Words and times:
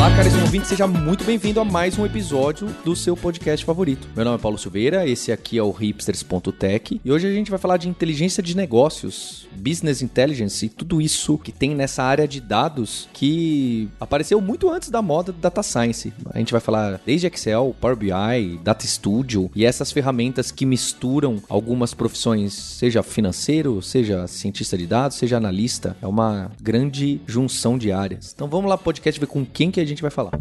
Olá, 0.00 0.16
caríssimo 0.16 0.44
ouvinte, 0.44 0.66
seja 0.66 0.86
muito 0.86 1.24
bem-vindo 1.24 1.60
a 1.60 1.64
mais 1.64 1.98
um 1.98 2.06
episódio 2.06 2.68
do 2.82 2.96
seu 2.96 3.14
podcast 3.14 3.62
favorito. 3.66 4.08
Meu 4.16 4.24
nome 4.24 4.38
é 4.38 4.40
Paulo 4.40 4.56
Silveira, 4.56 5.06
esse 5.06 5.30
aqui 5.30 5.58
é 5.58 5.62
o 5.62 5.70
hipsters.tech 5.70 6.98
e 7.04 7.12
hoje 7.12 7.26
a 7.26 7.30
gente 7.30 7.50
vai 7.50 7.60
falar 7.60 7.76
de 7.76 7.86
inteligência 7.86 8.42
de 8.42 8.56
negócios, 8.56 9.46
business 9.54 10.00
intelligence 10.00 10.64
e 10.64 10.70
tudo 10.70 11.02
isso 11.02 11.36
que 11.36 11.52
tem 11.52 11.74
nessa 11.74 12.02
área 12.02 12.26
de 12.26 12.40
dados 12.40 13.10
que 13.12 13.90
apareceu 14.00 14.40
muito 14.40 14.70
antes 14.70 14.88
da 14.88 15.02
moda 15.02 15.32
do 15.32 15.38
data 15.38 15.62
science. 15.62 16.14
A 16.32 16.38
gente 16.38 16.52
vai 16.52 16.62
falar 16.62 16.98
desde 17.04 17.26
Excel, 17.26 17.76
Power 17.78 17.94
BI, 17.94 18.58
Data 18.64 18.86
Studio 18.86 19.50
e 19.54 19.66
essas 19.66 19.92
ferramentas 19.92 20.50
que 20.50 20.64
misturam 20.64 21.42
algumas 21.46 21.92
profissões, 21.92 22.54
seja 22.54 23.02
financeiro, 23.02 23.82
seja 23.82 24.26
cientista 24.26 24.78
de 24.78 24.86
dados, 24.86 25.18
seja 25.18 25.36
analista. 25.36 25.94
É 26.00 26.06
uma 26.06 26.50
grande 26.58 27.20
junção 27.26 27.76
de 27.76 27.92
áreas. 27.92 28.32
Então 28.34 28.48
vamos 28.48 28.70
lá, 28.70 28.78
podcast, 28.78 29.20
ver 29.20 29.26
com 29.26 29.44
quem 29.44 29.70
que 29.70 29.78
a 29.78 29.89
gente 29.90 30.02
vai 30.02 30.10
falar. 30.10 30.32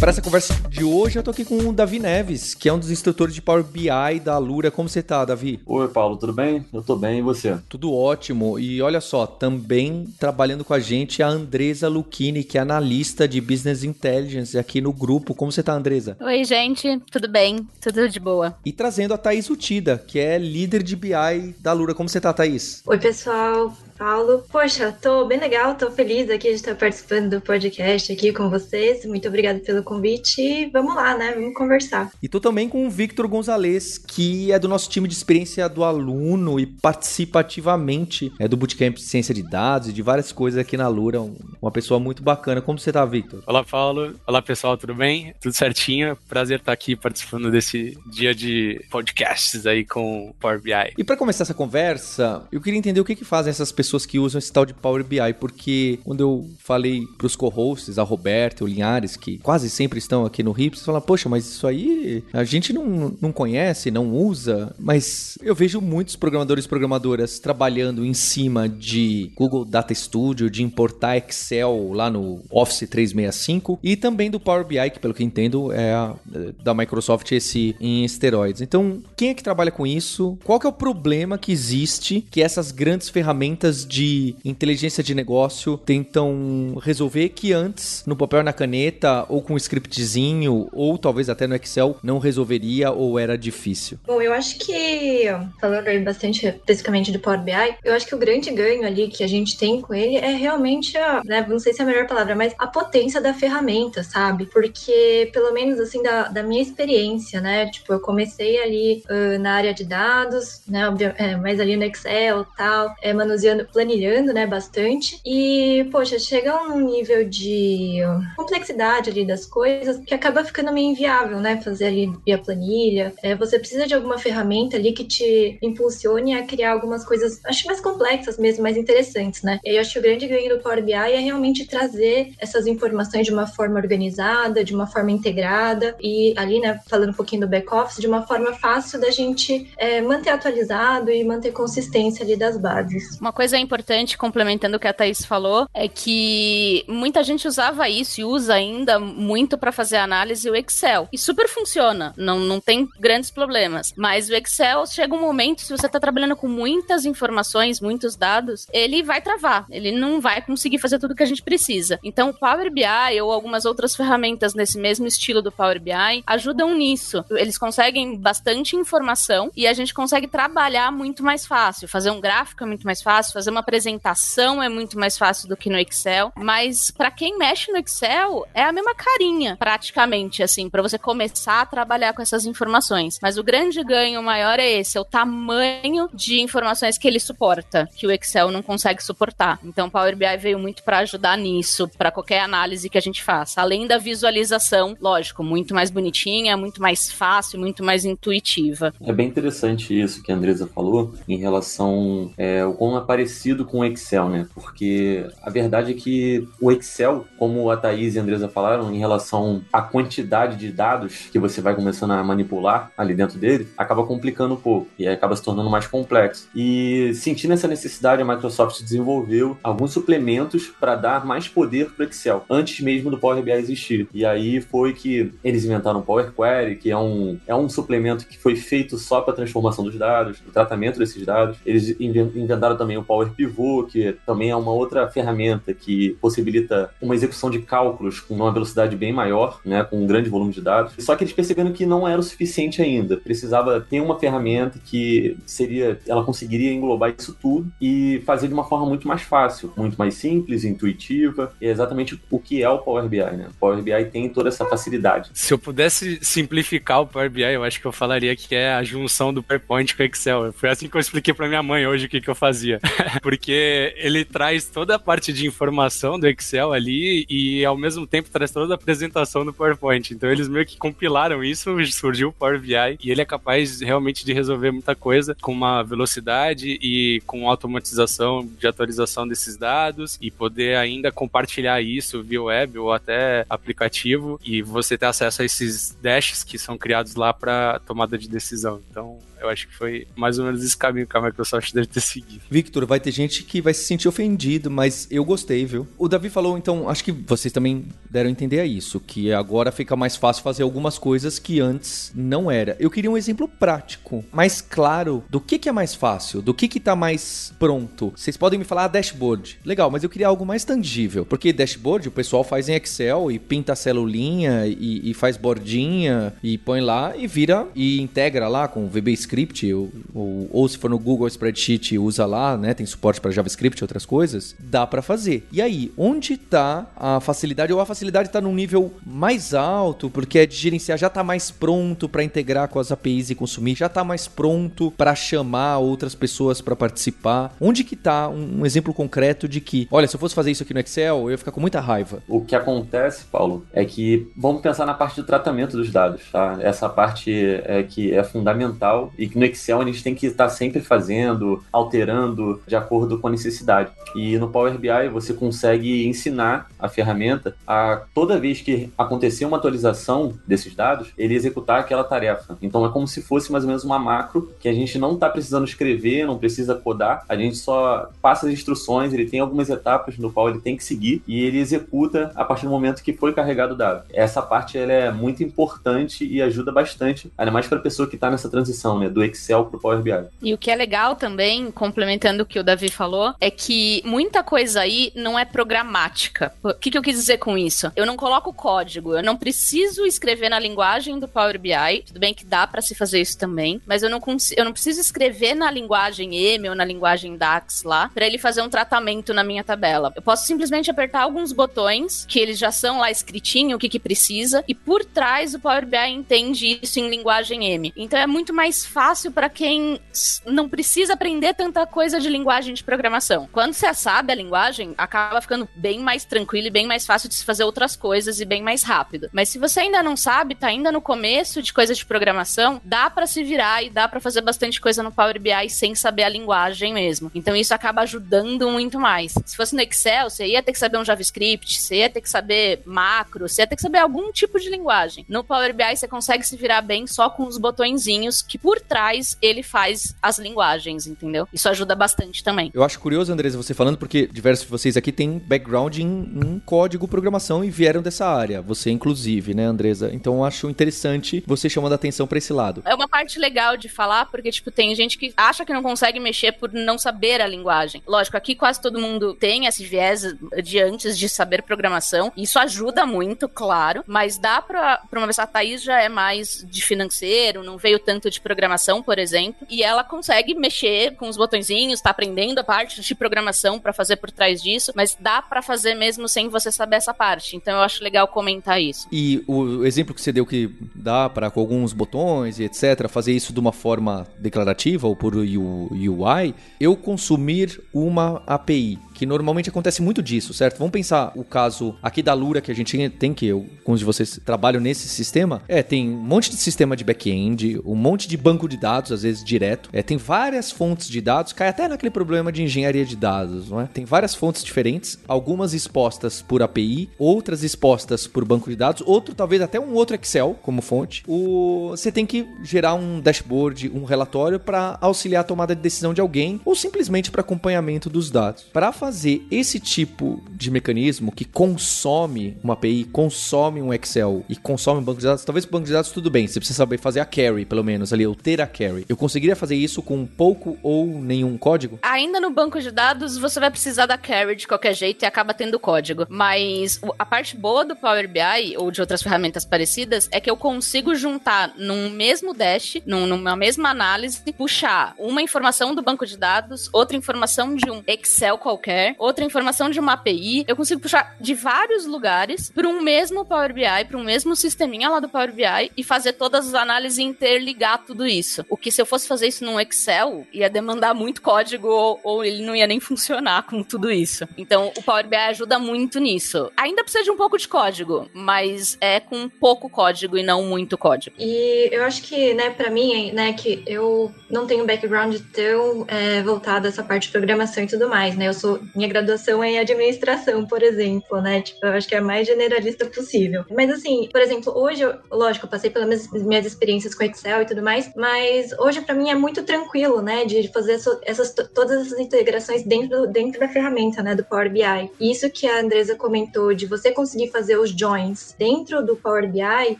Para 0.00 0.08
essa 0.08 0.22
conversa 0.22 0.54
de 0.70 0.82
hoje, 0.82 1.18
eu 1.18 1.22
tô 1.22 1.30
aqui 1.30 1.44
com 1.44 1.58
o 1.58 1.74
Davi 1.74 1.98
Neves, 1.98 2.54
que 2.54 2.70
é 2.70 2.72
um 2.72 2.78
dos 2.78 2.90
instrutores 2.90 3.34
de 3.34 3.42
Power 3.42 3.62
BI 3.62 4.18
da 4.24 4.32
Alura. 4.32 4.70
Como 4.70 4.88
você 4.88 5.02
tá, 5.02 5.26
Davi? 5.26 5.60
Oi, 5.66 5.88
Paulo, 5.88 6.16
tudo 6.16 6.32
bem? 6.32 6.64
Eu 6.72 6.82
tô 6.82 6.96
bem, 6.96 7.18
e 7.18 7.22
você? 7.22 7.58
Tudo 7.68 7.92
ótimo. 7.92 8.58
E 8.58 8.80
olha 8.80 8.98
só, 9.02 9.26
também 9.26 10.06
trabalhando 10.18 10.64
com 10.64 10.72
a 10.72 10.78
gente 10.78 11.22
a 11.22 11.28
Andresa 11.28 11.86
Lucchini, 11.86 12.42
que 12.42 12.56
é 12.56 12.62
analista 12.62 13.28
de 13.28 13.42
Business 13.42 13.84
Intelligence 13.84 14.56
aqui 14.56 14.80
no 14.80 14.90
grupo. 14.90 15.34
Como 15.34 15.52
você 15.52 15.62
tá, 15.62 15.74
Andresa? 15.74 16.16
Oi, 16.18 16.44
gente. 16.44 16.98
Tudo 17.10 17.28
bem? 17.28 17.68
Tudo 17.78 18.08
de 18.08 18.18
boa. 18.18 18.56
E 18.64 18.72
trazendo 18.72 19.12
a 19.12 19.18
Thaís 19.18 19.50
Utida, 19.50 20.02
que 20.06 20.18
é 20.18 20.38
líder 20.38 20.82
de 20.82 20.96
BI 20.96 21.54
da 21.58 21.72
Alura. 21.72 21.94
Como 21.94 22.08
você 22.08 22.22
tá, 22.22 22.32
Thaís? 22.32 22.82
Oi, 22.86 22.98
pessoal. 22.98 23.76
Paulo. 24.00 24.42
Poxa, 24.50 24.90
tô 24.90 25.26
bem 25.26 25.38
legal, 25.38 25.74
tô 25.74 25.90
feliz 25.90 26.30
aqui 26.30 26.48
de 26.48 26.54
estar 26.54 26.74
participando 26.74 27.32
do 27.32 27.40
podcast 27.42 28.10
aqui 28.10 28.32
com 28.32 28.48
vocês. 28.48 29.04
Muito 29.04 29.28
obrigada 29.28 29.58
pelo 29.58 29.82
convite 29.82 30.40
e 30.40 30.70
vamos 30.70 30.94
lá, 30.94 31.14
né? 31.18 31.32
Vamos 31.34 31.52
conversar. 31.52 32.10
E 32.22 32.26
tô 32.26 32.40
também 32.40 32.66
com 32.66 32.86
o 32.86 32.90
Victor 32.90 33.28
Gonzalez, 33.28 33.98
que 33.98 34.50
é 34.50 34.58
do 34.58 34.66
nosso 34.68 34.88
time 34.88 35.06
de 35.06 35.12
experiência 35.12 35.68
do 35.68 35.84
aluno 35.84 36.58
e 36.58 36.64
participa 36.64 37.40
ativamente 37.40 38.32
é, 38.38 38.48
do 38.48 38.56
Bootcamp 38.56 38.94
de 38.94 39.02
Ciência 39.02 39.34
de 39.34 39.42
Dados 39.42 39.90
e 39.90 39.92
de 39.92 40.00
várias 40.00 40.32
coisas 40.32 40.58
aqui 40.58 40.78
na 40.78 40.88
Lura. 40.88 41.20
Uma 41.60 41.70
pessoa 41.70 42.00
muito 42.00 42.22
bacana. 42.22 42.62
Como 42.62 42.78
você 42.78 42.90
tá, 42.90 43.04
Victor? 43.04 43.42
Olá, 43.46 43.62
Paulo. 43.62 44.14
Olá, 44.26 44.40
pessoal, 44.40 44.78
tudo 44.78 44.94
bem? 44.94 45.34
Tudo 45.42 45.52
certinho? 45.52 46.16
Prazer 46.26 46.60
estar 46.60 46.72
aqui 46.72 46.96
participando 46.96 47.50
desse 47.50 47.98
dia 48.10 48.34
de 48.34 48.82
podcasts 48.90 49.66
aí 49.66 49.84
com 49.84 50.30
o 50.30 50.34
Power 50.40 50.58
BI. 50.58 50.94
E 50.96 51.04
para 51.04 51.18
começar 51.18 51.42
essa 51.42 51.52
conversa, 51.52 52.48
eu 52.50 52.62
queria 52.62 52.78
entender 52.78 52.98
o 52.98 53.04
que, 53.04 53.14
que 53.14 53.26
fazem 53.26 53.50
essas 53.50 53.70
pessoas 53.70 53.89
pessoas 53.90 54.06
que 54.06 54.18
usam 54.18 54.38
esse 54.38 54.52
tal 54.52 54.64
de 54.64 54.72
Power 54.72 55.02
BI, 55.04 55.34
porque 55.40 55.98
quando 56.04 56.20
eu 56.20 56.48
falei 56.58 57.02
pros 57.18 57.34
co-hosts, 57.34 57.98
a 57.98 58.02
Roberta 58.02 58.62
e 58.62 58.64
o 58.64 58.68
Linhares, 58.68 59.16
que 59.16 59.38
quase 59.38 59.68
sempre 59.68 59.98
estão 59.98 60.24
aqui 60.24 60.42
no 60.42 60.52
Rips, 60.52 60.84
falam, 60.84 61.00
poxa, 61.00 61.28
mas 61.28 61.44
isso 61.46 61.66
aí 61.66 62.22
a 62.32 62.44
gente 62.44 62.72
não, 62.72 63.16
não 63.20 63.32
conhece, 63.32 63.90
não 63.90 64.14
usa, 64.14 64.74
mas 64.78 65.36
eu 65.42 65.54
vejo 65.54 65.80
muitos 65.80 66.14
programadores 66.14 66.64
e 66.64 66.68
programadoras 66.68 67.40
trabalhando 67.40 68.04
em 68.04 68.14
cima 68.14 68.68
de 68.68 69.32
Google 69.34 69.64
Data 69.64 69.92
Studio, 69.92 70.48
de 70.48 70.62
importar 70.62 71.16
Excel 71.16 71.92
lá 71.92 72.08
no 72.08 72.40
Office 72.50 72.88
365 72.88 73.80
e 73.82 73.96
também 73.96 74.30
do 74.30 74.38
Power 74.38 74.64
BI, 74.64 74.90
que 74.90 75.00
pelo 75.00 75.14
que 75.14 75.24
entendo 75.24 75.72
é 75.72 75.92
a, 75.92 76.14
da 76.62 76.72
Microsoft 76.72 77.32
esse 77.32 77.74
em 77.80 78.04
esteroides. 78.04 78.62
Então, 78.62 79.02
quem 79.16 79.30
é 79.30 79.34
que 79.34 79.42
trabalha 79.42 79.72
com 79.72 79.86
isso? 79.86 80.38
Qual 80.44 80.60
que 80.60 80.66
é 80.66 80.70
o 80.70 80.72
problema 80.72 81.36
que 81.36 81.50
existe 81.50 82.24
que 82.30 82.40
essas 82.40 82.70
grandes 82.70 83.08
ferramentas 83.08 83.79
de 83.84 84.34
inteligência 84.44 85.02
de 85.02 85.14
negócio 85.14 85.76
tentam 85.78 86.78
resolver 86.82 87.30
que 87.30 87.52
antes, 87.52 88.04
no 88.06 88.16
papel 88.16 88.42
na 88.42 88.52
caneta, 88.52 89.24
ou 89.28 89.42
com 89.42 89.54
um 89.54 89.56
scriptzinho, 89.56 90.68
ou 90.72 90.98
talvez 90.98 91.28
até 91.28 91.46
no 91.46 91.54
Excel, 91.54 91.96
não 92.02 92.18
resolveria 92.18 92.90
ou 92.90 93.18
era 93.18 93.36
difícil? 93.36 93.98
Bom, 94.06 94.20
eu 94.20 94.32
acho 94.32 94.58
que, 94.58 95.24
falando 95.60 95.88
aí 95.88 95.98
bastante 96.00 96.46
especificamente 96.46 97.12
do 97.12 97.18
Power 97.18 97.42
BI, 97.42 97.52
eu 97.84 97.94
acho 97.94 98.06
que 98.06 98.14
o 98.14 98.18
grande 98.18 98.50
ganho 98.50 98.86
ali 98.86 99.08
que 99.08 99.24
a 99.24 99.28
gente 99.28 99.56
tem 99.58 99.80
com 99.80 99.94
ele 99.94 100.16
é 100.16 100.32
realmente 100.32 100.96
a, 100.96 101.22
né, 101.24 101.44
não 101.48 101.58
sei 101.58 101.72
se 101.72 101.80
é 101.80 101.84
a 101.84 101.86
melhor 101.86 102.06
palavra, 102.06 102.34
mas 102.34 102.54
a 102.58 102.66
potência 102.66 103.20
da 103.20 103.34
ferramenta, 103.34 104.02
sabe? 104.02 104.46
Porque, 104.46 105.30
pelo 105.32 105.52
menos 105.52 105.78
assim, 105.78 106.02
da, 106.02 106.28
da 106.28 106.42
minha 106.42 106.62
experiência, 106.62 107.40
né? 107.40 107.70
Tipo, 107.70 107.94
eu 107.94 108.00
comecei 108.00 108.60
ali 108.62 109.02
uh, 109.08 109.38
na 109.38 109.54
área 109.54 109.74
de 109.74 109.84
dados, 109.84 110.62
né? 110.66 110.82
É, 111.16 111.36
mais 111.36 111.60
ali 111.60 111.76
no 111.76 111.84
Excel 111.84 112.44
tal, 112.56 112.94
é, 113.02 113.12
manuseando 113.12 113.66
planilhando, 113.72 114.32
né, 114.32 114.46
bastante. 114.46 115.20
E, 115.24 115.88
poxa, 115.90 116.18
chega 116.18 116.52
a 116.52 116.68
um 116.68 116.80
nível 116.80 117.28
de 117.28 117.98
complexidade 118.36 119.10
ali 119.10 119.26
das 119.26 119.46
coisas 119.46 119.98
que 119.98 120.14
acaba 120.14 120.44
ficando 120.44 120.72
meio 120.72 120.90
inviável, 120.90 121.38
né, 121.40 121.60
fazer 121.60 121.86
ali 121.86 122.12
via 122.24 122.38
planilha. 122.38 123.12
É, 123.22 123.34
você 123.34 123.58
precisa 123.58 123.86
de 123.86 123.94
alguma 123.94 124.18
ferramenta 124.18 124.76
ali 124.76 124.92
que 124.92 125.04
te 125.04 125.58
impulsione 125.62 126.34
a 126.34 126.44
criar 126.44 126.72
algumas 126.72 127.04
coisas, 127.04 127.40
acho 127.44 127.66
mais 127.66 127.80
complexas 127.80 128.38
mesmo, 128.38 128.62
mais 128.62 128.76
interessantes, 128.76 129.42
né? 129.42 129.58
E 129.64 129.76
eu 129.76 129.80
acho 129.80 129.92
que 129.92 129.98
o 129.98 130.02
grande 130.02 130.26
ganho 130.26 130.56
do 130.56 130.62
Power 130.62 130.82
BI 130.82 130.92
é 130.92 131.18
realmente 131.18 131.66
trazer 131.66 132.32
essas 132.38 132.66
informações 132.66 133.26
de 133.26 133.32
uma 133.32 133.46
forma 133.46 133.78
organizada, 133.78 134.64
de 134.64 134.74
uma 134.74 134.86
forma 134.86 135.10
integrada 135.10 135.96
e 136.00 136.34
ali, 136.36 136.60
né, 136.60 136.80
falando 136.88 137.10
um 137.10 137.14
pouquinho 137.14 137.42
do 137.42 137.48
back-office, 137.48 138.00
de 138.00 138.06
uma 138.06 138.26
forma 138.26 138.52
fácil 138.54 139.00
da 139.00 139.10
gente 139.10 139.70
é, 139.76 140.00
manter 140.00 140.30
atualizado 140.30 141.10
e 141.10 141.22
manter 141.24 141.52
consistência 141.52 142.24
ali 142.24 142.36
das 142.36 142.56
bases. 142.56 143.18
Uma 143.20 143.32
coisa 143.32 143.49
importante, 143.58 144.18
complementando 144.18 144.76
o 144.76 144.80
que 144.80 144.88
a 144.88 144.92
Thaís 144.92 145.24
falou, 145.24 145.66
é 145.74 145.88
que 145.88 146.84
muita 146.88 147.22
gente 147.22 147.48
usava 147.48 147.88
isso 147.88 148.20
e 148.20 148.24
usa 148.24 148.54
ainda 148.54 148.98
muito 148.98 149.56
para 149.58 149.72
fazer 149.72 149.96
análise 149.96 150.48
o 150.48 150.54
Excel. 150.54 151.08
E 151.12 151.18
super 151.18 151.48
funciona, 151.48 152.14
não, 152.16 152.38
não 152.38 152.60
tem 152.60 152.88
grandes 152.98 153.30
problemas. 153.30 153.92
Mas 153.96 154.28
o 154.28 154.34
Excel 154.34 154.86
chega 154.86 155.14
um 155.14 155.20
momento, 155.20 155.62
se 155.62 155.76
você 155.76 155.86
está 155.86 155.98
trabalhando 155.98 156.36
com 156.36 156.48
muitas 156.48 157.04
informações, 157.04 157.80
muitos 157.80 158.16
dados, 158.16 158.66
ele 158.72 159.02
vai 159.02 159.20
travar, 159.20 159.66
ele 159.70 159.92
não 159.92 160.20
vai 160.20 160.42
conseguir 160.42 160.78
fazer 160.78 160.98
tudo 160.98 161.14
que 161.14 161.22
a 161.22 161.26
gente 161.26 161.42
precisa. 161.42 161.98
Então, 162.02 162.30
o 162.30 162.34
Power 162.34 162.70
BI 162.72 163.20
ou 163.22 163.32
algumas 163.32 163.64
outras 163.64 163.94
ferramentas 163.94 164.54
nesse 164.54 164.78
mesmo 164.78 165.06
estilo 165.06 165.42
do 165.42 165.52
Power 165.52 165.80
BI 165.80 166.22
ajudam 166.26 166.74
nisso. 166.76 167.24
Eles 167.30 167.58
conseguem 167.58 168.16
bastante 168.16 168.76
informação 168.76 169.50
e 169.56 169.66
a 169.66 169.72
gente 169.72 169.94
consegue 169.94 170.26
trabalhar 170.26 170.90
muito 170.90 171.22
mais 171.22 171.46
fácil. 171.46 171.88
Fazer 171.88 172.10
um 172.10 172.20
gráfico 172.20 172.64
é 172.64 172.66
muito 172.66 172.84
mais 172.84 173.02
fácil, 173.02 173.32
fazer 173.40 173.50
uma 173.50 173.60
apresentação 173.60 174.62
é 174.62 174.68
muito 174.68 174.98
mais 174.98 175.16
fácil 175.16 175.48
do 175.48 175.56
que 175.56 175.70
no 175.70 175.78
Excel, 175.78 176.30
mas 176.36 176.90
para 176.90 177.10
quem 177.10 177.38
mexe 177.38 177.72
no 177.72 177.78
Excel 177.78 178.46
é 178.52 178.62
a 178.62 178.70
mesma 178.70 178.94
carinha, 178.94 179.56
praticamente 179.56 180.42
assim, 180.42 180.68
para 180.68 180.82
você 180.82 180.98
começar 180.98 181.62
a 181.62 181.66
trabalhar 181.66 182.12
com 182.12 182.20
essas 182.20 182.44
informações. 182.44 183.18
Mas 183.22 183.38
o 183.38 183.42
grande 183.42 183.82
ganho 183.82 184.22
maior 184.22 184.58
é 184.58 184.70
esse, 184.72 184.98
é 184.98 185.00
o 185.00 185.06
tamanho 185.06 186.10
de 186.12 186.42
informações 186.42 186.98
que 186.98 187.08
ele 187.08 187.18
suporta, 187.18 187.88
que 187.96 188.06
o 188.06 188.10
Excel 188.10 188.50
não 188.50 188.60
consegue 188.60 189.02
suportar. 189.02 189.58
Então 189.64 189.88
o 189.88 189.90
Power 189.90 190.14
BI 190.14 190.36
veio 190.36 190.58
muito 190.58 190.82
para 190.82 190.98
ajudar 190.98 191.38
nisso, 191.38 191.88
para 191.96 192.10
qualquer 192.10 192.40
análise 192.40 192.90
que 192.90 192.98
a 192.98 193.02
gente 193.02 193.22
faça, 193.22 193.62
além 193.62 193.86
da 193.86 193.96
visualização, 193.96 194.94
lógico, 195.00 195.42
muito 195.42 195.74
mais 195.74 195.90
bonitinha, 195.90 196.58
muito 196.58 196.82
mais 196.82 197.10
fácil, 197.10 197.58
muito 197.58 197.82
mais 197.82 198.04
intuitiva. 198.04 198.92
É 199.00 199.14
bem 199.14 199.28
interessante 199.28 199.98
isso 199.98 200.22
que 200.22 200.30
a 200.30 200.34
Andresa 200.34 200.66
falou 200.66 201.14
em 201.26 201.38
relação 201.38 202.34
é, 202.36 202.60
ao 202.60 202.74
quão 202.74 202.98
é 202.98 203.00
parecido 203.30 203.64
com 203.64 203.78
o 203.78 203.84
Excel, 203.84 204.28
né? 204.28 204.46
Porque 204.54 205.24
a 205.42 205.48
verdade 205.48 205.92
é 205.92 205.94
que 205.94 206.48
o 206.60 206.72
Excel, 206.72 207.26
como 207.38 207.70
a 207.70 207.76
Thaís 207.76 208.14
e 208.14 208.18
a 208.18 208.22
Andresa 208.22 208.48
falaram, 208.48 208.92
em 208.92 208.98
relação 208.98 209.62
à 209.72 209.80
quantidade 209.80 210.56
de 210.56 210.72
dados 210.72 211.28
que 211.30 211.38
você 211.38 211.60
vai 211.60 211.74
começando 211.74 212.10
a 212.10 212.24
manipular 212.24 212.90
ali 212.98 213.14
dentro 213.14 213.38
dele, 213.38 213.68
acaba 213.78 214.04
complicando 214.04 214.54
um 214.54 214.56
pouco 214.56 214.88
e 214.98 215.06
acaba 215.06 215.36
se 215.36 215.42
tornando 215.42 215.70
mais 215.70 215.86
complexo. 215.86 216.48
E 216.54 217.12
sentindo 217.14 217.54
essa 217.54 217.68
necessidade, 217.68 218.20
a 218.20 218.24
Microsoft 218.24 218.82
desenvolveu 218.82 219.56
alguns 219.62 219.92
suplementos 219.92 220.66
para 220.80 220.96
dar 220.96 221.24
mais 221.24 221.46
poder 221.46 221.90
para 221.90 222.04
o 222.04 222.08
Excel, 222.08 222.44
antes 222.50 222.80
mesmo 222.80 223.10
do 223.10 223.18
Power 223.18 223.40
BI 223.42 223.52
existir. 223.52 224.08
E 224.12 224.24
aí 224.26 224.60
foi 224.60 224.92
que 224.92 225.32
eles 225.44 225.64
inventaram 225.64 226.00
o 226.00 226.02
Power 226.02 226.32
Query, 226.32 226.76
que 226.76 226.90
é 226.90 226.96
um, 226.96 227.38
é 227.46 227.54
um 227.54 227.68
suplemento 227.68 228.26
que 228.26 228.38
foi 228.38 228.56
feito 228.56 228.98
só 228.98 229.20
para 229.20 229.34
transformação 229.34 229.84
dos 229.84 229.96
dados, 229.96 230.38
o 230.46 230.50
tratamento 230.50 230.98
desses 230.98 231.24
dados. 231.24 231.58
Eles 231.64 231.94
inventaram 232.00 232.76
também 232.76 232.96
o 232.96 233.04
Power 233.04 233.19
Power 233.20 233.30
Pivot, 233.30 233.90
que 233.90 234.16
também 234.24 234.50
é 234.50 234.56
uma 234.56 234.72
outra 234.72 235.08
ferramenta 235.10 235.74
que 235.74 236.16
possibilita 236.20 236.90
uma 237.00 237.14
execução 237.14 237.50
de 237.50 237.60
cálculos 237.60 238.20
com 238.20 238.34
uma 238.34 238.52
velocidade 238.52 238.96
bem 238.96 239.12
maior, 239.12 239.60
né, 239.64 239.84
com 239.84 240.02
um 240.02 240.06
grande 240.06 240.30
volume 240.30 240.52
de 240.52 240.60
dados. 240.60 240.94
Só 240.98 241.14
que 241.14 241.24
eles 241.24 241.32
perceberam 241.32 241.72
que 241.72 241.84
não 241.84 242.08
era 242.08 242.18
o 242.18 242.22
suficiente 242.22 242.80
ainda. 242.80 243.16
Precisava 243.16 243.80
ter 243.80 244.00
uma 244.00 244.18
ferramenta 244.18 244.78
que 244.84 245.36
seria, 245.44 246.00
ela 246.06 246.24
conseguiria 246.24 246.72
englobar 246.72 247.14
isso 247.16 247.36
tudo 247.40 247.70
e 247.80 248.22
fazer 248.24 248.48
de 248.48 248.54
uma 248.54 248.64
forma 248.64 248.86
muito 248.86 249.06
mais 249.06 249.22
fácil, 249.22 249.72
muito 249.76 249.96
mais 249.96 250.14
simples, 250.14 250.64
intuitiva. 250.64 251.52
É 251.60 251.68
exatamente 251.68 252.20
o 252.30 252.38
que 252.38 252.62
é 252.62 252.68
o 252.68 252.78
Power 252.78 253.06
BI, 253.08 253.18
né? 253.18 253.48
O 253.50 253.54
Power 253.58 253.82
BI 253.82 254.04
tem 254.06 254.28
toda 254.28 254.48
essa 254.48 254.64
facilidade. 254.64 255.30
Se 255.34 255.52
eu 255.52 255.58
pudesse 255.58 256.18
simplificar 256.22 257.02
o 257.02 257.06
Power 257.06 257.30
BI, 257.30 257.42
eu 257.42 257.64
acho 257.64 257.80
que 257.80 257.86
eu 257.86 257.92
falaria 257.92 258.34
que 258.34 258.54
é 258.54 258.72
a 258.72 258.82
junção 258.82 259.32
do 259.32 259.42
PowerPoint 259.42 259.94
com 259.94 260.02
o 260.02 260.06
Excel. 260.06 260.52
Foi 260.52 260.70
assim 260.70 260.88
que 260.88 260.96
eu 260.96 261.00
expliquei 261.00 261.34
para 261.34 261.48
minha 261.48 261.62
mãe 261.62 261.86
hoje 261.86 262.06
o 262.06 262.08
que, 262.08 262.20
que 262.20 262.30
eu 262.30 262.34
fazia. 262.34 262.80
Porque 263.22 263.94
ele 263.96 264.24
traz 264.24 264.66
toda 264.66 264.94
a 264.94 264.98
parte 264.98 265.32
de 265.32 265.46
informação 265.46 266.18
do 266.18 266.26
Excel 266.26 266.72
ali 266.72 267.26
e 267.28 267.64
ao 267.64 267.76
mesmo 267.76 268.06
tempo 268.06 268.30
traz 268.30 268.50
toda 268.50 268.74
a 268.74 268.76
apresentação 268.76 269.44
do 269.44 269.52
PowerPoint. 269.52 270.12
Então 270.12 270.30
eles 270.30 270.48
meio 270.48 270.66
que 270.66 270.76
compilaram 270.76 271.42
isso, 271.42 271.70
surgiu 271.92 272.28
o 272.28 272.32
Power 272.32 272.60
BI 272.60 272.74
e 273.02 273.10
ele 273.10 273.20
é 273.20 273.24
capaz 273.24 273.80
realmente 273.80 274.24
de 274.24 274.32
resolver 274.32 274.70
muita 274.70 274.94
coisa 274.94 275.36
com 275.40 275.52
uma 275.52 275.82
velocidade 275.82 276.78
e 276.80 277.20
com 277.26 277.48
automatização 277.48 278.48
de 278.58 278.66
atualização 278.66 279.26
desses 279.26 279.56
dados 279.56 280.18
e 280.20 280.30
poder 280.30 280.76
ainda 280.76 281.12
compartilhar 281.12 281.80
isso 281.80 282.22
via 282.22 282.42
web 282.42 282.78
ou 282.78 282.92
até 282.92 283.44
aplicativo 283.48 284.40
e 284.44 284.62
você 284.62 284.96
ter 284.96 285.06
acesso 285.06 285.42
a 285.42 285.44
esses 285.44 285.96
dashes 286.00 286.44
que 286.44 286.58
são 286.58 286.76
criados 286.78 287.14
lá 287.14 287.32
para 287.32 287.80
tomada 287.80 288.16
de 288.16 288.28
decisão. 288.28 288.80
Então, 288.90 289.18
eu 289.40 289.48
acho 289.48 289.68
que 289.68 289.74
foi 289.74 290.06
mais 290.16 290.38
ou 290.38 290.44
menos 290.44 290.62
esse 290.64 290.76
caminho 290.76 291.06
que 291.06 291.16
a 291.16 291.20
Microsoft 291.20 291.72
deve 291.72 291.86
ter 291.86 292.00
seguido. 292.00 292.42
Victor, 292.50 292.86
vai 292.86 293.00
ter 293.00 293.10
gente 293.10 293.42
que 293.42 293.60
vai 293.60 293.74
se 293.74 293.84
sentir 293.84 294.08
ofendido, 294.08 294.70
mas 294.70 295.06
eu 295.10 295.24
gostei, 295.24 295.64
viu? 295.64 295.86
O 295.98 296.08
Davi 296.08 296.28
falou, 296.28 296.58
então, 296.58 296.88
acho 296.88 297.04
que 297.04 297.12
vocês 297.12 297.52
também 297.52 297.86
deram 298.08 298.28
a 298.28 298.30
entender 298.30 298.62
isso, 298.64 299.00
que 299.00 299.32
agora 299.32 299.72
fica 299.72 299.96
mais 299.96 300.16
fácil 300.16 300.42
fazer 300.42 300.62
algumas 300.62 300.98
coisas 300.98 301.38
que 301.38 301.60
antes 301.60 302.12
não 302.14 302.50
era. 302.50 302.76
Eu 302.78 302.90
queria 302.90 303.10
um 303.10 303.16
exemplo 303.16 303.48
prático, 303.48 304.24
mais 304.32 304.60
claro, 304.60 305.24
do 305.28 305.40
que, 305.40 305.58
que 305.58 305.68
é 305.68 305.72
mais 305.72 305.94
fácil, 305.94 306.42
do 306.42 306.52
que 306.52 306.68
que 306.68 306.80
tá 306.80 306.94
mais 306.94 307.52
pronto. 307.58 308.12
Vocês 308.16 308.36
podem 308.36 308.58
me 308.58 308.64
falar 308.64 308.84
ah, 308.84 308.88
dashboard. 308.88 309.58
Legal, 309.64 309.90
mas 309.90 310.02
eu 310.02 310.10
queria 310.10 310.28
algo 310.28 310.44
mais 310.44 310.64
tangível, 310.64 311.24
porque 311.24 311.52
dashboard 311.52 312.08
o 312.08 312.12
pessoal 312.12 312.44
faz 312.44 312.68
em 312.68 312.74
Excel 312.74 313.30
e 313.30 313.38
pinta 313.38 313.72
a 313.72 313.76
celulinha 313.76 314.66
e, 314.66 315.10
e 315.10 315.14
faz 315.14 315.36
bordinha 315.36 316.34
e 316.42 316.58
põe 316.58 316.80
lá 316.80 317.16
e 317.16 317.26
vira 317.26 317.66
e 317.74 318.00
integra 318.00 318.48
lá 318.48 318.68
com 318.68 318.84
o 318.84 318.88
VB 318.88 319.12
JavaScript, 319.30 319.72
ou, 319.72 319.90
ou, 320.14 320.48
ou, 320.50 320.68
se 320.68 320.76
for 320.76 320.90
no 320.90 320.98
Google 320.98 321.28
Spreadsheet 321.28 321.98
usa 321.98 322.26
lá, 322.26 322.56
né, 322.56 322.74
tem 322.74 322.84
suporte 322.84 323.20
para 323.20 323.30
JavaScript 323.30 323.80
e 323.80 323.84
outras 323.84 324.04
coisas, 324.04 324.56
dá 324.58 324.86
para 324.86 325.02
fazer. 325.02 325.46
E 325.52 325.62
aí, 325.62 325.92
onde 325.96 326.34
está 326.34 326.86
a 326.96 327.20
facilidade? 327.20 327.72
Ou 327.72 327.80
a 327.80 327.86
facilidade 327.86 328.28
está 328.28 328.40
num 328.40 328.54
nível 328.54 328.92
mais 329.06 329.54
alto, 329.54 330.10
porque 330.10 330.40
é 330.40 330.46
de 330.46 330.56
gerenciar, 330.56 330.98
já 330.98 331.06
está 331.06 331.22
mais 331.22 331.50
pronto 331.50 332.08
para 332.08 332.24
integrar 332.24 332.68
com 332.68 332.78
as 332.78 332.90
APIs 332.90 333.30
e 333.30 333.34
consumir, 333.34 333.76
já 333.76 333.86
está 333.86 334.02
mais 334.02 334.26
pronto 334.26 334.90
para 334.90 335.14
chamar 335.14 335.78
outras 335.78 336.14
pessoas 336.14 336.60
para 336.60 336.74
participar. 336.74 337.54
Onde 337.60 337.84
que 337.84 337.94
está 337.94 338.28
um, 338.28 338.60
um 338.60 338.66
exemplo 338.66 338.92
concreto 338.92 339.48
de 339.48 339.60
que, 339.60 339.86
olha, 339.90 340.08
se 340.08 340.16
eu 340.16 340.20
fosse 340.20 340.34
fazer 340.34 340.50
isso 340.50 340.62
aqui 340.62 340.74
no 340.74 340.80
Excel, 340.80 341.22
eu 341.22 341.30
ia 341.30 341.38
ficar 341.38 341.52
com 341.52 341.60
muita 341.60 341.80
raiva? 341.80 342.22
O 342.28 342.40
que 342.40 342.56
acontece, 342.56 343.24
Paulo, 343.24 343.64
é 343.72 343.84
que 343.84 344.30
vamos 344.36 344.60
pensar 344.62 344.86
na 344.86 344.94
parte 344.94 345.16
do 345.16 345.26
tratamento 345.26 345.76
dos 345.76 345.90
dados, 345.90 346.22
tá? 346.30 346.58
Essa 346.60 346.88
parte 346.88 347.32
é 347.64 347.82
que 347.82 348.12
é 348.12 348.22
fundamental 348.24 349.12
e 349.20 349.28
que 349.28 349.38
no 349.38 349.44
Excel 349.44 349.82
a 349.82 349.84
gente 349.84 350.02
tem 350.02 350.14
que 350.14 350.26
estar 350.26 350.48
sempre 350.48 350.80
fazendo, 350.80 351.62
alterando 351.70 352.60
de 352.66 352.74
acordo 352.74 353.18
com 353.18 353.28
a 353.28 353.30
necessidade. 353.30 353.90
E 354.16 354.38
no 354.38 354.48
Power 354.48 354.78
BI 354.78 355.08
você 355.12 355.34
consegue 355.34 356.06
ensinar 356.08 356.68
a 356.78 356.88
ferramenta 356.88 357.54
a 357.66 358.02
toda 358.14 358.40
vez 358.40 358.62
que 358.62 358.90
acontecer 358.96 359.44
uma 359.44 359.58
atualização 359.58 360.34
desses 360.46 360.74
dados, 360.74 361.12
ele 361.18 361.34
executar 361.34 361.80
aquela 361.80 362.02
tarefa. 362.02 362.56
Então 362.62 362.84
é 362.86 362.88
como 362.88 363.06
se 363.06 363.20
fosse 363.20 363.52
mais 363.52 363.62
ou 363.64 363.68
menos 363.68 363.84
uma 363.84 363.98
macro 363.98 364.50
que 364.58 364.68
a 364.68 364.72
gente 364.72 364.98
não 364.98 365.12
está 365.12 365.28
precisando 365.28 365.66
escrever, 365.66 366.26
não 366.26 366.38
precisa 366.38 366.74
codar, 366.74 367.24
a 367.28 367.36
gente 367.36 367.56
só 367.56 368.08
passa 368.22 368.46
as 368.46 368.52
instruções, 368.52 369.12
ele 369.12 369.28
tem 369.28 369.40
algumas 369.40 369.68
etapas 369.68 370.16
no 370.16 370.32
qual 370.32 370.48
ele 370.48 370.60
tem 370.60 370.76
que 370.76 370.84
seguir 370.84 371.22
e 371.28 371.44
ele 371.44 371.58
executa 371.58 372.32
a 372.34 372.44
partir 372.44 372.64
do 372.64 372.70
momento 372.70 373.02
que 373.02 373.12
foi 373.12 373.34
carregado 373.34 373.74
o 373.74 373.76
dado. 373.76 374.04
Essa 374.12 374.40
parte 374.40 374.78
ela 374.78 374.92
é 374.92 375.12
muito 375.12 375.44
importante 375.44 376.26
e 376.26 376.40
ajuda 376.40 376.72
bastante, 376.72 377.30
ainda 377.36 377.52
mais 377.52 377.66
para 377.66 377.78
a 377.78 377.82
pessoa 377.82 378.08
que 378.08 378.14
está 378.14 378.30
nessa 378.30 378.48
transição, 378.48 378.98
né? 378.98 379.09
Do 379.10 379.24
Excel 379.24 379.66
para 379.66 379.76
o 379.76 379.80
Power 379.80 380.00
BI. 380.00 380.28
E 380.42 380.54
o 380.54 380.58
que 380.58 380.70
é 380.70 380.74
legal 380.74 381.16
também, 381.16 381.70
complementando 381.70 382.42
o 382.42 382.46
que 382.46 382.58
o 382.58 382.64
Davi 382.64 382.88
falou, 382.88 383.34
é 383.40 383.50
que 383.50 384.02
muita 384.04 384.42
coisa 384.42 384.80
aí 384.80 385.12
não 385.14 385.38
é 385.38 385.44
programática. 385.44 386.52
O 386.62 386.74
que, 386.74 386.90
que 386.90 386.98
eu 386.98 387.02
quis 387.02 387.16
dizer 387.16 387.38
com 387.38 387.56
isso? 387.56 387.90
Eu 387.96 388.06
não 388.06 388.16
coloco 388.16 388.52
código, 388.52 389.16
eu 389.16 389.22
não 389.22 389.36
preciso 389.36 390.06
escrever 390.06 390.48
na 390.48 390.58
linguagem 390.58 391.18
do 391.18 391.28
Power 391.28 391.58
BI. 391.58 392.02
Tudo 392.06 392.20
bem 392.20 392.34
que 392.34 392.44
dá 392.44 392.66
para 392.66 392.82
se 392.82 392.94
fazer 392.94 393.20
isso 393.20 393.38
também, 393.38 393.80
mas 393.86 394.02
eu 394.02 394.10
não, 394.10 394.20
eu 394.56 394.64
não 394.64 394.72
preciso 394.72 395.00
escrever 395.00 395.54
na 395.54 395.70
linguagem 395.70 396.34
M 396.34 396.68
ou 396.68 396.74
na 396.74 396.84
linguagem 396.84 397.36
DAX 397.36 397.82
lá 397.82 398.10
para 398.14 398.26
ele 398.26 398.38
fazer 398.38 398.62
um 398.62 398.68
tratamento 398.68 399.34
na 399.34 399.44
minha 399.44 399.64
tabela. 399.64 400.12
Eu 400.14 400.22
posso 400.22 400.46
simplesmente 400.46 400.90
apertar 400.90 401.22
alguns 401.22 401.52
botões 401.52 402.24
que 402.28 402.38
eles 402.38 402.58
já 402.58 402.70
são 402.70 402.98
lá 402.98 403.10
escritinho, 403.10 403.76
o 403.76 403.78
que, 403.78 403.88
que 403.88 403.98
precisa, 403.98 404.64
e 404.66 404.74
por 404.74 405.04
trás 405.04 405.54
o 405.54 405.60
Power 405.60 405.86
BI 405.86 406.08
entende 406.08 406.78
isso 406.82 406.98
em 406.98 407.08
linguagem 407.08 407.64
M. 407.64 407.92
Então 407.96 408.18
é 408.18 408.26
muito 408.26 408.52
mais 408.52 408.84
fácil 408.84 408.99
fácil 409.00 409.32
para 409.32 409.48
quem 409.48 409.98
não 410.44 410.68
precisa 410.68 411.14
aprender 411.14 411.54
tanta 411.54 411.86
coisa 411.86 412.20
de 412.20 412.28
linguagem 412.28 412.74
de 412.74 412.84
programação. 412.84 413.48
Quando 413.50 413.72
você 413.72 413.94
sabe 413.94 414.30
a 414.30 414.34
linguagem, 414.34 414.94
acaba 414.98 415.40
ficando 415.40 415.66
bem 415.74 416.00
mais 416.00 416.26
tranquilo 416.26 416.66
e 416.66 416.70
bem 416.70 416.86
mais 416.86 417.06
fácil 417.06 417.26
de 417.26 417.34
se 417.34 417.42
fazer 417.42 417.64
outras 417.64 417.96
coisas 417.96 418.40
e 418.40 418.44
bem 418.44 418.60
mais 418.62 418.82
rápido. 418.82 419.30
Mas 419.32 419.48
se 419.48 419.58
você 419.58 419.80
ainda 419.80 420.02
não 420.02 420.18
sabe, 420.18 420.54
tá 420.54 420.66
ainda 420.66 420.92
no 420.92 421.00
começo 421.00 421.62
de 421.62 421.72
coisas 421.72 421.96
de 421.96 422.04
programação, 422.04 422.78
dá 422.84 423.08
para 423.08 423.26
se 423.26 423.42
virar 423.42 423.82
e 423.82 423.88
dá 423.88 424.06
para 424.06 424.20
fazer 424.20 424.42
bastante 424.42 424.78
coisa 424.78 425.02
no 425.02 425.10
Power 425.10 425.40
BI 425.40 425.70
sem 425.70 425.94
saber 425.94 426.24
a 426.24 426.28
linguagem 426.28 426.92
mesmo. 426.92 427.30
Então 427.34 427.56
isso 427.56 427.72
acaba 427.72 428.02
ajudando 428.02 428.68
muito 428.68 429.00
mais. 429.00 429.32
Se 429.46 429.56
fosse 429.56 429.74
no 429.74 429.80
Excel, 429.80 430.28
você 430.28 430.46
ia 430.46 430.62
ter 430.62 430.72
que 430.72 430.78
saber 430.78 430.98
um 430.98 431.04
JavaScript, 431.06 431.80
você 431.80 432.00
ia 432.00 432.10
ter 432.10 432.20
que 432.20 432.28
saber 432.28 432.82
macro, 432.84 433.48
você 433.48 433.62
ia 433.62 433.66
ter 433.66 433.76
que 433.76 433.82
saber 433.82 434.00
algum 434.00 434.30
tipo 434.30 434.60
de 434.60 434.68
linguagem. 434.68 435.24
No 435.26 435.42
Power 435.42 435.72
BI 435.72 435.96
você 435.96 436.06
consegue 436.06 436.46
se 436.46 436.54
virar 436.54 436.82
bem 436.82 437.06
só 437.06 437.30
com 437.30 437.44
os 437.44 437.56
botõezinhos 437.56 438.42
que 438.42 438.58
por 438.58 438.78
trás 438.80 439.36
ele 439.40 439.62
faz 439.62 440.14
as 440.22 440.38
linguagens, 440.38 441.06
entendeu? 441.06 441.48
Isso 441.52 441.68
ajuda 441.68 441.94
bastante 441.94 442.42
também. 442.42 442.70
Eu 442.74 442.82
acho 442.82 442.98
curioso, 442.98 443.32
Andresa, 443.32 443.56
você 443.56 443.74
falando, 443.74 443.98
porque 443.98 444.26
diversos 444.26 444.66
de 444.66 444.70
vocês 444.70 444.96
aqui 444.96 445.12
têm 445.12 445.38
background 445.38 445.98
em, 445.98 446.04
em 446.04 446.58
código 446.60 447.08
programação 447.08 447.64
e 447.64 447.70
vieram 447.70 448.02
dessa 448.02 448.26
área. 448.26 448.62
Você, 448.62 448.90
inclusive, 448.90 449.54
né, 449.54 449.64
Andresa? 449.64 450.10
Então 450.12 450.36
eu 450.36 450.44
acho 450.44 450.68
interessante 450.68 451.42
você 451.46 451.68
chamando 451.68 451.92
a 451.92 451.96
atenção 451.96 452.26
para 452.26 452.38
esse 452.38 452.52
lado. 452.52 452.82
É 452.84 452.94
uma 452.94 453.08
parte 453.08 453.38
legal 453.38 453.76
de 453.76 453.88
falar, 453.88 454.26
porque, 454.26 454.50
tipo, 454.50 454.70
tem 454.70 454.94
gente 454.94 455.18
que 455.18 455.32
acha 455.36 455.64
que 455.64 455.72
não 455.72 455.82
consegue 455.82 456.20
mexer 456.20 456.52
por 456.52 456.72
não 456.72 456.98
saber 456.98 457.40
a 457.40 457.46
linguagem. 457.46 458.02
Lógico, 458.06 458.36
aqui 458.36 458.54
quase 458.54 458.80
todo 458.80 459.00
mundo 459.00 459.34
tem 459.34 459.66
esse 459.66 459.84
viés 459.84 460.22
de 460.62 460.80
antes 460.80 461.18
de 461.18 461.28
saber 461.28 461.62
programação. 461.62 462.32
Isso 462.36 462.58
ajuda 462.58 463.06
muito, 463.06 463.48
claro, 463.48 464.04
mas 464.06 464.38
dá 464.38 464.62
pra, 464.62 464.98
pra 465.10 465.20
uma 465.20 465.26
vez 465.26 465.38
a 465.38 465.46
Thaís 465.46 465.82
já 465.82 466.00
é 466.00 466.08
mais 466.08 466.64
de 466.68 466.82
financeiro, 466.82 467.62
não 467.62 467.76
veio 467.76 467.98
tanto 467.98 468.30
de 468.30 468.40
programação 468.40 468.69
programação, 468.70 469.02
por 469.02 469.18
exemplo, 469.18 469.66
e 469.68 469.82
ela 469.82 470.04
consegue 470.04 470.54
mexer 470.54 471.16
com 471.16 471.28
os 471.28 471.36
botõezinhos, 471.36 472.00
tá 472.00 472.10
aprendendo 472.10 472.60
a 472.60 472.64
parte 472.64 473.00
de 473.00 473.14
programação 473.14 473.80
para 473.80 473.92
fazer 473.92 474.16
por 474.16 474.30
trás 474.30 474.62
disso, 474.62 474.92
mas 474.94 475.16
dá 475.18 475.42
para 475.42 475.60
fazer 475.60 475.94
mesmo 475.94 476.28
sem 476.28 476.48
você 476.48 476.70
saber 476.70 476.96
essa 476.96 477.12
parte. 477.12 477.56
Então 477.56 477.74
eu 477.74 477.80
acho 477.80 478.04
legal 478.04 478.28
comentar 478.28 478.80
isso. 478.80 479.08
E 479.10 479.42
o 479.46 479.84
exemplo 479.84 480.14
que 480.14 480.20
você 480.20 480.32
deu 480.32 480.46
que 480.46 480.70
dá 480.94 481.28
para 481.28 481.50
com 481.50 481.60
alguns 481.60 481.92
botões 481.92 482.58
e 482.58 482.64
etc, 482.64 483.08
fazer 483.08 483.32
isso 483.32 483.52
de 483.52 483.58
uma 483.58 483.72
forma 483.72 484.26
declarativa 484.38 485.08
ou 485.08 485.16
por 485.16 485.34
UI, 485.34 486.54
eu 486.78 486.96
consumir 486.96 487.80
uma 487.92 488.42
API 488.46 488.98
que 489.20 489.26
normalmente 489.26 489.68
acontece 489.68 490.00
muito 490.00 490.22
disso, 490.22 490.54
certo? 490.54 490.78
Vamos 490.78 490.92
pensar 490.92 491.32
o 491.36 491.44
caso 491.44 491.94
aqui 492.02 492.22
da 492.22 492.32
Lura 492.32 492.62
que 492.62 492.72
a 492.72 492.74
gente 492.74 492.96
tem, 493.10 493.34
que 493.34 493.44
eu, 493.44 493.66
alguns 493.80 493.98
de 493.98 494.04
vocês 494.06 494.40
trabalham 494.42 494.80
nesse 494.80 495.06
sistema. 495.08 495.60
É, 495.68 495.82
tem 495.82 496.08
um 496.08 496.22
monte 496.22 496.48
de 496.48 496.56
sistema 496.56 496.96
de 496.96 497.04
back-end, 497.04 497.78
um 497.84 497.94
monte 497.94 498.26
de 498.26 498.38
banco 498.38 498.59
de 498.68 498.76
dados, 498.76 499.12
às 499.12 499.22
vezes 499.22 499.44
direto. 499.44 499.90
É, 499.92 500.02
tem 500.02 500.16
várias 500.16 500.70
fontes 500.70 501.08
de 501.08 501.20
dados, 501.20 501.52
cai 501.52 501.68
até 501.68 501.88
naquele 501.88 502.10
problema 502.10 502.52
de 502.52 502.62
engenharia 502.62 503.04
de 503.04 503.16
dados, 503.16 503.70
não 503.70 503.80
é? 503.80 503.86
Tem 503.86 504.04
várias 504.04 504.34
fontes 504.34 504.64
diferentes, 504.64 505.18
algumas 505.26 505.74
expostas 505.74 506.42
por 506.42 506.62
API, 506.62 507.10
outras 507.18 507.62
expostas 507.62 508.26
por 508.26 508.44
banco 508.44 508.70
de 508.70 508.76
dados, 508.76 509.02
outro 509.06 509.34
talvez 509.34 509.62
até 509.62 509.78
um 509.78 509.94
outro 509.94 510.16
Excel 510.16 510.56
como 510.62 510.82
fonte. 510.82 511.22
O, 511.26 511.88
você 511.90 512.10
tem 512.10 512.26
que 512.26 512.46
gerar 512.62 512.94
um 512.94 513.20
dashboard, 513.20 513.90
um 513.94 514.04
relatório 514.04 514.58
para 514.58 514.98
auxiliar 515.00 515.40
a 515.40 515.44
tomada 515.44 515.74
de 515.74 515.80
decisão 515.80 516.12
de 516.12 516.20
alguém 516.20 516.60
ou 516.64 516.74
simplesmente 516.74 517.30
para 517.30 517.40
acompanhamento 517.40 518.10
dos 518.10 518.30
dados. 518.30 518.64
Para 518.64 518.92
fazer 518.92 519.46
esse 519.50 519.78
tipo 519.78 520.42
de 520.50 520.70
mecanismo 520.70 521.32
que 521.32 521.44
consome 521.44 522.56
uma 522.62 522.74
API, 522.74 523.04
consome 523.04 523.82
um 523.82 523.92
Excel 523.92 524.44
e 524.48 524.56
consome 524.56 525.00
um 525.00 525.04
banco 525.04 525.20
de 525.20 525.26
dados, 525.26 525.44
talvez 525.44 525.64
o 525.64 525.70
banco 525.70 525.86
de 525.86 525.92
dados 525.92 526.10
tudo 526.10 526.30
bem, 526.30 526.46
você 526.46 526.58
precisa 526.58 526.76
saber 526.76 526.98
fazer 526.98 527.20
a 527.20 527.24
carry, 527.24 527.64
pelo 527.64 527.84
menos 527.84 528.12
ali, 528.12 528.26
o 528.26 528.34
ter 528.50 528.60
a 528.60 528.66
query. 528.66 529.06
Eu 529.08 529.16
conseguiria 529.16 529.54
fazer 529.54 529.76
isso 529.76 530.02
com 530.02 530.26
pouco 530.26 530.76
ou 530.82 531.06
nenhum 531.06 531.56
código? 531.56 532.00
Ainda 532.02 532.40
no 532.40 532.50
banco 532.50 532.80
de 532.80 532.90
dados, 532.90 533.38
você 533.38 533.60
vai 533.60 533.70
precisar 533.70 534.06
da 534.06 534.18
query 534.18 534.56
de 534.56 534.66
qualquer 534.66 534.92
jeito 534.92 535.22
e 535.22 535.26
acaba 535.26 535.54
tendo 535.54 535.78
código. 535.78 536.26
Mas 536.28 537.00
a 537.16 537.24
parte 537.24 537.56
boa 537.56 537.84
do 537.84 537.94
Power 537.94 538.28
BI 538.28 538.76
ou 538.76 538.90
de 538.90 539.00
outras 539.00 539.22
ferramentas 539.22 539.64
parecidas 539.64 540.28
é 540.32 540.40
que 540.40 540.50
eu 540.50 540.56
consigo 540.56 541.14
juntar 541.14 541.72
num 541.76 542.10
mesmo 542.10 542.52
dash, 542.52 542.96
num, 543.06 543.24
numa 543.24 543.54
mesma 543.54 543.90
análise, 543.90 544.40
puxar 544.52 545.14
uma 545.16 545.40
informação 545.40 545.94
do 545.94 546.02
banco 546.02 546.26
de 546.26 546.36
dados, 546.36 546.90
outra 546.92 547.16
informação 547.16 547.76
de 547.76 547.88
um 547.88 548.02
Excel 548.04 548.58
qualquer, 548.58 549.14
outra 549.16 549.44
informação 549.44 549.88
de 549.90 550.00
uma 550.00 550.14
API. 550.14 550.64
Eu 550.66 550.74
consigo 550.74 551.00
puxar 551.00 551.36
de 551.40 551.54
vários 551.54 552.04
lugares 552.04 552.68
para 552.68 552.88
um 552.88 553.00
mesmo 553.00 553.44
Power 553.44 553.72
BI, 553.72 554.04
para 554.08 554.18
um 554.18 554.24
mesmo 554.24 554.56
sisteminha 554.56 555.08
lá 555.08 555.20
do 555.20 555.28
Power 555.28 555.52
BI 555.52 555.92
e 555.96 556.02
fazer 556.02 556.32
todas 556.32 556.66
as 556.66 556.74
análises 556.74 557.18
e 557.18 557.22
interligar 557.22 558.02
tudo 558.04 558.26
isso. 558.26 558.39
O 558.68 558.76
que 558.76 558.90
se 558.90 559.00
eu 559.00 559.06
fosse 559.06 559.26
fazer 559.26 559.48
isso 559.48 559.64
num 559.64 559.80
Excel, 559.80 560.46
ia 560.52 560.68
demandar 560.68 561.14
muito 561.14 561.42
código 561.42 561.88
ou, 561.88 562.20
ou 562.22 562.44
ele 562.44 562.64
não 562.64 562.74
ia 562.74 562.86
nem 562.86 563.00
funcionar 563.00 563.62
com 563.64 563.82
tudo 563.82 564.10
isso. 564.10 564.46
Então, 564.56 564.92
o 564.96 565.02
Power 565.02 565.26
BI 565.26 565.36
ajuda 565.36 565.78
muito 565.78 566.18
nisso. 566.18 566.70
Ainda 566.76 567.02
precisa 567.02 567.24
de 567.24 567.30
um 567.30 567.36
pouco 567.36 567.58
de 567.58 567.68
código, 567.68 568.28
mas 568.32 568.96
é 569.00 569.20
com 569.20 569.48
pouco 569.48 569.88
código 569.88 570.36
e 570.36 570.42
não 570.42 570.64
muito 570.64 570.96
código. 570.96 571.36
E 571.38 571.88
eu 571.92 572.04
acho 572.04 572.22
que, 572.22 572.54
né, 572.54 572.70
para 572.70 572.90
mim, 572.90 573.32
né, 573.32 573.52
que 573.52 573.82
eu 573.86 574.32
não 574.50 574.66
tenho 574.66 574.84
um 574.84 574.86
background 574.86 575.36
tão 575.52 576.04
é, 576.08 576.42
voltado 576.42 576.86
a 576.86 576.88
essa 576.88 577.02
parte 577.02 577.26
de 577.26 577.32
programação 577.32 577.84
e 577.84 577.86
tudo 577.86 578.08
mais, 578.08 578.36
né? 578.36 578.48
Eu 578.48 578.54
sou 578.54 578.80
minha 578.94 579.08
graduação 579.08 579.62
é 579.62 579.72
em 579.72 579.78
administração, 579.78 580.66
por 580.66 580.82
exemplo, 580.82 581.40
né? 581.40 581.62
Tipo, 581.62 581.86
eu 581.86 581.92
acho 581.92 582.08
que 582.08 582.14
é 582.14 582.18
a 582.18 582.22
mais 582.22 582.46
generalista 582.46 583.06
possível. 583.06 583.64
Mas 583.70 583.90
assim, 583.90 584.28
por 584.30 584.40
exemplo, 584.40 584.72
hoje, 584.76 585.02
eu, 585.02 585.14
lógico, 585.30 585.66
eu 585.66 585.70
passei 585.70 585.90
pelas 585.90 586.08
minhas, 586.08 586.46
minhas 586.46 586.66
experiências 586.66 587.14
com 587.14 587.24
Excel 587.24 587.62
e 587.62 587.66
tudo 587.66 587.82
mais, 587.82 588.10
mas 588.16 588.29
hoje 588.78 589.00
para 589.00 589.14
mim 589.14 589.30
é 589.30 589.34
muito 589.34 589.62
tranquilo, 589.62 590.20
né, 590.22 590.44
de 590.44 590.68
fazer 590.72 590.98
essas 591.22 591.54
todas 591.74 592.06
essas 592.06 592.18
integrações 592.18 592.82
dentro 592.82 593.26
dentro 593.26 593.60
da 593.60 593.68
ferramenta, 593.68 594.22
né, 594.22 594.34
do 594.34 594.44
Power 594.44 594.70
BI. 594.70 595.10
Isso 595.20 595.50
que 595.50 595.66
a 595.66 595.80
Andresa 595.80 596.14
comentou 596.14 596.74
de 596.74 596.86
você 596.86 597.12
conseguir 597.12 597.50
fazer 597.50 597.76
os 597.78 597.90
joins 597.90 598.54
dentro 598.58 599.04
do 599.04 599.16
Power 599.16 599.50
BI, 599.50 599.98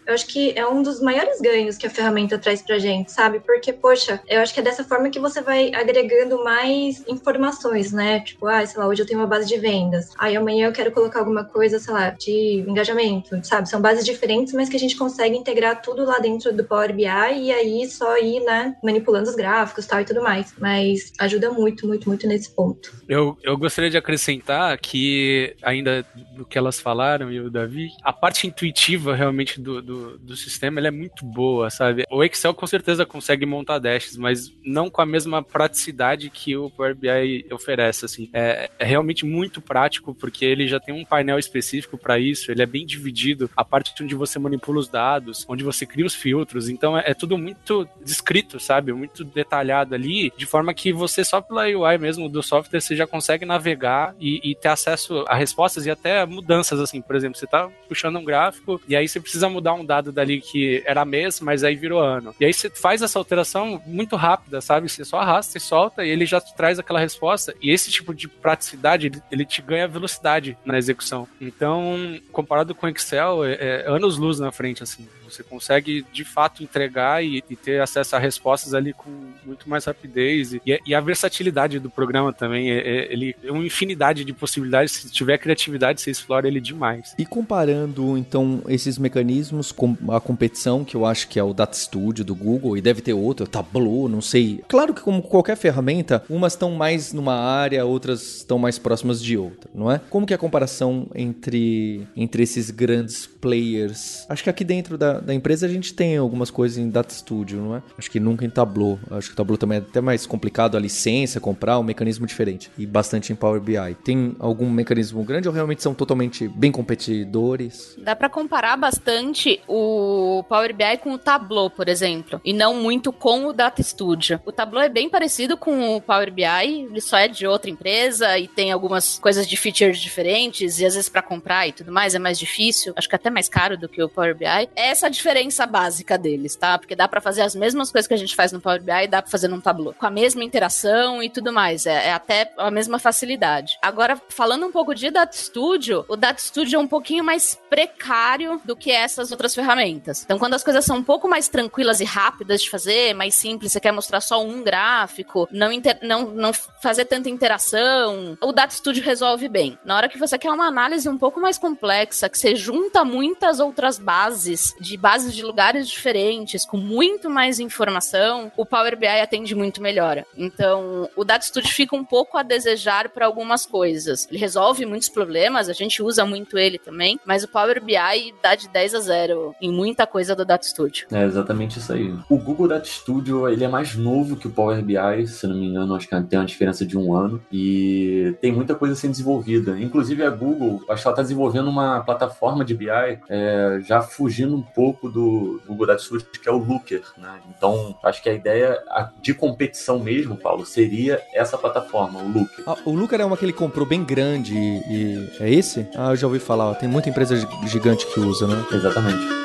eu 0.06 0.14
acho 0.14 0.26
que 0.26 0.52
é 0.56 0.66
um 0.66 0.82
dos 0.82 1.00
maiores 1.00 1.40
ganhos 1.40 1.76
que 1.76 1.86
a 1.86 1.90
ferramenta 1.90 2.38
traz 2.38 2.62
pra 2.62 2.78
gente, 2.78 3.12
sabe? 3.12 3.40
Porque, 3.40 3.72
poxa, 3.72 4.20
eu 4.28 4.40
acho 4.40 4.52
que 4.52 4.60
é 4.60 4.62
dessa 4.62 4.84
forma 4.84 5.10
que 5.10 5.18
você 5.18 5.40
vai 5.40 5.72
agregando 5.74 6.42
mais 6.44 7.02
informações, 7.08 7.92
né? 7.92 8.20
Tipo, 8.20 8.46
ah, 8.46 8.64
sei 8.64 8.80
lá, 8.80 8.88
hoje 8.88 9.02
eu 9.02 9.06
tenho 9.06 9.20
uma 9.20 9.26
base 9.26 9.46
de 9.46 9.58
vendas. 9.58 10.10
Aí 10.18 10.36
amanhã 10.36 10.66
eu 10.66 10.72
quero 10.72 10.92
colocar 10.92 11.20
alguma 11.20 11.44
coisa, 11.44 11.78
sei 11.78 11.92
lá, 11.92 12.10
de 12.10 12.64
engajamento, 12.66 13.38
sabe? 13.44 13.68
São 13.68 13.80
bases 13.80 14.04
diferentes, 14.04 14.52
mas 14.52 14.68
que 14.68 14.76
a 14.76 14.80
gente 14.80 14.96
consegue 14.96 15.36
integrar 15.36 15.82
tudo 15.82 16.04
lá 16.04 16.18
dentro 16.18 16.52
do 16.52 16.64
Power 16.64 16.94
BI 16.94 17.04
e 17.04 17.52
aí 17.52 17.88
só 17.88 18.16
ir, 18.20 18.40
né, 18.40 18.76
manipulando 18.82 19.28
os 19.28 19.36
gráficos 19.36 19.86
tal 19.86 20.00
e 20.00 20.04
tudo 20.04 20.22
mais. 20.22 20.54
Mas 20.58 21.12
ajuda 21.18 21.50
muito, 21.50 21.86
muito, 21.86 22.08
muito 22.08 22.26
nesse 22.26 22.54
ponto. 22.54 22.92
Eu, 23.08 23.36
eu 23.42 23.56
gostaria 23.56 23.90
de 23.90 23.96
acrescentar 23.96 24.78
que, 24.78 25.56
ainda 25.62 26.04
do 26.34 26.44
que 26.44 26.58
elas 26.58 26.80
falaram 26.80 27.30
e 27.32 27.40
o 27.40 27.50
Davi, 27.50 27.90
a 28.02 28.12
parte 28.12 28.46
intuitiva 28.46 29.14
realmente 29.14 29.60
do, 29.60 29.82
do, 29.82 30.18
do 30.18 30.36
sistema 30.36 30.80
é 30.80 30.90
muito 30.90 31.24
boa, 31.24 31.70
sabe? 31.70 32.04
O 32.10 32.22
Excel 32.24 32.54
com 32.54 32.66
certeza 32.66 33.04
consegue 33.04 33.44
montar 33.44 33.78
dashes, 33.78 34.16
mas 34.16 34.52
não 34.64 34.90
com 34.90 35.02
a 35.02 35.06
mesma 35.06 35.42
praticidade 35.42 36.30
que 36.30 36.56
o 36.56 36.70
Power 36.70 36.94
BI 36.94 37.46
oferece, 37.52 38.04
assim. 38.04 38.28
É, 38.32 38.70
é 38.78 38.84
realmente 38.84 39.24
muito 39.24 39.60
prático 39.60 40.14
porque 40.14 40.44
ele 40.44 40.66
já 40.66 40.80
tem 40.80 40.94
um 40.94 41.04
painel 41.04 41.38
específico 41.38 41.98
para 41.98 42.18
isso, 42.18 42.50
ele 42.50 42.62
é 42.62 42.66
bem 42.66 42.86
dividido, 42.86 43.50
a 43.56 43.64
parte 43.64 43.92
onde 44.02 44.14
você 44.14 44.38
manipula 44.38 44.78
os 44.78 44.88
dados, 44.88 45.44
onde 45.48 45.64
você 45.64 45.84
cria 45.84 46.06
os 46.06 46.14
filtros, 46.14 46.68
então 46.68 46.96
é, 46.96 47.04
é 47.06 47.14
tudo 47.14 47.36
muito 47.36 47.88
descrito, 48.10 48.58
sabe? 48.58 48.92
Muito 48.92 49.24
detalhado 49.24 49.94
ali, 49.94 50.32
de 50.36 50.46
forma 50.46 50.74
que 50.74 50.92
você 50.92 51.24
só 51.24 51.40
pela 51.40 51.64
UI 51.64 51.98
mesmo 51.98 52.28
do 52.28 52.42
software 52.42 52.80
você 52.80 52.96
já 52.96 53.06
consegue 53.06 53.44
navegar 53.44 54.14
e, 54.20 54.50
e 54.50 54.54
ter 54.54 54.68
acesso 54.68 55.24
a 55.28 55.34
respostas 55.34 55.86
e 55.86 55.90
até 55.90 56.26
mudanças, 56.26 56.80
assim, 56.80 57.00
por 57.00 57.16
exemplo, 57.16 57.38
você 57.38 57.46
tá 57.46 57.68
puxando 57.88 58.18
um 58.18 58.24
gráfico 58.24 58.80
e 58.88 58.96
aí 58.96 59.08
você 59.08 59.20
precisa 59.20 59.48
mudar 59.48 59.74
um 59.74 59.84
dado 59.84 60.12
dali 60.12 60.40
que 60.40 60.82
era 60.84 61.04
mês, 61.04 61.40
mas 61.40 61.62
aí 61.64 61.74
virou 61.74 62.00
ano. 62.00 62.34
E 62.40 62.44
aí 62.44 62.52
você 62.52 62.68
faz 62.68 63.02
essa 63.02 63.18
alteração 63.18 63.80
muito 63.86 64.16
rápida, 64.16 64.60
sabe? 64.60 64.88
Você 64.88 65.04
só 65.04 65.18
arrasta 65.18 65.56
e 65.56 65.60
solta 65.60 66.04
e 66.04 66.10
ele 66.10 66.26
já 66.26 66.40
traz 66.40 66.78
aquela 66.78 67.00
resposta. 67.00 67.54
E 67.62 67.70
esse 67.70 67.90
tipo 67.90 68.14
de 68.14 68.28
praticidade, 68.28 69.06
ele, 69.06 69.22
ele 69.30 69.44
te 69.44 69.62
ganha 69.62 69.86
velocidade 69.86 70.56
na 70.64 70.76
execução. 70.76 71.28
Então, 71.40 72.18
comparado 72.32 72.74
com 72.74 72.88
Excel, 72.88 73.44
é, 73.44 73.54
é 73.60 73.84
anos 73.86 74.18
luz 74.18 74.38
na 74.38 74.50
frente, 74.50 74.82
assim. 74.82 75.06
Você 75.30 75.42
consegue 75.42 76.04
de 76.12 76.24
fato 76.24 76.62
entregar 76.62 77.24
e, 77.24 77.42
e, 77.48 77.56
ter 77.56 77.80
acesso 77.90 78.16
a 78.16 78.18
respostas 78.18 78.74
ali 78.74 78.92
com 78.92 79.10
muito 79.44 79.68
mais 79.68 79.84
rapidez. 79.84 80.54
E, 80.54 80.60
e 80.86 80.94
a 80.94 81.00
versatilidade 81.00 81.78
do 81.78 81.90
programa 81.90 82.32
também. 82.32 82.70
É, 82.70 82.78
é, 82.78 83.12
ele 83.12 83.34
é 83.42 83.50
uma 83.50 83.64
infinidade 83.64 84.24
de 84.24 84.32
possibilidades. 84.32 84.92
Se 84.92 85.10
tiver 85.10 85.38
criatividade, 85.38 86.00
você 86.00 86.10
explora 86.10 86.46
ele 86.46 86.60
demais. 86.60 87.14
E 87.18 87.26
comparando 87.26 88.16
então 88.16 88.62
esses 88.68 88.98
mecanismos 88.98 89.72
com 89.72 89.96
a 90.08 90.20
competição, 90.20 90.84
que 90.84 90.94
eu 90.94 91.04
acho 91.04 91.28
que 91.28 91.38
é 91.38 91.42
o 91.42 91.52
Data 91.52 91.76
Studio 91.76 92.24
do 92.24 92.34
Google, 92.34 92.76
e 92.76 92.80
deve 92.80 93.00
ter 93.00 93.12
outro, 93.12 93.44
o 93.44 93.48
Tableau, 93.48 94.08
não 94.08 94.20
sei. 94.20 94.62
Claro 94.68 94.94
que, 94.94 95.00
como 95.00 95.22
qualquer 95.22 95.56
ferramenta, 95.56 96.22
umas 96.28 96.56
estão 96.60 96.72
mais 96.72 97.12
numa 97.12 97.34
área, 97.34 97.86
outras 97.86 98.38
estão 98.38 98.58
mais 98.58 98.78
próximas 98.78 99.22
de 99.22 99.36
outra, 99.36 99.70
não 99.74 99.90
é? 99.90 99.98
Como 100.10 100.26
que 100.26 100.34
é 100.34 100.36
a 100.36 100.38
comparação 100.38 101.08
entre, 101.14 102.06
entre 102.14 102.42
esses 102.42 102.70
grandes 102.70 103.26
players? 103.26 104.26
Acho 104.28 104.44
que 104.44 104.50
aqui 104.50 104.62
dentro 104.62 104.98
da, 104.98 105.18
da, 105.20 105.32
empresa 105.32 105.66
a 105.66 105.68
gente 105.68 105.94
tem 105.94 106.18
algumas 106.18 106.50
coisas 106.50 106.76
em 106.76 106.90
Data 106.90 107.14
Studio, 107.14 107.60
não 107.60 107.76
é? 107.76 107.79
Acho 107.96 108.10
que 108.10 108.20
nunca 108.20 108.44
em 108.44 108.50
Tableau. 108.50 108.98
Acho 109.10 109.28
que 109.28 109.34
o 109.34 109.36
Tableau 109.36 109.58
também 109.58 109.78
é 109.78 109.80
até 109.80 110.00
mais 110.00 110.26
complicado 110.26 110.76
a 110.76 110.80
licença, 110.80 111.40
comprar, 111.40 111.78
um 111.78 111.82
mecanismo 111.82 112.26
diferente. 112.26 112.70
E 112.78 112.86
bastante 112.86 113.32
em 113.32 113.36
Power 113.36 113.60
BI. 113.60 113.94
Tem 114.04 114.36
algum 114.38 114.70
mecanismo 114.70 115.22
grande 115.24 115.48
ou 115.48 115.54
realmente 115.54 115.82
são 115.82 115.94
totalmente 115.94 116.48
bem 116.48 116.72
competidores? 116.72 117.96
Dá 117.98 118.14
para 118.14 118.28
comparar 118.28 118.76
bastante 118.76 119.60
o 119.68 120.44
Power 120.48 120.74
BI 120.74 120.98
com 121.02 121.12
o 121.12 121.18
Tableau, 121.18 121.70
por 121.70 121.88
exemplo, 121.88 122.40
e 122.44 122.52
não 122.52 122.74
muito 122.74 123.12
com 123.12 123.46
o 123.46 123.52
Data 123.52 123.82
Studio. 123.82 124.40
O 124.44 124.52
Tableau 124.52 124.82
é 124.82 124.88
bem 124.88 125.08
parecido 125.08 125.56
com 125.56 125.96
o 125.96 126.00
Power 126.00 126.32
BI, 126.32 126.44
ele 126.44 127.00
só 127.00 127.18
é 127.18 127.28
de 127.28 127.46
outra 127.46 127.70
empresa 127.70 128.38
e 128.38 128.48
tem 128.48 128.72
algumas 128.72 129.18
coisas 129.18 129.46
de 129.48 129.56
features 129.56 129.98
diferentes 129.98 130.78
e 130.78 130.86
às 130.86 130.94
vezes 130.94 131.08
para 131.08 131.22
comprar 131.22 131.66
e 131.68 131.72
tudo 131.72 131.92
mais 131.92 132.14
é 132.14 132.18
mais 132.18 132.38
difícil, 132.38 132.92
acho 132.96 133.08
que 133.08 133.16
até 133.16 133.30
mais 133.30 133.48
caro 133.48 133.76
do 133.76 133.88
que 133.88 134.02
o 134.02 134.08
Power 134.08 134.34
BI. 134.34 134.68
Essa 134.74 135.08
diferença 135.08 135.66
básica 135.66 136.16
deles, 136.16 136.56
tá? 136.56 136.78
Porque 136.78 136.96
dá 136.96 137.08
para 137.08 137.20
fazer 137.20 137.42
as 137.42 137.54
mesmas 137.54 137.69
coisas 137.74 138.06
que 138.06 138.14
a 138.14 138.16
gente 138.16 138.34
faz 138.34 138.52
no 138.52 138.60
Power 138.60 138.82
BI 138.82 139.08
dá 139.08 139.22
para 139.22 139.30
fazer 139.30 139.48
num 139.48 139.60
Tableau, 139.60 139.94
com 139.94 140.06
a 140.06 140.10
mesma 140.10 140.42
interação 140.42 141.22
e 141.22 141.28
tudo 141.28 141.52
mais. 141.52 141.86
É, 141.86 142.08
é, 142.08 142.12
até 142.12 142.52
a 142.56 142.70
mesma 142.70 142.98
facilidade. 142.98 143.78
Agora, 143.82 144.20
falando 144.28 144.66
um 144.66 144.72
pouco 144.72 144.94
de 144.94 145.10
Data 145.10 145.36
Studio, 145.36 146.04
o 146.08 146.16
Data 146.16 146.40
Studio 146.40 146.76
é 146.76 146.78
um 146.80 146.88
pouquinho 146.88 147.22
mais 147.22 147.58
precário 147.68 148.60
do 148.64 148.74
que 148.74 148.90
essas 148.90 149.30
outras 149.30 149.54
ferramentas. 149.54 150.22
Então, 150.24 150.38
quando 150.38 150.54
as 150.54 150.64
coisas 150.64 150.84
são 150.84 150.96
um 150.96 151.02
pouco 151.02 151.28
mais 151.28 151.48
tranquilas 151.48 152.00
e 152.00 152.04
rápidas 152.04 152.62
de 152.62 152.70
fazer, 152.70 153.14
mais 153.14 153.34
simples, 153.34 153.72
você 153.72 153.80
quer 153.80 153.92
mostrar 153.92 154.20
só 154.20 154.42
um 154.42 154.62
gráfico, 154.62 155.48
não, 155.52 155.70
inter, 155.70 155.98
não, 156.02 156.26
não 156.26 156.52
fazer 156.52 157.04
tanta 157.04 157.28
interação, 157.28 158.36
o 158.40 158.52
Data 158.52 158.74
Studio 158.74 159.02
resolve 159.02 159.48
bem. 159.48 159.78
Na 159.84 159.96
hora 159.96 160.08
que 160.08 160.18
você 160.18 160.38
quer 160.38 160.50
uma 160.50 160.66
análise 160.66 161.08
um 161.08 161.18
pouco 161.18 161.40
mais 161.40 161.58
complexa, 161.58 162.28
que 162.28 162.38
você 162.38 162.56
junta 162.56 163.04
muitas 163.04 163.60
outras 163.60 163.98
bases 163.98 164.74
de 164.80 164.96
bases 164.96 165.34
de 165.34 165.42
lugares 165.42 165.88
diferentes, 165.88 166.64
com 166.64 166.76
muito 166.76 167.30
mais 167.30 167.59
informação, 167.62 168.50
o 168.56 168.66
Power 168.66 168.96
BI 168.96 169.06
atende 169.06 169.54
muito 169.54 169.82
melhor. 169.82 170.24
Então, 170.36 171.08
o 171.16 171.24
Data 171.24 171.44
Studio 171.44 171.70
fica 171.72 171.96
um 171.96 172.04
pouco 172.04 172.36
a 172.36 172.42
desejar 172.42 173.08
para 173.08 173.26
algumas 173.26 173.66
coisas. 173.66 174.26
Ele 174.30 174.38
resolve 174.38 174.84
muitos 174.86 175.08
problemas, 175.08 175.68
a 175.68 175.72
gente 175.72 176.02
usa 176.02 176.24
muito 176.24 176.58
ele 176.58 176.78
também, 176.78 177.18
mas 177.24 177.44
o 177.44 177.48
Power 177.48 177.82
BI 177.82 178.34
dá 178.42 178.54
de 178.54 178.68
10 178.68 178.94
a 178.94 179.00
0 179.00 179.54
em 179.60 179.72
muita 179.72 180.06
coisa 180.06 180.34
do 180.34 180.44
Data 180.44 180.66
Studio. 180.66 181.06
É 181.12 181.24
exatamente 181.24 181.78
isso 181.78 181.92
aí. 181.92 182.14
O 182.28 182.38
Google 182.38 182.68
Data 182.68 182.84
Studio, 182.84 183.48
ele 183.48 183.64
é 183.64 183.68
mais 183.68 183.94
novo 183.94 184.36
que 184.36 184.46
o 184.46 184.50
Power 184.50 184.82
BI, 184.82 185.26
se 185.26 185.46
não 185.46 185.56
me 185.56 185.66
engano, 185.66 185.94
acho 185.94 186.08
que 186.08 186.20
tem 186.22 186.38
uma 186.38 186.46
diferença 186.46 186.84
de 186.84 186.96
um 186.96 187.14
ano, 187.14 187.42
e 187.50 188.34
tem 188.40 188.52
muita 188.52 188.74
coisa 188.74 188.94
sendo 188.94 189.12
desenvolvida. 189.12 189.78
Inclusive 189.78 190.22
a 190.24 190.30
Google, 190.30 190.82
acho 190.88 191.02
que 191.02 191.08
ela 191.08 191.12
está 191.12 191.22
desenvolvendo 191.22 191.68
uma 191.68 192.00
plataforma 192.00 192.64
de 192.64 192.74
BI 192.74 192.88
é, 193.28 193.80
já 193.82 194.00
fugindo 194.00 194.54
um 194.54 194.62
pouco 194.62 195.08
do, 195.08 195.60
Google 195.66 195.86
Data 195.86 196.02
Studio, 196.02 196.26
que 196.26 196.48
é 196.48 196.52
o 196.52 196.58
Looker, 196.58 197.02
né? 197.16 197.40
Então, 197.56 197.94
acho 198.02 198.22
que 198.22 198.28
a 198.28 198.32
ideia 198.34 198.78
de 199.20 199.34
competição 199.34 199.98
mesmo, 199.98 200.36
Paulo, 200.36 200.64
seria 200.64 201.20
essa 201.34 201.58
plataforma, 201.58 202.20
o 202.20 202.28
Looker. 202.28 202.64
Ah, 202.66 202.76
o 202.84 202.94
Looker 202.94 203.20
é 203.20 203.24
uma 203.24 203.36
que 203.36 203.44
ele 203.44 203.52
comprou 203.52 203.86
bem 203.86 204.04
grande 204.04 204.54
e, 204.54 204.78
e 204.88 205.30
é 205.40 205.50
esse? 205.50 205.86
Ah, 205.96 206.10
eu 206.10 206.16
já 206.16 206.26
ouvi 206.26 206.38
falar, 206.38 206.74
tem 206.76 206.88
muita 206.88 207.08
empresa 207.08 207.36
gigante 207.66 208.06
que 208.06 208.20
usa, 208.20 208.46
né? 208.46 208.64
Exatamente. 208.72 209.40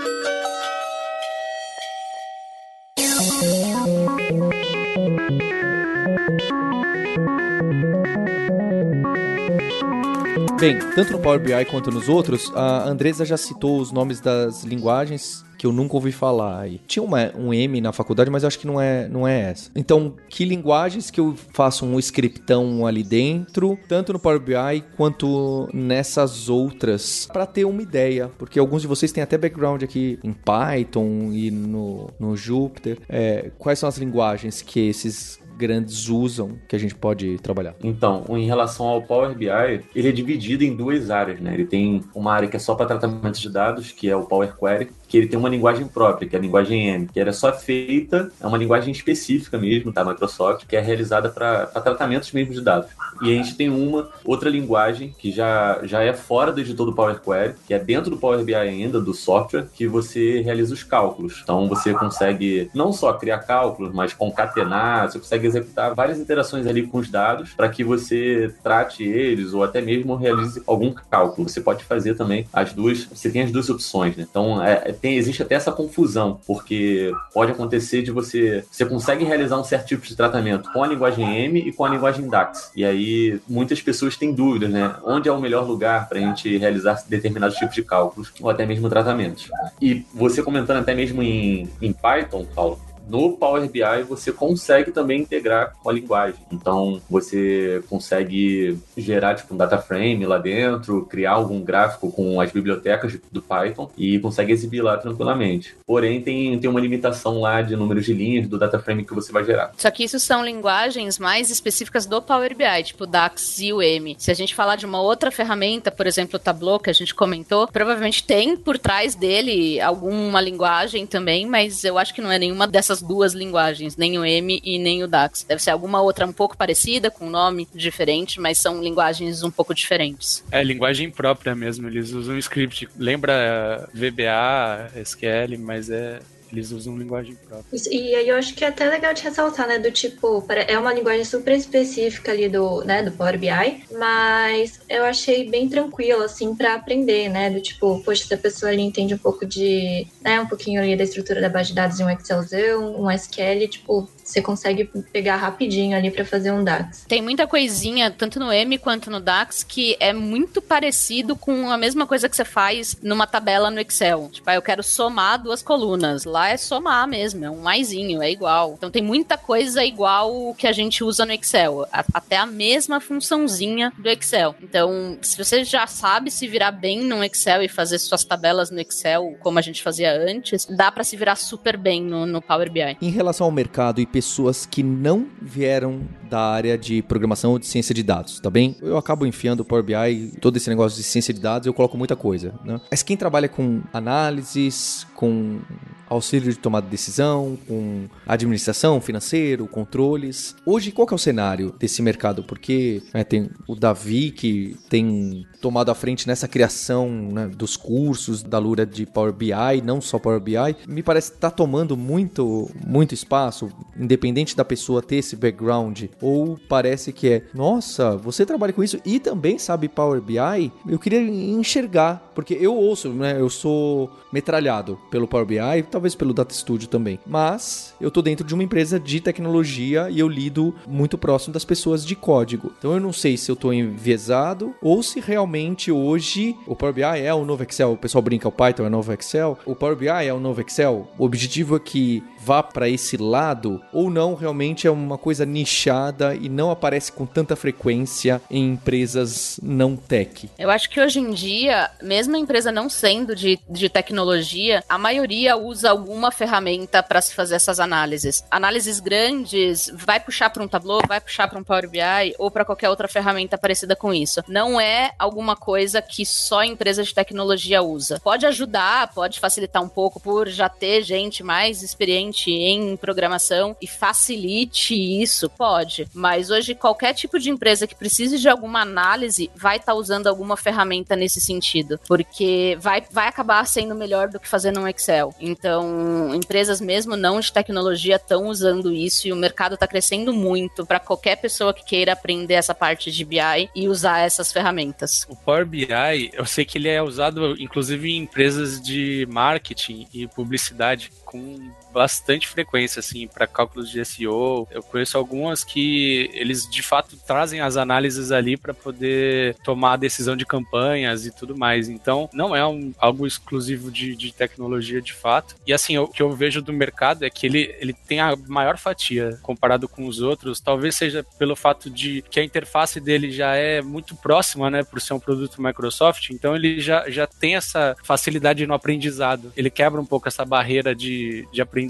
Bem, 10.59 10.79
tanto 10.95 11.11
no 11.11 11.19
Power 11.19 11.39
BI 11.39 11.65
quanto 11.65 11.91
nos 11.91 12.07
outros, 12.07 12.51
a 12.55 12.87
Andresa 12.87 13.25
já 13.25 13.37
citou 13.37 13.79
os 13.79 13.91
nomes 13.91 14.19
das 14.19 14.63
linguagens 14.63 15.44
que 15.57 15.65
eu 15.65 15.71
nunca 15.71 15.95
ouvi 15.95 16.11
falar 16.11 16.61
aí. 16.61 16.81
Tinha 16.87 17.03
uma, 17.03 17.31
um 17.37 17.53
M 17.53 17.81
na 17.81 17.91
faculdade, 17.91 18.29
mas 18.29 18.43
acho 18.43 18.59
que 18.59 18.67
não 18.67 18.79
é, 18.79 19.07
não 19.07 19.27
é 19.27 19.51
essa. 19.51 19.71
Então, 19.75 20.13
que 20.29 20.45
linguagens 20.45 21.09
que 21.09 21.19
eu 21.19 21.35
faço 21.53 21.85
um 21.85 21.99
scriptão 21.99 22.85
ali 22.85 23.03
dentro, 23.03 23.77
tanto 23.87 24.13
no 24.13 24.19
Power 24.19 24.39
BI 24.39 24.83
quanto 24.95 25.69
nessas 25.73 26.49
outras, 26.49 27.27
para 27.31 27.45
ter 27.45 27.65
uma 27.65 27.81
ideia, 27.81 28.29
porque 28.37 28.59
alguns 28.59 28.81
de 28.81 28.87
vocês 28.87 29.11
têm 29.11 29.23
até 29.23 29.37
background 29.37 29.83
aqui 29.83 30.19
em 30.23 30.33
Python 30.33 31.31
e 31.31 31.51
no, 31.51 32.09
no 32.19 32.35
Jupyter. 32.35 32.99
É, 33.09 33.51
quais 33.57 33.79
são 33.79 33.89
as 33.89 33.97
linguagens 33.97 34.61
que 34.61 34.79
esses 34.79 35.39
grandes 35.57 36.09
usam 36.09 36.57
que 36.67 36.75
a 36.75 36.79
gente 36.79 36.93
pode 36.93 37.37
trabalhar? 37.37 37.75
Então, 37.83 38.25
em 38.29 38.45
relação 38.45 38.87
ao 38.87 39.01
Power 39.01 39.35
BI, 39.35 39.47
ele 39.95 40.09
é 40.09 40.11
dividido 40.11 40.63
em 40.63 40.75
duas 40.75 41.09
áreas, 41.09 41.39
né? 41.39 41.53
Ele 41.53 41.65
tem 41.65 42.03
uma 42.13 42.33
área 42.33 42.47
que 42.47 42.55
é 42.55 42.59
só 42.59 42.75
para 42.75 42.85
tratamento 42.85 43.39
de 43.39 43.49
dados, 43.49 43.91
que 43.91 44.09
é 44.09 44.15
o 44.15 44.23
Power 44.23 44.55
Query, 44.55 44.89
que 45.07 45.17
ele 45.17 45.27
tem 45.27 45.37
uma 45.37 45.49
linguagem 45.49 45.87
própria, 45.87 46.27
que 46.27 46.35
é 46.35 46.39
a 46.39 46.41
linguagem 46.41 46.87
M, 46.87 47.07
que 47.11 47.19
era 47.19 47.33
só 47.33 47.51
feita, 47.53 48.31
é 48.39 48.47
uma 48.47 48.57
linguagem 48.57 48.91
específica 48.91 49.57
mesmo 49.57 49.91
da 49.91 50.03
Microsoft, 50.03 50.65
que 50.65 50.75
é 50.75 50.81
realizada 50.81 51.29
para 51.29 51.65
tratamentos 51.67 52.31
mesmo 52.31 52.53
de 52.53 52.61
dados. 52.61 52.89
E 53.21 53.31
a 53.31 53.35
gente 53.35 53.55
tem 53.55 53.69
uma 53.69 54.09
outra 54.23 54.49
linguagem 54.49 55.15
que 55.17 55.31
já, 55.31 55.79
já 55.83 56.01
é 56.01 56.13
fora 56.13 56.51
do 56.51 56.59
editor 56.59 56.85
do 56.85 56.93
Power 56.93 57.19
Query, 57.19 57.55
que 57.65 57.73
é 57.73 57.79
dentro 57.79 58.09
do 58.09 58.17
Power 58.17 58.43
BI 58.43 58.55
ainda, 58.55 58.99
do 58.99 59.13
software, 59.13 59.67
que 59.73 59.87
você 59.87 60.41
realiza 60.41 60.73
os 60.73 60.83
cálculos. 60.83 61.41
Então 61.43 61.67
você 61.69 61.93
consegue 61.93 62.69
não 62.73 62.91
só 62.91 63.13
criar 63.13 63.39
cálculos, 63.39 63.93
mas 63.93 64.13
concatenar, 64.13 65.09
você 65.09 65.19
consegue 65.19 65.47
executar 65.47 65.95
várias 65.95 66.19
interações 66.19 66.67
ali 66.67 66.87
com 66.87 66.97
os 66.97 67.09
dados 67.09 67.53
para 67.53 67.69
que 67.69 67.83
você 67.83 68.53
trate 68.63 69.03
eles 69.03 69.53
ou 69.53 69.63
até 69.63 69.81
mesmo 69.81 70.15
realize 70.15 70.61
algum 70.67 70.93
cálculo. 71.09 71.47
Você 71.47 71.61
pode 71.61 71.83
fazer 71.83 72.15
também 72.15 72.47
as 72.51 72.73
duas, 72.73 73.05
você 73.05 73.29
tem 73.29 73.43
as 73.43 73.51
duas 73.51 73.69
opções, 73.69 74.15
né? 74.17 74.25
Então 74.29 74.63
é, 74.63 74.94
tem, 74.95 75.17
existe 75.17 75.41
até 75.41 75.55
essa 75.55 75.71
confusão, 75.71 76.39
porque 76.45 77.11
pode 77.33 77.51
acontecer 77.51 78.01
de 78.01 78.11
você, 78.11 78.63
você 78.71 78.85
consegue 78.85 79.23
realizar 79.23 79.59
um 79.59 79.63
certo 79.63 79.87
tipo 79.87 80.05
de 80.05 80.15
tratamento 80.15 80.71
com 80.71 80.83
a 80.83 80.87
linguagem 80.87 81.45
M 81.45 81.59
e 81.59 81.71
com 81.71 81.85
a 81.85 81.89
linguagem 81.89 82.27
DAX. 82.27 82.71
E 82.75 82.83
aí 82.83 83.39
muitas 83.47 83.81
pessoas 83.81 84.17
têm 84.17 84.33
dúvidas, 84.33 84.69
né? 84.69 84.95
Onde 85.03 85.29
é 85.29 85.31
o 85.31 85.39
melhor 85.39 85.65
lugar 85.67 86.07
para 86.07 86.17
a 86.17 86.21
gente 86.21 86.57
realizar 86.57 87.03
determinados 87.07 87.57
tipos 87.57 87.75
de 87.75 87.83
cálculos 87.83 88.31
ou 88.39 88.49
até 88.49 88.65
mesmo 88.65 88.89
tratamentos. 88.89 89.49
E 89.81 90.05
você 90.13 90.41
comentando 90.41 90.77
até 90.77 90.93
mesmo 90.93 91.21
em, 91.21 91.69
em 91.81 91.93
Python, 91.93 92.45
Paulo, 92.55 92.79
no 93.07 93.33
Power 93.37 93.69
BI 93.69 94.03
você 94.07 94.31
consegue 94.31 94.91
também 94.91 95.21
integrar 95.21 95.73
com 95.81 95.89
a 95.89 95.93
linguagem. 95.93 96.39
Então 96.51 97.01
você 97.09 97.83
consegue 97.89 98.77
gerar 98.97 99.35
tipo 99.35 99.53
um 99.53 99.57
data 99.57 99.77
frame 99.77 100.25
lá 100.25 100.37
dentro, 100.37 101.05
criar 101.05 101.33
algum 101.33 101.61
gráfico 101.61 102.11
com 102.11 102.39
as 102.41 102.51
bibliotecas 102.51 103.17
do 103.31 103.41
Python 103.41 103.89
e 103.97 104.19
consegue 104.19 104.51
exibir 104.51 104.81
lá 104.81 104.97
tranquilamente. 104.97 105.75
Porém 105.85 106.21
tem, 106.21 106.59
tem 106.59 106.69
uma 106.69 106.79
limitação 106.79 107.39
lá 107.39 107.61
de 107.61 107.75
números 107.75 108.05
de 108.05 108.13
linhas 108.13 108.47
do 108.47 108.57
data 108.57 108.79
frame 108.79 109.05
que 109.05 109.13
você 109.13 109.31
vai 109.31 109.43
gerar. 109.43 109.71
Só 109.77 109.89
que 109.91 110.03
isso 110.03 110.19
são 110.19 110.43
linguagens 110.43 111.19
mais 111.19 111.49
específicas 111.49 112.05
do 112.05 112.21
Power 112.21 112.55
BI, 112.55 112.83
tipo 112.83 113.05
DAX 113.05 113.59
e 113.59 113.73
o 113.73 113.81
M. 113.81 114.15
Se 114.17 114.31
a 114.31 114.33
gente 114.33 114.55
falar 114.55 114.75
de 114.75 114.85
uma 114.85 115.01
outra 115.01 115.31
ferramenta, 115.31 115.91
por 115.91 116.07
exemplo, 116.07 116.37
o 116.37 116.39
Tableau 116.39 116.79
que 116.79 116.89
a 116.89 116.93
gente 116.93 117.13
comentou, 117.13 117.67
provavelmente 117.67 118.23
tem 118.23 118.55
por 118.55 118.77
trás 118.77 119.15
dele 119.15 119.79
alguma 119.79 120.41
linguagem 120.41 121.05
também, 121.05 121.45
mas 121.45 121.83
eu 121.83 121.97
acho 121.97 122.13
que 122.13 122.21
não 122.21 122.31
é 122.31 122.39
nenhuma 122.39 122.67
dessas 122.67 122.94
essas 122.95 123.01
duas 123.01 123.33
linguagens, 123.33 123.97
nem 123.97 124.17
o 124.17 124.25
M 124.25 124.61
e 124.63 124.79
nem 124.79 125.03
o 125.03 125.07
DAX. 125.07 125.43
Deve 125.43 125.61
ser 125.61 125.71
alguma 125.71 126.01
outra 126.01 126.25
um 126.25 126.31
pouco 126.31 126.57
parecida, 126.57 127.11
com 127.11 127.27
um 127.27 127.29
nome 127.29 127.67
diferente, 127.73 128.39
mas 128.39 128.57
são 128.57 128.81
linguagens 128.81 129.43
um 129.43 129.51
pouco 129.51 129.73
diferentes. 129.73 130.43
É, 130.51 130.63
linguagem 130.63 131.09
própria 131.09 131.53
mesmo, 131.53 131.87
eles 131.87 132.11
usam 132.11 132.37
script. 132.37 132.87
Lembra 132.97 133.89
VBA, 133.93 134.91
SQL, 135.03 135.57
mas 135.59 135.89
é 135.89 136.19
eles 136.55 136.71
usam 136.71 136.97
linguagem 136.97 137.35
própria. 137.35 137.75
Isso, 137.75 137.91
e 137.91 138.15
aí 138.15 138.27
eu 138.27 138.37
acho 138.37 138.53
que 138.53 138.63
é 138.63 138.67
até 138.67 138.89
legal 138.89 139.13
de 139.13 139.21
ressaltar, 139.21 139.67
né? 139.67 139.77
Do 139.77 139.91
tipo, 139.91 140.43
é 140.49 140.77
uma 140.77 140.93
linguagem 140.93 141.25
super 141.25 141.53
específica 141.55 142.31
ali 142.31 142.47
do, 142.47 142.83
né, 142.83 143.03
do 143.03 143.11
Power 143.11 143.37
BI, 143.37 143.83
mas 143.97 144.79
eu 144.89 145.03
achei 145.03 145.49
bem 145.49 145.67
tranquilo, 145.67 146.23
assim, 146.23 146.55
para 146.55 146.75
aprender, 146.75 147.29
né? 147.29 147.49
Do 147.49 147.61
tipo, 147.61 148.01
poxa, 148.03 148.25
se 148.25 148.33
a 148.33 148.37
pessoa 148.37 148.71
ali 148.71 148.81
entende 148.81 149.13
um 149.13 149.17
pouco 149.17 149.45
de, 149.45 150.07
né, 150.21 150.39
um 150.39 150.47
pouquinho 150.47 150.81
ali 150.81 150.95
da 150.95 151.03
estrutura 151.03 151.41
da 151.41 151.49
base 151.49 151.69
de 151.69 151.75
dados 151.75 151.99
em 151.99 152.03
um 152.03 152.09
Excelzão, 152.09 153.01
um 153.01 153.11
SQL, 153.11 153.67
tipo, 153.69 154.09
você 154.23 154.41
consegue 154.41 154.89
pegar 155.13 155.35
rapidinho 155.35 155.95
ali 155.95 156.09
para 156.09 156.25
fazer 156.25 156.51
um 156.51 156.63
DAX. 156.63 157.05
Tem 157.07 157.21
muita 157.21 157.45
coisinha, 157.45 158.09
tanto 158.09 158.39
no 158.39 158.51
M 158.51 158.77
quanto 158.77 159.11
no 159.11 159.19
DAX, 159.19 159.63
que 159.63 159.95
é 159.99 160.11
muito 160.13 160.61
parecido 160.61 161.35
com 161.35 161.69
a 161.69 161.77
mesma 161.77 162.07
coisa 162.07 162.27
que 162.27 162.35
você 162.35 162.45
faz 162.45 162.97
numa 163.01 163.27
tabela 163.27 163.69
no 163.69 163.79
Excel. 163.79 164.29
Tipo, 164.31 164.49
ah, 164.49 164.55
eu 164.55 164.61
quero 164.61 164.81
somar 164.81 165.41
duas 165.41 165.61
colunas. 165.61 166.25
Lá 166.25 166.44
é 166.49 166.57
somar 166.57 167.07
mesmo, 167.07 167.43
é 167.45 167.49
um 167.49 167.61
maisinho, 167.61 168.21
é 168.21 168.31
igual. 168.31 168.73
Então 168.77 168.91
tem 168.91 169.01
muita 169.01 169.37
coisa 169.37 169.83
igual 169.83 170.53
que 170.55 170.67
a 170.67 170.71
gente 170.71 171.03
usa 171.03 171.25
no 171.25 171.31
Excel. 171.31 171.85
até 171.91 172.37
a 172.37 172.45
mesma 172.45 172.99
funçãozinha 172.99 173.91
do 173.97 174.09
Excel. 174.09 174.55
Então, 174.61 175.17
se 175.21 175.37
você 175.37 175.63
já 175.63 175.87
sabe 175.87 176.31
se 176.31 176.47
virar 176.47 176.71
bem 176.71 177.01
no 177.01 177.23
Excel 177.23 177.61
e 177.61 177.69
fazer 177.69 177.99
suas 177.99 178.23
tabelas 178.23 178.69
no 178.69 178.79
Excel, 178.79 179.35
como 179.39 179.59
a 179.59 179.61
gente 179.61 179.81
fazia 179.81 180.11
antes, 180.11 180.65
dá 180.65 180.91
para 180.91 181.03
se 181.03 181.15
virar 181.15 181.35
super 181.35 181.77
bem 181.77 182.01
no, 182.01 182.25
no 182.25 182.41
Power 182.41 182.71
BI. 182.71 182.97
Em 183.01 183.09
relação 183.09 183.45
ao 183.45 183.51
mercado 183.51 184.01
e 184.01 184.05
pessoas 184.05 184.65
que 184.65 184.83
não 184.83 185.27
vieram 185.41 186.01
da 186.29 186.39
área 186.39 186.77
de 186.77 187.01
programação 187.01 187.51
ou 187.51 187.59
de 187.59 187.65
ciência 187.67 187.93
de 187.93 188.03
dados, 188.03 188.39
tá 188.39 188.49
bem? 188.49 188.75
Eu 188.81 188.97
acabo 188.97 189.25
enfiando 189.25 189.61
o 189.61 189.65
Power 189.65 189.83
BI, 189.83 190.33
todo 190.41 190.57
esse 190.57 190.69
negócio 190.69 190.97
de 190.97 191.03
ciência 191.03 191.33
de 191.33 191.39
dados, 191.39 191.67
eu 191.67 191.73
coloco 191.73 191.97
muita 191.97 192.15
coisa, 192.15 192.53
né? 192.63 192.79
Mas 192.89 193.03
quem 193.03 193.15
trabalha 193.15 193.47
com 193.47 193.81
análises, 193.93 195.05
com 195.15 195.61
auxílio 196.09 196.51
de 196.51 196.57
tomada 196.57 196.85
de 196.85 196.91
decisão, 196.91 197.57
com 197.67 198.07
administração, 198.25 199.01
financeiro, 199.01 199.67
controles. 199.67 200.55
Hoje, 200.65 200.91
qual 200.91 201.07
é 201.11 201.13
o 201.13 201.17
cenário 201.17 201.73
desse 201.79 202.01
mercado? 202.01 202.43
Porque 202.43 203.01
né, 203.13 203.23
tem 203.23 203.49
o 203.67 203.75
Davi 203.75 204.31
que 204.31 204.77
tem 204.89 205.45
tomado 205.65 205.89
a 205.89 205.95
frente 205.95 206.27
nessa 206.27 206.47
criação 206.47 207.09
né, 207.09 207.47
dos 207.47 207.75
cursos 207.75 208.43
da 208.43 208.59
Lura 208.59 208.85
de 208.85 209.03
Power 209.05 209.33
BI, 209.33 209.81
não 209.83 209.99
só 209.99 210.19
Power 210.19 210.39
BI, 210.39 210.75
me 210.87 211.01
parece 211.01 211.31
que 211.31 211.37
está 211.37 211.49
tomando 211.49 211.97
muito, 211.97 212.69
muito 212.85 213.13
espaço, 213.13 213.71
independente 213.97 214.55
da 214.55 214.63
pessoa 214.63 215.01
ter 215.01 215.15
esse 215.15 215.35
background, 215.35 216.03
ou 216.21 216.59
parece 216.69 217.11
que 217.11 217.29
é, 217.29 217.43
nossa, 217.51 218.15
você 218.15 218.45
trabalha 218.45 218.73
com 218.73 218.83
isso 218.83 218.99
e 219.03 219.19
também 219.19 219.57
sabe 219.57 219.89
Power 219.89 220.21
BI? 220.21 220.71
Eu 220.87 220.99
queria 220.99 221.19
enxergar, 221.19 222.31
porque 222.35 222.53
eu 222.53 222.75
ouço, 222.75 223.09
né, 223.09 223.39
eu 223.39 223.49
sou 223.49 224.11
metralhado 224.31 224.99
pelo 225.09 225.27
Power 225.27 225.47
BI, 225.47 225.83
talvez 225.89 226.04
pelo 226.13 226.33
Data 226.33 226.53
Studio 226.53 226.87
também, 226.87 227.19
mas 227.25 227.95
eu 227.99 228.11
tô 228.11 228.21
dentro 228.21 228.45
de 228.45 228.53
uma 228.53 228.63
empresa 228.63 228.99
de 228.99 229.19
tecnologia 229.19 230.09
e 230.09 230.19
eu 230.19 230.27
lido 230.27 230.75
muito 230.87 231.17
próximo 231.17 231.53
das 231.53 231.65
pessoas 231.65 232.05
de 232.05 232.15
código. 232.15 232.73
Então 232.77 232.93
eu 232.93 232.99
não 232.99 233.13
sei 233.13 233.37
se 233.37 233.49
eu 233.49 233.55
tô 233.55 233.71
enviesado 233.71 234.75
ou 234.81 235.01
se 235.01 235.19
realmente 235.19 235.91
hoje 235.91 236.55
o 236.67 236.75
Power 236.75 236.93
BI 236.93 237.01
é 237.01 237.33
o 237.33 237.45
novo 237.45 237.63
Excel. 237.63 237.93
O 237.93 237.97
pessoal 237.97 238.21
brinca, 238.21 238.47
o 238.47 238.51
Python 238.51 238.83
é 238.83 238.87
o 238.87 238.89
novo 238.89 239.13
Excel. 239.13 239.57
O 239.65 239.75
Power 239.75 239.95
BI 239.95 240.07
é 240.07 240.33
o 240.33 240.39
novo 240.39 240.61
Excel. 240.61 241.07
O 241.17 241.25
objetivo 241.25 241.77
é 241.77 241.79
que 241.79 242.23
vá 242.45 242.61
para 242.61 242.87
esse 242.87 243.17
lado 243.17 243.81
ou 243.91 244.07
não 244.11 244.35
realmente 244.35 244.85
é 244.85 244.91
uma 244.91 245.17
coisa 245.17 245.47
nichada 245.47 246.35
e 246.35 246.47
não 246.47 246.69
aparece 246.69 247.11
com 247.11 247.25
tanta 247.25 247.55
frequência 247.55 248.39
em 248.51 248.73
empresas 248.73 249.59
não 249.63 249.95
tech? 249.95 250.47
Eu 250.59 250.69
acho 250.69 250.87
que 250.87 251.01
hoje 251.01 251.19
em 251.19 251.31
dia, 251.31 251.89
mesmo 252.03 252.35
a 252.35 252.39
empresa 252.39 252.71
não 252.71 252.87
sendo 252.87 253.35
de, 253.35 253.59
de 253.67 253.89
tecnologia, 253.89 254.83
a 254.87 254.97
maioria 254.97 255.57
usa 255.57 255.89
alguma 255.89 256.31
ferramenta 256.31 257.01
para 257.01 257.19
se 257.19 257.33
fazer 257.33 257.55
essas 257.55 257.79
análises. 257.79 258.43
Análises 258.51 258.99
grandes, 258.99 259.91
vai 259.95 260.19
puxar 260.19 260.51
para 260.51 260.63
um 260.63 260.67
Tableau, 260.67 261.01
vai 261.07 261.19
puxar 261.19 261.47
para 261.47 261.57
um 261.57 261.63
Power 261.63 261.89
BI 261.89 262.35
ou 262.37 262.51
para 262.51 262.63
qualquer 262.63 262.89
outra 262.89 263.07
ferramenta 263.07 263.57
parecida 263.57 263.95
com 263.95 264.13
isso. 264.13 264.43
Não 264.47 264.79
é 264.79 265.13
alguma 265.17 265.55
coisa 265.55 265.99
que 265.99 266.23
só 266.23 266.59
a 266.59 266.67
empresa 266.67 267.01
de 267.01 267.13
tecnologia 267.13 267.81
usa. 267.81 268.19
Pode 268.23 268.45
ajudar, 268.45 269.11
pode 269.15 269.39
facilitar 269.39 269.81
um 269.81 269.89
pouco 269.89 270.19
por 270.19 270.47
já 270.47 270.69
ter 270.69 271.01
gente 271.01 271.41
mais 271.41 271.81
experiente 271.81 272.34
em 272.51 272.95
programação 272.97 273.75
e 273.81 273.87
facilite 273.87 274.93
isso, 274.93 275.49
pode. 275.49 276.07
Mas 276.13 276.49
hoje 276.49 276.75
qualquer 276.75 277.13
tipo 277.13 277.39
de 277.39 277.49
empresa 277.49 277.87
que 277.87 277.95
precise 277.95 278.37
de 278.37 278.49
alguma 278.49 278.81
análise 278.81 279.49
vai 279.55 279.77
estar 279.77 279.93
tá 279.93 279.97
usando 279.97 280.27
alguma 280.27 280.57
ferramenta 280.57 281.15
nesse 281.15 281.39
sentido, 281.41 281.99
porque 282.07 282.77
vai, 282.79 283.03
vai 283.11 283.27
acabar 283.27 283.65
sendo 283.65 283.95
melhor 283.95 284.29
do 284.29 284.39
que 284.39 284.47
fazer 284.47 284.71
no 284.71 284.87
Excel. 284.87 285.33
Então, 285.39 286.33
empresas 286.33 286.81
mesmo 286.81 287.15
não 287.15 287.39
de 287.39 287.51
tecnologia 287.51 288.15
estão 288.15 288.47
usando 288.47 288.91
isso 288.91 289.27
e 289.27 289.33
o 289.33 289.35
mercado 289.35 289.75
está 289.75 289.87
crescendo 289.87 290.33
muito 290.33 290.85
para 290.85 290.99
qualquer 290.99 291.35
pessoa 291.37 291.73
que 291.73 291.85
queira 291.85 292.13
aprender 292.13 292.55
essa 292.55 292.73
parte 292.73 293.11
de 293.11 293.25
BI 293.25 293.69
e 293.75 293.87
usar 293.87 294.19
essas 294.19 294.51
ferramentas. 294.51 295.25
O 295.29 295.35
Power 295.35 295.65
BI, 295.65 296.31
eu 296.33 296.45
sei 296.45 296.65
que 296.65 296.77
ele 296.77 296.89
é 296.89 297.01
usado 297.01 297.55
inclusive 297.59 298.11
em 298.11 298.17
empresas 298.17 298.81
de 298.81 299.27
marketing 299.29 300.07
e 300.13 300.27
publicidade 300.27 301.11
com 301.23 301.71
bastante 301.95 302.45
frequência, 302.45 302.99
assim, 302.99 303.25
para 303.25 303.47
cálculos 303.47 303.89
de 303.89 304.03
SEO. 304.03 304.67
Eu 304.69 304.83
conheço 304.83 305.17
algumas 305.17 305.63
que 305.63 306.29
eles 306.33 306.69
de 306.69 306.83
fato 306.83 307.15
trazem 307.25 307.61
as 307.61 307.77
análises 307.77 308.33
ali 308.33 308.57
para 308.57 308.73
poder 308.73 309.55
tomar 309.63 309.93
a 309.93 309.95
decisão 309.95 310.35
de 310.35 310.45
campanhas 310.45 311.25
e 311.25 311.31
tudo 311.31 311.57
mais. 311.57 311.87
Então, 311.87 312.29
não 312.33 312.53
é 312.53 312.67
um, 312.67 312.93
algo 312.99 313.25
exclusivo 313.25 313.89
de, 313.89 314.13
de 314.13 314.33
tecnologia 314.33 315.01
de 315.01 315.13
fato. 315.13 315.55
E 315.65 315.71
assim, 315.71 315.97
o 315.97 316.05
que 316.05 316.21
eu 316.21 316.33
vejo 316.33 316.61
do 316.61 316.73
mercado 316.73 317.23
é 317.23 317.29
que 317.29 317.45
ele, 317.45 317.73
ele 317.79 317.93
tem 317.93 318.19
a 318.19 318.35
maior 318.35 318.77
fatia 318.77 319.39
comparado 319.41 319.87
com 319.87 320.05
os 320.05 320.19
outros, 320.19 320.59
talvez 320.59 320.95
seja 320.95 321.25
pelo 321.39 321.55
fato 321.55 321.89
de 321.89 322.21
que 322.29 322.41
a 322.41 322.43
interface 322.43 322.99
dele 322.99 323.31
já 323.31 323.55
é 323.55 323.81
muito 323.81 324.15
próxima, 324.15 324.69
né, 324.69 324.83
por 324.83 324.99
ser 324.99 325.13
um 325.13 325.19
produto 325.19 325.61
Microsoft, 325.61 326.31
então 326.31 326.55
ele 326.55 326.81
já, 326.81 327.09
já 327.09 327.25
tem 327.25 327.55
essa 327.55 327.95
facilidade 328.03 328.67
no 328.67 328.73
aprendizado. 328.73 329.53
Ele 329.55 329.69
quebra 329.69 330.01
um 330.01 330.05
pouco 330.05 330.27
essa 330.27 330.43
barreira 330.43 330.93
de, 330.93 331.47
de 331.53 331.61
aprendizado 331.61 331.84